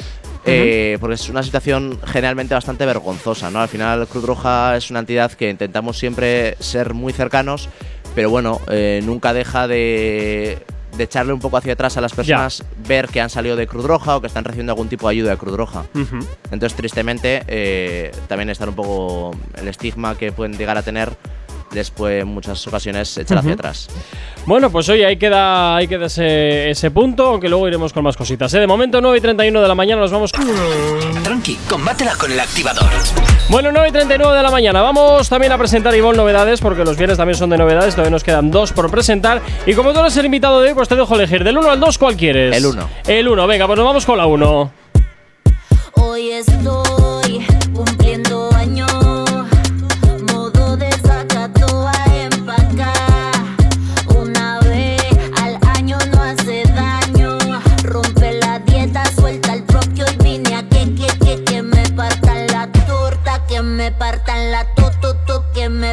eh, 0.44 0.96
porque 1.00 1.14
es 1.14 1.28
una 1.28 1.42
situación 1.42 1.98
generalmente 2.06 2.54
bastante 2.54 2.86
vergonzosa, 2.86 3.50
¿no? 3.50 3.60
Al 3.60 3.68
final 3.68 4.06
Cruz 4.06 4.24
Roja 4.24 4.76
es 4.76 4.90
una 4.90 5.00
entidad 5.00 5.32
que 5.32 5.50
intentamos 5.50 5.98
siempre 5.98 6.56
ser 6.60 6.94
muy 6.94 7.12
cercanos, 7.12 7.68
pero 8.14 8.30
bueno, 8.30 8.60
eh, 8.68 9.00
nunca 9.04 9.32
deja 9.32 9.68
de, 9.68 10.58
de 10.96 11.04
echarle 11.04 11.32
un 11.32 11.40
poco 11.40 11.56
hacia 11.56 11.74
atrás 11.74 11.96
a 11.96 12.00
las 12.00 12.12
personas, 12.12 12.64
ver 12.86 13.08
que 13.08 13.20
han 13.20 13.30
salido 13.30 13.56
de 13.56 13.66
Cruz 13.66 13.84
Roja 13.84 14.16
o 14.16 14.20
que 14.20 14.26
están 14.26 14.44
recibiendo 14.44 14.72
algún 14.72 14.88
tipo 14.88 15.08
de 15.08 15.12
ayuda 15.12 15.30
de 15.30 15.36
Cruz 15.36 15.56
Roja. 15.56 15.84
Entonces, 16.50 16.74
tristemente, 16.74 17.42
eh, 17.46 18.10
también 18.26 18.50
está 18.50 18.68
un 18.68 18.74
poco 18.74 19.30
el 19.56 19.68
estigma 19.68 20.16
que 20.16 20.32
pueden 20.32 20.56
llegar 20.56 20.76
a 20.76 20.82
tener 20.82 21.16
después 21.72 22.22
en 22.22 22.28
muchas 22.28 22.66
ocasiones 22.66 23.16
echar 23.18 23.38
hacia 23.38 23.54
atrás. 23.54 23.88
Bueno, 24.46 24.70
pues 24.70 24.88
oye, 24.88 25.04
ahí 25.04 25.16
queda, 25.16 25.76
ahí 25.76 25.86
queda 25.86 26.06
ese, 26.06 26.70
ese 26.70 26.90
punto, 26.90 27.26
aunque 27.26 27.48
luego 27.48 27.68
iremos 27.68 27.92
con 27.92 28.02
más 28.02 28.16
cositas. 28.16 28.52
¿eh? 28.54 28.60
De 28.60 28.66
momento, 28.66 29.00
9 29.00 29.18
y 29.18 29.20
31 29.20 29.60
de 29.60 29.68
la 29.68 29.74
mañana, 29.74 30.00
nos 30.00 30.10
vamos. 30.10 30.32
Tranqui, 31.22 31.58
combátela 31.68 32.14
con 32.14 32.32
el 32.32 32.40
activador. 32.40 32.88
Bueno, 33.50 33.70
9 33.72 33.88
y 33.88 33.92
39 33.92 34.36
de 34.36 34.42
la 34.42 34.50
mañana, 34.50 34.82
vamos 34.82 35.28
también 35.28 35.52
a 35.52 35.58
presentar 35.58 35.94
Ivonne 35.94 36.16
novedades, 36.16 36.60
porque 36.60 36.84
los 36.84 36.96
viernes 36.96 37.18
también 37.18 37.36
son 37.36 37.50
de 37.50 37.58
novedades, 37.58 37.94
todavía 37.94 38.10
nos 38.10 38.24
quedan 38.24 38.50
dos 38.50 38.72
por 38.72 38.90
presentar. 38.90 39.42
Y 39.66 39.74
como 39.74 39.92
tú 39.92 40.00
eres 40.00 40.16
el 40.16 40.26
invitado 40.26 40.60
de 40.60 40.68
hoy, 40.68 40.74
pues 40.74 40.88
te 40.88 40.96
dejo 40.96 41.14
elegir 41.14 41.44
del 41.44 41.58
1 41.58 41.70
al 41.70 41.80
2, 41.80 41.98
¿cuál 41.98 42.16
quieres? 42.16 42.56
El 42.56 42.66
1. 42.66 42.88
El 43.06 43.28
1, 43.28 43.46
venga, 43.46 43.66
pues 43.66 43.78
nos 43.78 43.86
vamos 43.86 44.06
con 44.06 44.18
la 44.18 44.26
1. 44.26 44.72
Hoy 45.94 46.30
es 46.30 46.64
2. 46.64 46.87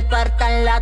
Partan 0.09 0.65
la 0.65 0.79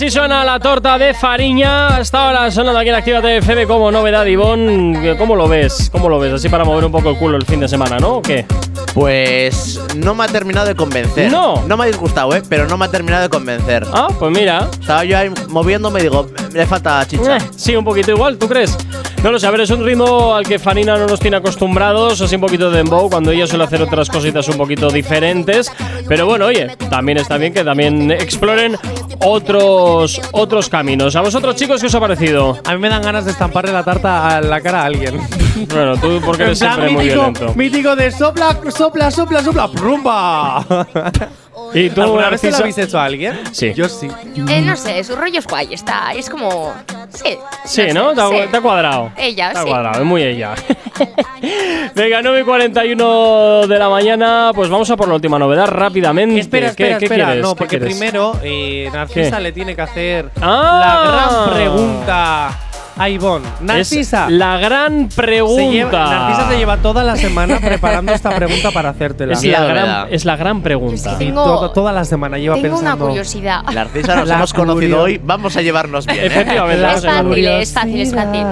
Así 0.00 0.10
suena 0.10 0.42
la 0.46 0.58
torta 0.58 0.96
de 0.96 1.12
Fariña. 1.12 1.88
Hasta 1.88 2.24
ahora 2.24 2.50
sonando 2.50 2.78
aquí 2.80 2.88
en 2.88 2.94
Actívate 2.94 3.36
FM 3.36 3.66
como 3.66 3.92
novedad, 3.92 4.24
Ivonne. 4.24 5.14
¿Cómo 5.18 5.36
lo 5.36 5.46
ves? 5.46 5.90
¿Cómo 5.92 6.08
lo 6.08 6.18
ves? 6.18 6.32
Así 6.32 6.48
para 6.48 6.64
mover 6.64 6.86
un 6.86 6.90
poco 6.90 7.10
el 7.10 7.18
culo 7.18 7.36
el 7.36 7.44
fin 7.44 7.60
de 7.60 7.68
semana, 7.68 7.98
¿no? 7.98 8.14
¿O 8.14 8.22
qué? 8.22 8.46
Pues 8.94 9.78
no 9.96 10.14
me 10.14 10.24
ha 10.24 10.28
terminado 10.28 10.66
de 10.66 10.74
convencer. 10.74 11.30
No. 11.30 11.62
No 11.66 11.76
me 11.76 11.84
ha 11.84 11.86
disgustado, 11.86 12.34
¿eh? 12.34 12.42
Pero 12.48 12.66
no 12.66 12.78
me 12.78 12.86
ha 12.86 12.90
terminado 12.90 13.24
de 13.24 13.28
convencer. 13.28 13.86
Ah, 13.92 14.08
pues 14.18 14.32
mira. 14.32 14.70
Estaba 14.80 15.04
yo 15.04 15.18
ahí 15.18 15.30
moviéndome 15.48 16.00
y 16.00 16.04
digo, 16.04 16.30
le 16.50 16.64
falta 16.64 17.06
chicha. 17.06 17.36
Eh, 17.36 17.40
sí, 17.54 17.76
un 17.76 17.84
poquito 17.84 18.10
igual, 18.10 18.38
¿tú 18.38 18.48
crees? 18.48 18.78
No 19.22 19.30
lo 19.30 19.38
sé, 19.38 19.46
a 19.46 19.50
ver, 19.50 19.60
es 19.60 19.70
un 19.70 19.84
ritmo 19.84 20.34
al 20.34 20.46
que 20.46 20.58
Farina 20.58 20.96
no 20.96 21.06
nos 21.06 21.20
tiene 21.20 21.36
acostumbrados, 21.36 22.22
así 22.22 22.36
un 22.36 22.40
poquito 22.40 22.70
de 22.70 22.78
dembow, 22.78 23.10
cuando 23.10 23.30
ella 23.30 23.46
suele 23.46 23.64
hacer 23.64 23.82
otras 23.82 24.08
cositas 24.08 24.48
un 24.48 24.56
poquito 24.56 24.88
diferentes. 24.90 25.70
Pero 26.08 26.24
bueno, 26.24 26.46
oye, 26.46 26.68
también 26.88 27.18
está 27.18 27.36
bien 27.36 27.52
que 27.52 27.62
también 27.62 28.10
exploren 28.12 28.78
otros, 29.20 30.18
otros 30.32 30.70
caminos. 30.70 31.16
¿A 31.16 31.20
vosotros, 31.20 31.54
chicos, 31.54 31.82
qué 31.82 31.88
os 31.88 31.94
ha 31.94 32.00
parecido? 32.00 32.58
A 32.64 32.72
mí 32.72 32.80
me 32.80 32.88
dan 32.88 33.02
ganas 33.02 33.26
de 33.26 33.32
estamparle 33.32 33.72
la 33.72 33.84
tarta 33.84 34.38
a 34.38 34.40
la 34.40 34.60
cara 34.62 34.82
a 34.82 34.84
alguien. 34.86 35.20
Bueno, 35.68 35.94
tú 35.96 36.20
porque 36.24 36.44
eres 36.44 36.58
siempre 36.58 36.88
muy 36.88 37.04
mítico, 37.04 37.14
violento. 37.20 37.54
mítico 37.54 37.96
de 37.96 38.10
sopla, 38.12 38.56
sopla, 38.74 39.10
sopla, 39.10 39.42
sopla, 39.42 39.68
¡prumba! 39.68 40.64
¿Y 41.74 41.90
tú, 41.90 42.02
¿Alguna 42.02 42.30
vez 42.30 42.42
lo 42.42 42.56
habéis 42.56 42.78
hecho 42.78 42.98
a 42.98 43.04
alguien? 43.04 43.38
Sí. 43.52 43.72
Yo 43.74 43.88
sí. 43.88 44.08
Eh, 44.48 44.60
no 44.62 44.76
sé, 44.76 45.02
su 45.04 45.14
rollo 45.16 45.38
es 45.38 45.46
guay, 45.46 45.72
está. 45.74 46.12
Es 46.12 46.28
como. 46.30 46.72
Sí. 47.10 47.36
Sí, 47.64 47.82
sé, 47.82 47.92
¿no? 47.94 48.12
Te 48.14 48.20
ha, 48.20 48.28
sí. 48.28 48.34
te 48.50 48.56
ha 48.56 48.60
cuadrado. 48.60 49.12
Ella, 49.16 49.52
Te 49.52 49.58
ha 49.58 49.62
sí. 49.62 49.68
cuadrado, 49.68 50.00
es 50.00 50.06
muy 50.06 50.22
ella. 50.22 50.54
Venga, 51.94 52.22
9 52.22 52.40
y 52.40 52.44
41 52.44 53.66
de 53.66 53.78
la 53.78 53.88
mañana, 53.88 54.52
pues 54.54 54.68
vamos 54.68 54.90
a 54.90 54.96
por 54.96 55.08
la 55.08 55.14
última 55.14 55.38
novedad 55.38 55.66
rápidamente. 55.66 56.38
Espera, 56.40 56.68
¿Qué- 56.74 56.84
espera, 56.84 56.98
qué 56.98 57.04
espera. 57.06 57.24
quieres? 57.26 57.42
No, 57.42 57.54
¿Qué 57.54 57.58
porque 57.58 57.78
quieres? 57.78 57.96
primero 57.96 58.38
eh, 58.42 58.88
Narcisa 58.92 59.36
¿Qué? 59.36 59.42
le 59.42 59.52
tiene 59.52 59.74
que 59.74 59.82
hacer 59.82 60.30
Ah. 60.40 60.80
la 61.04 61.10
gran 61.10 61.54
pregunta 61.56 62.58
a 63.00 63.08
Ivonne. 63.08 63.46
Narcisa. 63.60 64.26
Es 64.26 64.32
la 64.32 64.58
gran 64.58 65.08
pregunta. 65.08 65.56
se 65.62 65.70
lleva, 65.70 66.10
Narcisa 66.10 66.48
se 66.50 66.58
lleva 66.58 66.76
toda 66.76 67.02
la 67.02 67.16
semana 67.16 67.58
preparando 67.64 68.12
esta 68.12 68.30
pregunta 68.30 68.70
para 68.70 68.90
hacértela. 68.90 69.32
es, 69.32 69.44
la 69.44 69.60
me 69.60 69.66
gran, 69.68 70.06
es 70.10 70.24
la 70.24 70.36
gran 70.36 70.60
pregunta. 70.62 71.16
Tengo- 71.18 71.44
todo- 71.44 71.70
toda 71.70 71.92
la 71.92 72.04
semana 72.04 72.38
lleva 72.38 72.56
Tengo 72.56 72.68
una 72.78 72.90
pensando. 72.90 73.06
curiosidad. 73.08 73.62
Narcisa, 73.72 74.16
nos 74.16 74.28
La 74.28 74.36
hemos 74.36 74.52
conocido 74.52 75.02
hoy, 75.02 75.20
vamos 75.22 75.56
a 75.56 75.62
llevarnos 75.62 76.06
bien. 76.06 76.18
¿eh? 76.18 76.26
Efectivamente, 76.26 76.82
La 76.82 76.92
Es 76.94 77.04
fácil, 77.04 77.46
es 77.46 77.72
fácil, 77.72 78.00
es 78.00 78.14
fácil. 78.14 78.46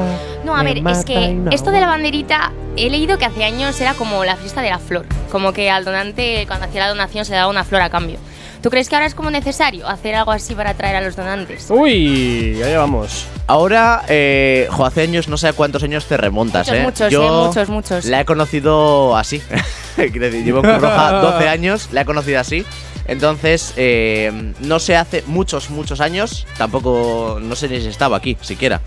No, 0.45 0.57
a 0.57 0.63
ver, 0.63 0.79
es 0.79 1.05
que 1.05 1.37
esto 1.51 1.71
de 1.71 1.81
la 1.81 1.87
banderita, 1.89 2.53
he 2.77 2.89
leído 2.89 3.19
que 3.19 3.27
hace 3.27 3.45
años 3.45 3.79
era 3.81 3.95
como 3.95 4.25
la 4.25 4.37
fiesta 4.37 4.63
de 4.63 4.71
la 4.71 4.79
flor. 4.79 5.05
Como 5.31 5.53
que 5.53 5.71
al 5.71 5.85
donante, 5.85 6.45
cuando 6.47 6.67
hacía 6.67 6.81
la 6.83 6.89
donación, 6.89 7.25
se 7.25 7.33
le 7.33 7.37
daba 7.39 7.51
una 7.51 7.65
flor 7.65 7.83
a 7.83 7.91
cambio. 7.91 8.19
¿Tú 8.63 8.71
crees 8.71 8.89
que 8.89 8.97
ahora 8.97 9.07
es 9.07 9.15
como 9.15 9.31
necesario 9.31 9.87
hacer 9.87 10.15
algo 10.17 10.33
así 10.33 10.55
para 10.55 10.71
atraer 10.71 10.97
a 10.97 11.01
los 11.01 11.15
donantes? 11.15 11.67
Uy, 11.69 12.61
allá 12.63 12.79
vamos. 12.79 13.27
Ahora, 13.47 14.03
eh, 14.09 14.67
jo, 14.71 14.85
hace 14.85 15.03
años, 15.03 15.29
no 15.29 15.37
sé 15.37 15.49
a 15.49 15.53
cuántos 15.53 15.83
años 15.85 16.07
te 16.07 16.17
remontas, 16.17 16.67
Muchos, 16.67 16.81
¿eh? 16.81 16.83
muchos, 16.83 17.13
Yo 17.13 17.23
eh, 17.23 17.47
muchos, 17.47 17.69
muchos. 17.69 18.05
La 18.07 18.21
he 18.21 18.25
conocido 18.25 19.17
así. 19.17 19.41
Quiero 19.97 20.27
decir, 20.27 20.45
llevo 20.45 20.59
en 20.59 20.65
Cruz 20.65 20.81
Roja 20.83 21.13
12 21.23 21.49
años, 21.49 21.89
la 21.93 22.01
he 22.01 22.05
conocido 22.05 22.41
así. 22.41 22.65
Entonces, 23.07 23.73
eh, 23.77 24.53
no 24.61 24.79
sé, 24.79 24.97
hace 24.97 25.25
muchos, 25.27 25.71
muchos 25.71 26.01
años, 26.01 26.47
tampoco, 26.59 27.39
no 27.41 27.57
sé 27.57 27.69
ni 27.69 27.81
si 27.81 27.89
estaba 27.89 28.19
aquí, 28.19 28.37
siquiera. 28.43 28.83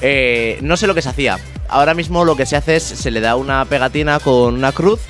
Eh, 0.00 0.58
no 0.62 0.76
sé 0.76 0.86
lo 0.86 0.94
que 0.94 1.02
se 1.02 1.10
hacía. 1.10 1.38
Ahora 1.68 1.94
mismo 1.94 2.24
lo 2.24 2.34
que 2.34 2.46
se 2.46 2.56
hace 2.56 2.76
es, 2.76 2.82
se 2.82 3.10
le 3.10 3.20
da 3.20 3.36
una 3.36 3.64
pegatina 3.66 4.20
con 4.20 4.54
una 4.54 4.72
cruz, 4.72 5.00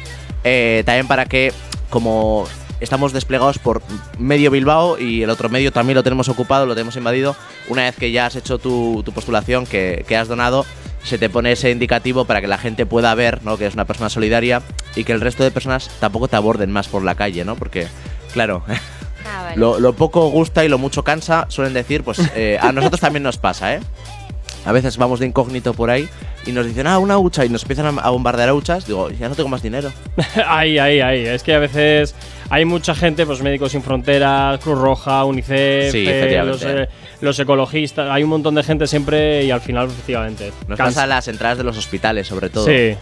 eh, 0.44 0.82
también 0.84 1.06
para 1.06 1.26
que, 1.26 1.52
como 1.88 2.46
estamos 2.82 3.12
desplegados 3.12 3.58
por 3.58 3.82
medio 4.18 4.50
Bilbao 4.50 4.98
y 4.98 5.22
el 5.22 5.30
otro 5.30 5.48
medio 5.48 5.72
también 5.72 5.94
lo 5.94 6.02
tenemos 6.02 6.28
ocupado, 6.28 6.66
lo 6.66 6.74
tenemos 6.74 6.96
invadido, 6.96 7.36
una 7.68 7.82
vez 7.82 7.96
que 7.96 8.10
ya 8.12 8.26
has 8.26 8.36
hecho 8.36 8.58
tu, 8.58 9.02
tu 9.04 9.12
postulación, 9.12 9.66
que, 9.66 10.04
que 10.06 10.16
has 10.16 10.28
donado, 10.28 10.66
se 11.02 11.18
te 11.18 11.30
pone 11.30 11.52
ese 11.52 11.70
indicativo 11.70 12.24
para 12.24 12.40
que 12.40 12.46
la 12.48 12.58
gente 12.58 12.86
pueda 12.86 13.14
ver 13.14 13.42
¿no? 13.42 13.56
que 13.56 13.66
es 13.66 13.74
una 13.74 13.84
persona 13.84 14.08
solidaria 14.08 14.62
y 14.94 15.04
que 15.04 15.12
el 15.12 15.20
resto 15.20 15.42
de 15.42 15.50
personas 15.50 15.90
tampoco 16.00 16.28
te 16.28 16.36
aborden 16.36 16.70
más 16.70 16.88
por 16.88 17.02
la 17.02 17.14
calle, 17.14 17.44
¿no? 17.44 17.56
Porque, 17.56 17.86
claro, 18.32 18.62
Ah, 19.24 19.44
vale. 19.44 19.56
lo, 19.56 19.78
lo 19.78 19.92
poco 19.94 20.28
gusta 20.30 20.64
y 20.64 20.68
lo 20.68 20.78
mucho 20.78 21.04
cansa, 21.04 21.46
suelen 21.48 21.74
decir, 21.74 22.02
pues 22.02 22.18
eh, 22.34 22.58
a 22.60 22.72
nosotros 22.72 23.00
también 23.00 23.22
nos 23.22 23.38
pasa, 23.38 23.74
¿eh? 23.74 23.80
A 24.64 24.72
veces 24.72 24.96
vamos 24.96 25.18
de 25.20 25.26
incógnito 25.26 25.74
por 25.74 25.90
ahí 25.90 26.08
y 26.46 26.52
nos 26.52 26.66
dicen, 26.66 26.86
ah, 26.86 26.98
una 26.98 27.18
hucha, 27.18 27.44
y 27.44 27.48
nos 27.48 27.62
empiezan 27.62 27.98
a 27.98 28.02
a 28.02 28.10
bombardear 28.10 28.52
huchas. 28.52 28.86
Digo, 28.86 29.10
ya 29.10 29.28
no 29.28 29.34
tengo 29.34 29.48
más 29.48 29.62
dinero. 29.62 29.92
ahí, 30.46 30.78
ahí, 30.78 31.00
ahí. 31.00 31.26
Es 31.26 31.42
que 31.42 31.54
a 31.54 31.58
veces 31.58 32.14
hay 32.52 32.64
mucha 32.66 32.94
gente, 32.94 33.24
pues 33.24 33.40
Médicos 33.40 33.72
Sin 33.72 33.82
Fronteras, 33.82 34.60
Cruz 34.60 34.78
Roja, 34.78 35.24
UNICEF, 35.24 35.90
Sí, 35.90 36.04
eh, 36.06 36.42
los, 36.44 36.62
eh, 36.62 36.86
los 37.22 37.38
ecologistas. 37.38 38.10
Hay 38.10 38.24
un 38.24 38.28
montón 38.28 38.54
de 38.54 38.62
gente 38.62 38.86
siempre 38.86 39.42
y 39.42 39.50
al 39.50 39.62
final, 39.62 39.86
efectivamente. 39.86 40.52
Nos 40.68 40.76
cansa. 40.76 41.00
pasa 41.00 41.06
las 41.06 41.28
entradas 41.28 41.56
de 41.56 41.64
los 41.64 41.78
hospitales, 41.78 42.26
sobre 42.26 42.50
todo. 42.50 42.66
Sí. 42.66 42.94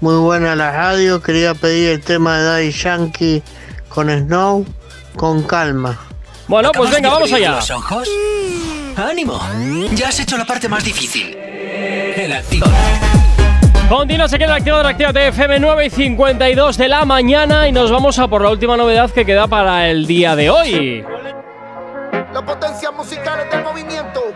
Muy 0.02 0.16
buena 0.16 0.56
la 0.56 0.72
radio. 0.72 1.22
Quería 1.22 1.54
pedir 1.54 1.90
el 1.90 2.02
tema 2.02 2.40
de 2.40 2.46
Daddy 2.46 2.72
Yankee 2.72 3.44
con 3.90 4.10
Snow 4.10 4.66
con 5.16 5.44
calma. 5.44 6.09
Bueno, 6.50 6.72
pues 6.72 6.90
¿Acabas 6.90 6.96
venga, 6.96 7.10
vamos 7.12 7.32
allá. 7.32 7.52
los 7.58 7.70
ojos? 7.70 8.10
¡Ánimo! 8.98 9.40
Ya 9.94 10.08
has 10.08 10.20
hecho 10.20 10.36
la 10.36 10.46
parte 10.46 10.68
más 10.68 10.84
difícil. 10.84 11.38
El 11.38 12.34
activador. 12.34 12.76
Continúa 13.88 14.26
aquí 14.26 14.36
en 14.36 14.42
el 14.42 14.52
activador 14.52 14.88
Actívate 14.88 15.28
FM 15.28 15.60
9 15.60 15.86
y 15.86 15.90
52 15.92 16.78
de 16.78 16.88
la 16.88 17.06
mañana 17.06 17.68
y 17.68 17.72
nos 17.72 17.92
vamos 17.92 18.18
a 18.18 18.28
por 18.28 18.42
la 18.42 18.50
última 18.50 18.76
novedad 18.78 19.12
que 19.12 19.26
queda 19.26 19.46
para 19.48 19.90
el 19.90 20.08
día 20.08 20.36
de 20.36 20.50
hoy. 20.50 21.06
Las 22.34 22.42
potencias 22.44 22.94
musicales 22.96 23.46
del 23.52 23.64
movimiento. 23.64 24.29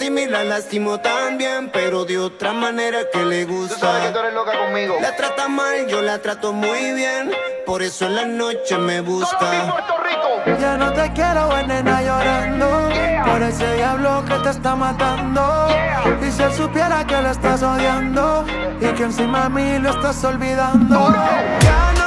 Él 0.00 0.14
la 0.14 0.16
lastima 0.16 0.20
y 0.20 0.26
la 0.26 0.44
lastimó 0.44 1.00
también, 1.00 1.70
pero 1.72 2.04
de 2.06 2.18
otra 2.18 2.52
manera 2.54 3.00
que 3.12 3.22
le 3.22 3.44
gusta. 3.44 4.10
loca 4.32 4.52
conmigo. 4.58 4.96
La 5.00 5.14
trata 5.14 5.46
mal, 5.48 5.86
yo 5.88 6.00
la 6.00 6.18
trato 6.20 6.52
muy 6.54 6.92
bien, 6.94 7.30
por 7.66 7.82
eso 7.82 8.06
en 8.06 8.16
la 8.16 8.24
noche 8.24 8.78
me 8.78 9.02
busca. 9.02 9.74
Ya 10.58 10.78
no 10.78 10.90
te 10.92 11.12
quiero 11.12 11.48
ver 11.48 11.68
nena 11.68 12.02
llorando. 12.02 12.88
Por 13.30 13.42
ese 13.42 13.74
diablo 13.74 14.24
que 14.26 14.34
te 14.36 14.50
está 14.50 14.74
matando. 14.74 15.68
Y 16.26 16.30
si 16.30 16.42
él 16.42 16.52
supiera 16.54 17.06
que 17.06 17.20
lo 17.20 17.30
estás 17.30 17.62
odiando 17.62 18.44
Y 18.80 18.86
que 18.94 19.02
encima 19.02 19.44
a 19.44 19.48
mí 19.48 19.78
lo 19.78 19.90
estás 19.90 20.24
olvidando. 20.24 21.12
Ya 21.60 21.92
no 21.94 21.99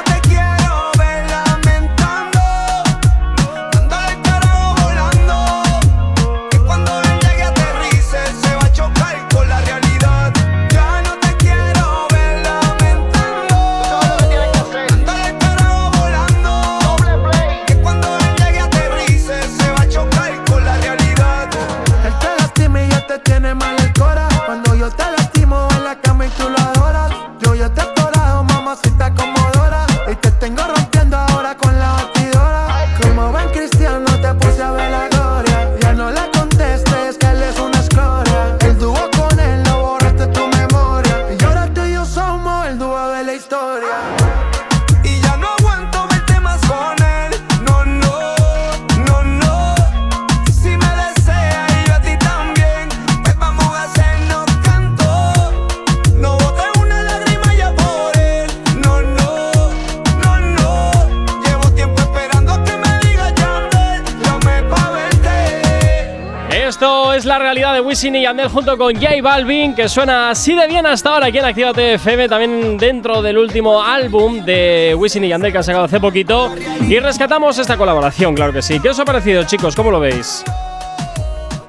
y 68.06 68.22
Yandel 68.22 68.50
junto 68.50 68.78
con 68.78 68.94
J 68.94 69.22
Balvin, 69.22 69.74
que 69.74 69.88
suena 69.88 70.32
así 70.32 70.54
de 70.54 70.68
bien 70.68 70.86
hasta 70.86 71.10
ahora 71.10 71.28
aquí 71.28 71.38
en 71.38 71.46
Actívate 71.46 71.94
FM, 71.94 72.28
también 72.28 72.78
dentro 72.78 73.22
del 73.22 73.38
último 73.38 73.82
álbum 73.82 74.44
de 74.44 74.94
Wisin 74.98 75.24
y 75.24 75.30
Yandel 75.30 75.54
que 75.54 75.60
han 75.60 75.64
sacado 75.64 75.86
hace 75.86 76.02
poquito. 76.02 76.54
Y 76.90 77.00
rescatamos 77.00 77.58
esta 77.60 77.78
colaboración, 77.78 78.36
claro 78.36 78.52
que 78.52 78.62
sí. 78.62 78.80
¿Qué 78.82 78.90
os 78.90 79.00
ha 79.00 79.06
parecido, 79.06 79.44
chicos? 79.46 79.74
¿Cómo 79.74 79.90
lo 79.90 80.02
veis? 80.02 80.44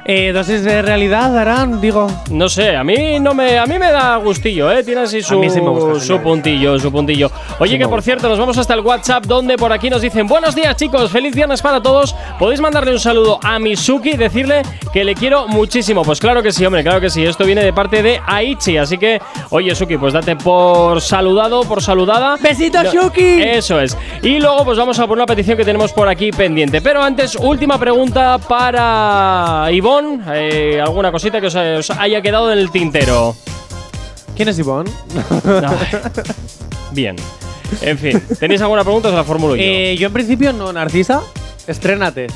Eh, 0.06 0.32
dosis 0.32 0.62
de 0.64 0.82
realidad 0.82 1.32
darán, 1.32 1.80
digo. 1.80 2.06
No 2.30 2.46
sé, 2.50 2.76
a 2.76 2.84
mí 2.84 3.18
no 3.20 3.32
me, 3.32 3.58
a 3.58 3.64
mí 3.64 3.78
me 3.78 3.90
da 3.90 4.16
gustillo, 4.16 4.70
¿eh? 4.70 4.84
Tiene 4.84 5.00
así 5.00 5.22
su, 5.22 5.42
sí 5.42 5.60
gusta, 5.60 5.98
su 6.04 6.20
puntillo, 6.20 6.78
su 6.78 6.92
puntillo. 6.92 7.30
Oye, 7.58 7.72
Sí 7.72 7.78
que 7.78 7.88
por 7.88 8.02
cierto, 8.02 8.28
nos 8.28 8.38
vamos 8.38 8.58
hasta 8.58 8.74
el 8.74 8.80
WhatsApp 8.80 9.24
donde 9.24 9.56
por 9.56 9.72
aquí 9.72 9.88
nos 9.88 10.02
dicen 10.02 10.26
Buenos 10.26 10.54
días 10.54 10.76
chicos, 10.76 11.10
feliz 11.10 11.34
viernes 11.34 11.62
para 11.62 11.80
todos. 11.82 12.14
Podéis 12.38 12.60
mandarle 12.60 12.92
un 12.92 13.00
saludo 13.00 13.40
a 13.42 13.58
Misuki 13.58 14.10
y 14.10 14.16
decirle 14.18 14.60
que 14.92 15.04
le 15.04 15.14
quiero 15.14 15.48
muchísimo. 15.48 16.02
Pues 16.02 16.20
claro 16.20 16.42
que 16.42 16.52
sí, 16.52 16.66
hombre, 16.66 16.82
claro 16.82 17.00
que 17.00 17.08
sí. 17.08 17.24
Esto 17.24 17.46
viene 17.46 17.64
de 17.64 17.72
parte 17.72 18.02
de 18.02 18.20
Aichi, 18.26 18.76
así 18.76 18.98
que, 18.98 19.22
oye 19.48 19.74
Suki, 19.74 19.96
pues 19.96 20.12
date 20.12 20.36
por 20.36 21.00
saludado, 21.00 21.62
por 21.64 21.80
saludada. 21.82 22.36
¡Besito, 22.42 22.82
No- 22.82 22.90
Suki! 22.90 23.40
Eso 23.42 23.80
es. 23.80 23.96
Y 24.22 24.38
luego 24.38 24.66
pues 24.66 24.76
vamos 24.76 24.98
a 24.98 25.06
por 25.06 25.16
una 25.16 25.24
petición 25.24 25.56
que 25.56 25.64
tenemos 25.64 25.94
por 25.94 26.08
aquí 26.08 26.30
pendiente. 26.30 26.82
Pero 26.82 27.02
antes, 27.02 27.36
última 27.36 27.78
pregunta 27.78 28.36
para 28.38 29.68
Ivonne. 29.72 29.93
Eh, 30.34 30.80
¿Alguna 30.80 31.12
cosita 31.12 31.40
que 31.40 31.46
os, 31.46 31.54
os 31.54 31.90
haya 31.90 32.20
quedado 32.20 32.52
en 32.52 32.58
el 32.58 32.70
tintero? 32.70 33.36
¿Quién 34.34 34.48
es 34.48 34.58
Ivonne? 34.58 34.90
Bien. 36.92 37.16
En 37.80 37.98
fin, 37.98 38.20
¿tenéis 38.38 38.60
alguna 38.60 38.82
pregunta? 38.82 39.08
Os 39.08 39.14
la 39.14 39.24
formulo 39.24 39.56
yo. 39.56 39.62
Eh, 39.62 39.96
yo 39.96 40.08
en 40.08 40.12
principio 40.12 40.52
no, 40.52 40.72
Narcisa. 40.72 41.22
Estrénate. 41.66 42.26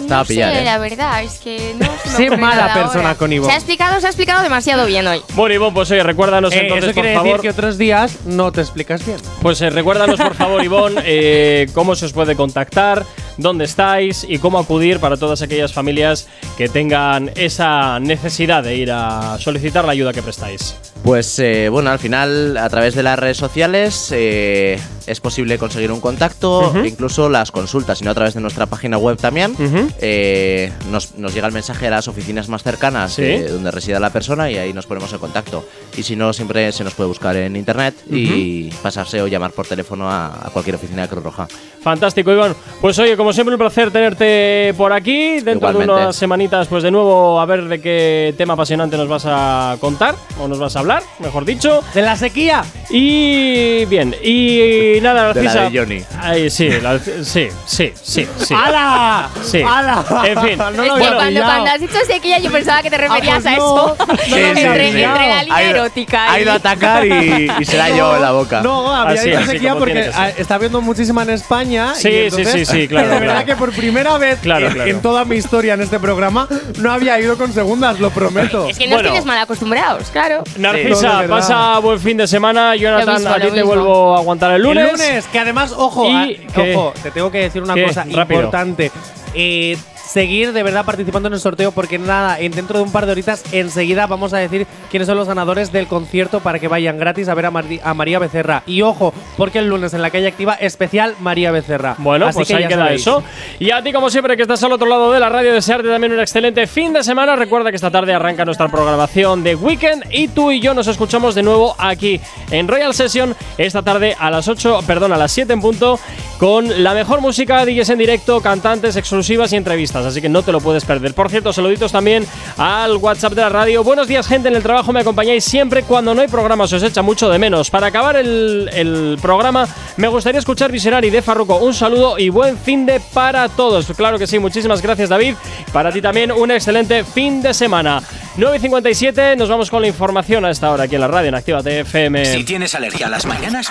Estaba 0.00 0.22
no 0.22 0.26
pillar, 0.26 0.52
sé, 0.52 0.60
¿eh? 0.60 0.64
la 0.64 0.78
verdad, 0.78 1.22
es 1.22 1.38
que 1.38 1.74
no 1.78 1.86
se 2.16 2.28
me 2.30 2.36
mala 2.36 2.74
persona 2.74 3.08
ahora. 3.08 3.14
con 3.14 3.32
Ivonne. 3.32 3.50
Se 3.50 3.54
ha 3.54 3.58
explicado, 3.58 4.00
se 4.00 4.06
ha 4.06 4.10
explicado 4.10 4.42
demasiado 4.42 4.84
bien 4.86 5.06
hoy. 5.06 5.22
Bueno, 5.34 5.54
Ivonne, 5.54 5.74
pues 5.74 5.90
oye, 5.90 6.02
recuérdanos 6.02 6.52
Eh, 6.52 6.60
entonces, 6.62 6.90
eso 6.90 6.94
por 6.94 7.04
favor. 7.12 7.24
decir 7.24 7.40
que 7.40 7.50
otros 7.50 7.78
días 7.78 8.18
no 8.24 8.50
te 8.52 8.60
explicas 8.62 9.04
bien. 9.06 9.18
Pues 9.40 9.60
eh, 9.62 9.70
recuérdanos, 9.70 10.20
por 10.20 10.34
favor, 10.34 10.62
Ivonne, 10.64 11.00
eh, 11.04 11.66
cómo 11.72 11.94
se 11.94 12.06
os 12.06 12.12
puede 12.12 12.34
contactar, 12.36 13.04
dónde 13.36 13.64
estáis 13.64 14.24
y 14.28 14.38
cómo 14.38 14.58
acudir 14.58 14.98
para 15.00 15.16
todas 15.16 15.42
aquellas 15.42 15.72
familias 15.72 16.28
que 16.56 16.68
tengan 16.68 17.30
esa 17.34 17.98
necesidad 18.00 18.62
de 18.62 18.76
ir 18.76 18.90
a 18.92 19.38
solicitar 19.38 19.84
la 19.84 19.92
ayuda 19.92 20.12
que 20.12 20.22
prestáis. 20.22 20.76
Pues 21.02 21.36
eh, 21.40 21.68
bueno, 21.68 21.90
al 21.90 21.98
final 21.98 22.56
a 22.56 22.68
través 22.68 22.94
de 22.94 23.02
las 23.02 23.18
redes 23.18 23.36
sociales 23.36 24.10
eh, 24.12 24.78
es 25.08 25.18
posible 25.20 25.58
conseguir 25.58 25.90
un 25.90 26.00
contacto, 26.00 26.68
Ujú. 26.68 26.84
incluso 26.84 27.28
las 27.28 27.50
consultas, 27.50 27.98
sino 27.98 28.12
a 28.12 28.14
través 28.14 28.34
de 28.34 28.40
nuestra 28.40 28.66
página 28.66 28.98
web 28.98 29.16
también. 29.16 29.56
Eh, 30.00 30.70
nos, 30.92 31.16
nos 31.16 31.34
llega 31.34 31.48
el 31.48 31.52
mensaje 31.52 31.88
a 31.88 31.90
las 31.90 32.06
oficinas 32.06 32.48
más 32.48 32.62
cercanas 32.62 33.14
Sí. 33.14 33.36
donde 33.38 33.72
resida 33.72 33.98
la 33.98 34.10
persona 34.10 34.48
y 34.48 34.56
ahí 34.58 34.72
nos 34.72 34.86
ponemos 34.86 35.12
en 35.12 35.18
contacto. 35.18 35.66
Y 35.96 36.04
si 36.04 36.14
no, 36.14 36.32
siempre 36.32 36.70
se 36.70 36.84
nos 36.84 36.94
puede 36.94 37.08
buscar 37.08 37.34
en 37.36 37.56
internet 37.56 37.94
y 38.08 38.70
pasarse 38.82 39.20
o 39.22 39.26
llamar 39.26 39.50
por 39.50 39.66
teléfono 39.66 40.08
a, 40.08 40.26
a 40.46 40.50
cualquier 40.50 40.76
oficina 40.76 41.02
de 41.02 41.08
Cruz 41.08 41.24
Roja. 41.24 41.48
Fantástico, 41.82 42.30
Iván. 42.30 42.54
Pues 42.80 42.96
oye, 43.00 43.16
como 43.22 43.32
siempre, 43.32 43.54
un 43.54 43.58
placer 43.60 43.92
tenerte 43.92 44.74
por 44.76 44.92
aquí. 44.92 45.38
Dentro 45.40 45.72
de 45.72 45.78
unas 45.84 46.16
semanitas, 46.16 46.66
pues 46.66 46.82
de 46.82 46.90
nuevo, 46.90 47.40
a 47.40 47.46
ver 47.46 47.64
de 47.68 47.80
qué 47.80 48.34
tema 48.36 48.54
apasionante 48.54 48.96
nos 48.96 49.06
vas 49.06 49.24
a 49.26 49.76
contar, 49.80 50.16
o 50.40 50.48
nos 50.48 50.58
vas 50.58 50.74
a 50.74 50.80
hablar, 50.80 51.04
mejor 51.20 51.44
dicho. 51.44 51.84
¡De 51.94 52.02
la 52.02 52.16
sequía! 52.16 52.64
Y 52.90 53.84
bien, 53.84 54.14
y 54.24 54.98
nada, 55.02 55.32
De 55.32 55.42
la 55.44 55.52
Narcisa. 55.54 55.70
de 55.70 55.78
Johnny. 55.78 56.02
Ay, 56.20 56.50
sí, 56.50 56.68
la- 56.80 56.98
sí, 56.98 57.48
sí, 57.64 57.92
sí, 58.02 58.26
sí. 58.38 58.54
¡Hala! 58.54 59.28
Sí. 59.44 59.62
¡Hala! 59.62 60.04
En 60.24 60.40
fin. 60.42 60.58
No 60.58 60.68
es 60.70 60.76
lo 60.76 60.82
que 60.96 61.04
había 61.04 61.14
cuando, 61.16 61.40
cuando 61.42 61.70
has 61.70 61.80
dicho 61.80 61.98
sequía 62.06 62.38
yo 62.40 62.50
pensaba 62.50 62.82
que 62.82 62.90
te 62.90 62.98
referías 62.98 63.34
pues 63.42 63.46
a 63.46 63.54
eso. 63.54 63.96
no 63.98 64.36
entre, 64.36 64.88
entre 64.88 65.28
la 65.28 65.42
línea 65.42 65.56
Ha 65.56 65.62
ido- 65.62 65.70
erótica. 65.76 66.32
Ha 66.32 66.40
ido 66.40 66.50
a 66.50 66.54
atacar 66.56 67.06
y, 67.06 67.48
y 67.60 67.64
se 67.64 67.76
la 67.76 67.88
en 67.88 68.22
la 68.22 68.32
boca. 68.32 68.62
No, 68.62 68.94
había 68.94 69.20
Así, 69.20 69.30
dicho 69.30 69.44
sequía 69.46 69.74
porque 69.76 70.10
ah, 70.12 70.30
está 70.30 70.56
habiendo 70.56 70.80
muchísima 70.80 71.22
en 71.22 71.30
España. 71.30 71.94
Sí, 71.94 72.08
y 72.08 72.30
sí, 72.30 72.44
sí, 72.44 72.64
sí, 72.66 72.88
claro, 72.88 73.11
De 73.14 73.20
verdad 73.20 73.44
que 73.44 73.56
por 73.56 73.72
primera 73.72 74.18
vez 74.18 74.38
Claro, 74.40 74.66
en, 74.68 74.72
claro. 74.74 74.90
en 74.90 75.02
toda 75.02 75.24
mi 75.24 75.36
historia 75.36 75.74
en 75.74 75.80
este 75.82 75.98
programa 76.00 76.48
no 76.78 76.90
había 76.92 77.18
ido 77.20 77.36
con 77.38 77.52
segundas, 77.52 78.00
lo 78.00 78.10
prometo. 78.10 78.68
Es 78.68 78.78
que 78.78 78.86
no 78.86 78.94
Bueno. 78.96 79.10
tienes 79.10 79.24
mal 79.26 79.38
acostumbrados, 79.38 80.08
claro. 80.10 80.42
Narcisa, 80.58 81.24
pasa 81.28 81.78
buen 81.78 81.98
fin 82.00 82.16
de 82.16 82.26
semana. 82.26 82.74
Jonathan, 82.76 83.14
mismo, 83.16 83.30
a 83.34 83.40
ti 83.40 83.50
te 83.50 83.62
vuelvo 83.62 84.14
a 84.16 84.18
aguantar 84.18 84.52
el 84.52 84.62
lunes. 84.62 84.84
El 84.84 84.92
lunes, 84.92 85.26
que 85.26 85.38
además, 85.38 85.72
ojo, 85.76 86.08
Y 86.08 86.36
que- 86.54 86.74
ojo, 86.76 86.92
te 87.02 87.10
tengo 87.10 87.30
que 87.30 87.38
decir 87.38 87.62
una 87.62 87.74
cosa 87.74 88.04
Rápido. 88.10 88.40
importante. 88.40 88.90
Eh, 89.34 89.76
seguir 90.06 90.52
de 90.52 90.62
verdad 90.62 90.84
participando 90.84 91.28
en 91.28 91.34
el 91.34 91.40
sorteo 91.40 91.72
porque 91.72 91.98
nada, 91.98 92.38
en 92.38 92.52
dentro 92.52 92.78
de 92.78 92.84
un 92.84 92.92
par 92.92 93.06
de 93.06 93.12
horitas 93.12 93.44
enseguida 93.52 94.06
vamos 94.06 94.32
a 94.32 94.38
decir 94.38 94.66
quiénes 94.90 95.06
son 95.06 95.16
los 95.16 95.28
ganadores 95.28 95.72
del 95.72 95.86
concierto 95.86 96.40
para 96.40 96.58
que 96.58 96.68
vayan 96.68 96.98
gratis 96.98 97.28
a 97.28 97.34
ver 97.34 97.46
a, 97.46 97.94
María 97.94 98.18
Becerra. 98.18 98.62
Y 98.66 98.82
ojo, 98.82 99.12
porque 99.36 99.58
el 99.58 99.68
lunes 99.68 99.94
en 99.94 100.02
la 100.02 100.10
calle 100.10 100.28
activa 100.28 100.54
especial 100.54 101.14
María 101.20 101.50
Becerra. 101.50 101.96
Bueno, 101.98 102.26
Así 102.26 102.36
pues 102.36 102.48
que 102.48 102.54
ahí 102.54 102.68
queda 102.68 102.84
sabéis. 102.84 103.00
eso. 103.02 103.22
Y 103.58 103.70
a 103.70 103.82
ti, 103.82 103.92
como 103.92 104.10
siempre, 104.10 104.36
que 104.36 104.42
estás 104.42 104.62
al 104.62 104.72
otro 104.72 104.88
lado 104.88 105.12
de 105.12 105.20
la 105.20 105.28
radio, 105.28 105.52
desearte 105.52 105.88
también 105.88 106.12
un 106.12 106.20
excelente 106.20 106.66
fin 106.66 106.92
de 106.92 107.02
semana. 107.02 107.36
Recuerda 107.36 107.70
que 107.70 107.76
esta 107.76 107.90
tarde 107.90 108.14
arranca 108.14 108.44
nuestra 108.44 108.68
programación 108.68 109.42
de 109.42 109.54
Weekend 109.54 110.04
y 110.10 110.28
tú 110.28 110.50
y 110.50 110.60
yo 110.60 110.74
nos 110.74 110.86
escuchamos 110.86 111.34
de 111.34 111.42
nuevo 111.42 111.74
aquí 111.78 112.20
en 112.50 112.68
Royal 112.68 112.94
Session 112.94 113.34
esta 113.58 113.82
tarde 113.82 114.16
a 114.18 114.30
las 114.30 114.48
8, 114.48 114.80
perdón, 114.86 115.12
a 115.12 115.16
las 115.16 115.32
7 115.32 115.52
en 115.52 115.60
punto 115.60 115.98
con 116.38 116.82
la 116.82 116.92
mejor 116.92 117.20
música, 117.20 117.64
DJs 117.64 117.90
en 117.90 117.98
directo, 117.98 118.40
cantantes 118.40 118.96
exclusivas 118.96 119.52
y 119.52 119.56
entrevistas. 119.56 120.01
Así 120.06 120.20
que 120.20 120.28
no 120.28 120.42
te 120.42 120.52
lo 120.52 120.60
puedes 120.60 120.84
perder. 120.84 121.14
Por 121.14 121.30
cierto, 121.30 121.52
saluditos 121.52 121.92
también 121.92 122.26
al 122.56 122.96
WhatsApp 122.96 123.32
de 123.32 123.42
la 123.42 123.48
radio. 123.48 123.82
Buenos 123.84 124.08
días, 124.08 124.26
gente 124.26 124.48
en 124.48 124.56
el 124.56 124.62
trabajo. 124.62 124.92
Me 124.92 125.00
acompañáis 125.00 125.44
siempre 125.44 125.82
cuando 125.82 126.14
no 126.14 126.20
hay 126.20 126.28
programa. 126.28 126.66
Se 126.66 126.76
os 126.76 126.82
echa 126.82 127.02
mucho 127.02 127.28
de 127.28 127.38
menos. 127.38 127.70
Para 127.70 127.88
acabar 127.88 128.16
el, 128.16 128.70
el 128.72 129.18
programa, 129.20 129.66
me 129.96 130.08
gustaría 130.08 130.38
escuchar 130.38 130.70
Visionary 130.70 131.10
de 131.10 131.22
Farruko. 131.22 131.56
Un 131.56 131.74
saludo 131.74 132.18
y 132.18 132.28
buen 132.28 132.58
fin 132.58 132.86
de 132.86 133.00
para 133.12 133.48
todos. 133.48 133.86
Claro 133.96 134.18
que 134.18 134.26
sí. 134.26 134.38
Muchísimas 134.38 134.82
gracias, 134.82 135.08
David. 135.08 135.34
Para 135.72 135.90
ti 135.92 136.00
también, 136.00 136.32
un 136.32 136.50
excelente 136.50 137.04
fin 137.04 137.42
de 137.42 137.54
semana. 137.54 138.02
9.57, 138.36 139.36
nos 139.36 139.48
vamos 139.48 139.70
con 139.70 139.82
la 139.82 139.88
información 139.88 140.44
a 140.44 140.50
esta 140.50 140.70
hora 140.70 140.84
aquí 140.84 140.94
en 140.94 141.02
la 141.02 141.08
radio 141.08 141.28
en 141.28 141.34
Activa 141.34 141.60
FM. 141.60 142.24
Si 142.24 142.44
tienes 142.44 142.74
alergia 142.74 143.06
a 143.06 143.10
las 143.10 143.26
mañanas, 143.26 143.68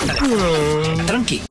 tranqui. 1.08 1.40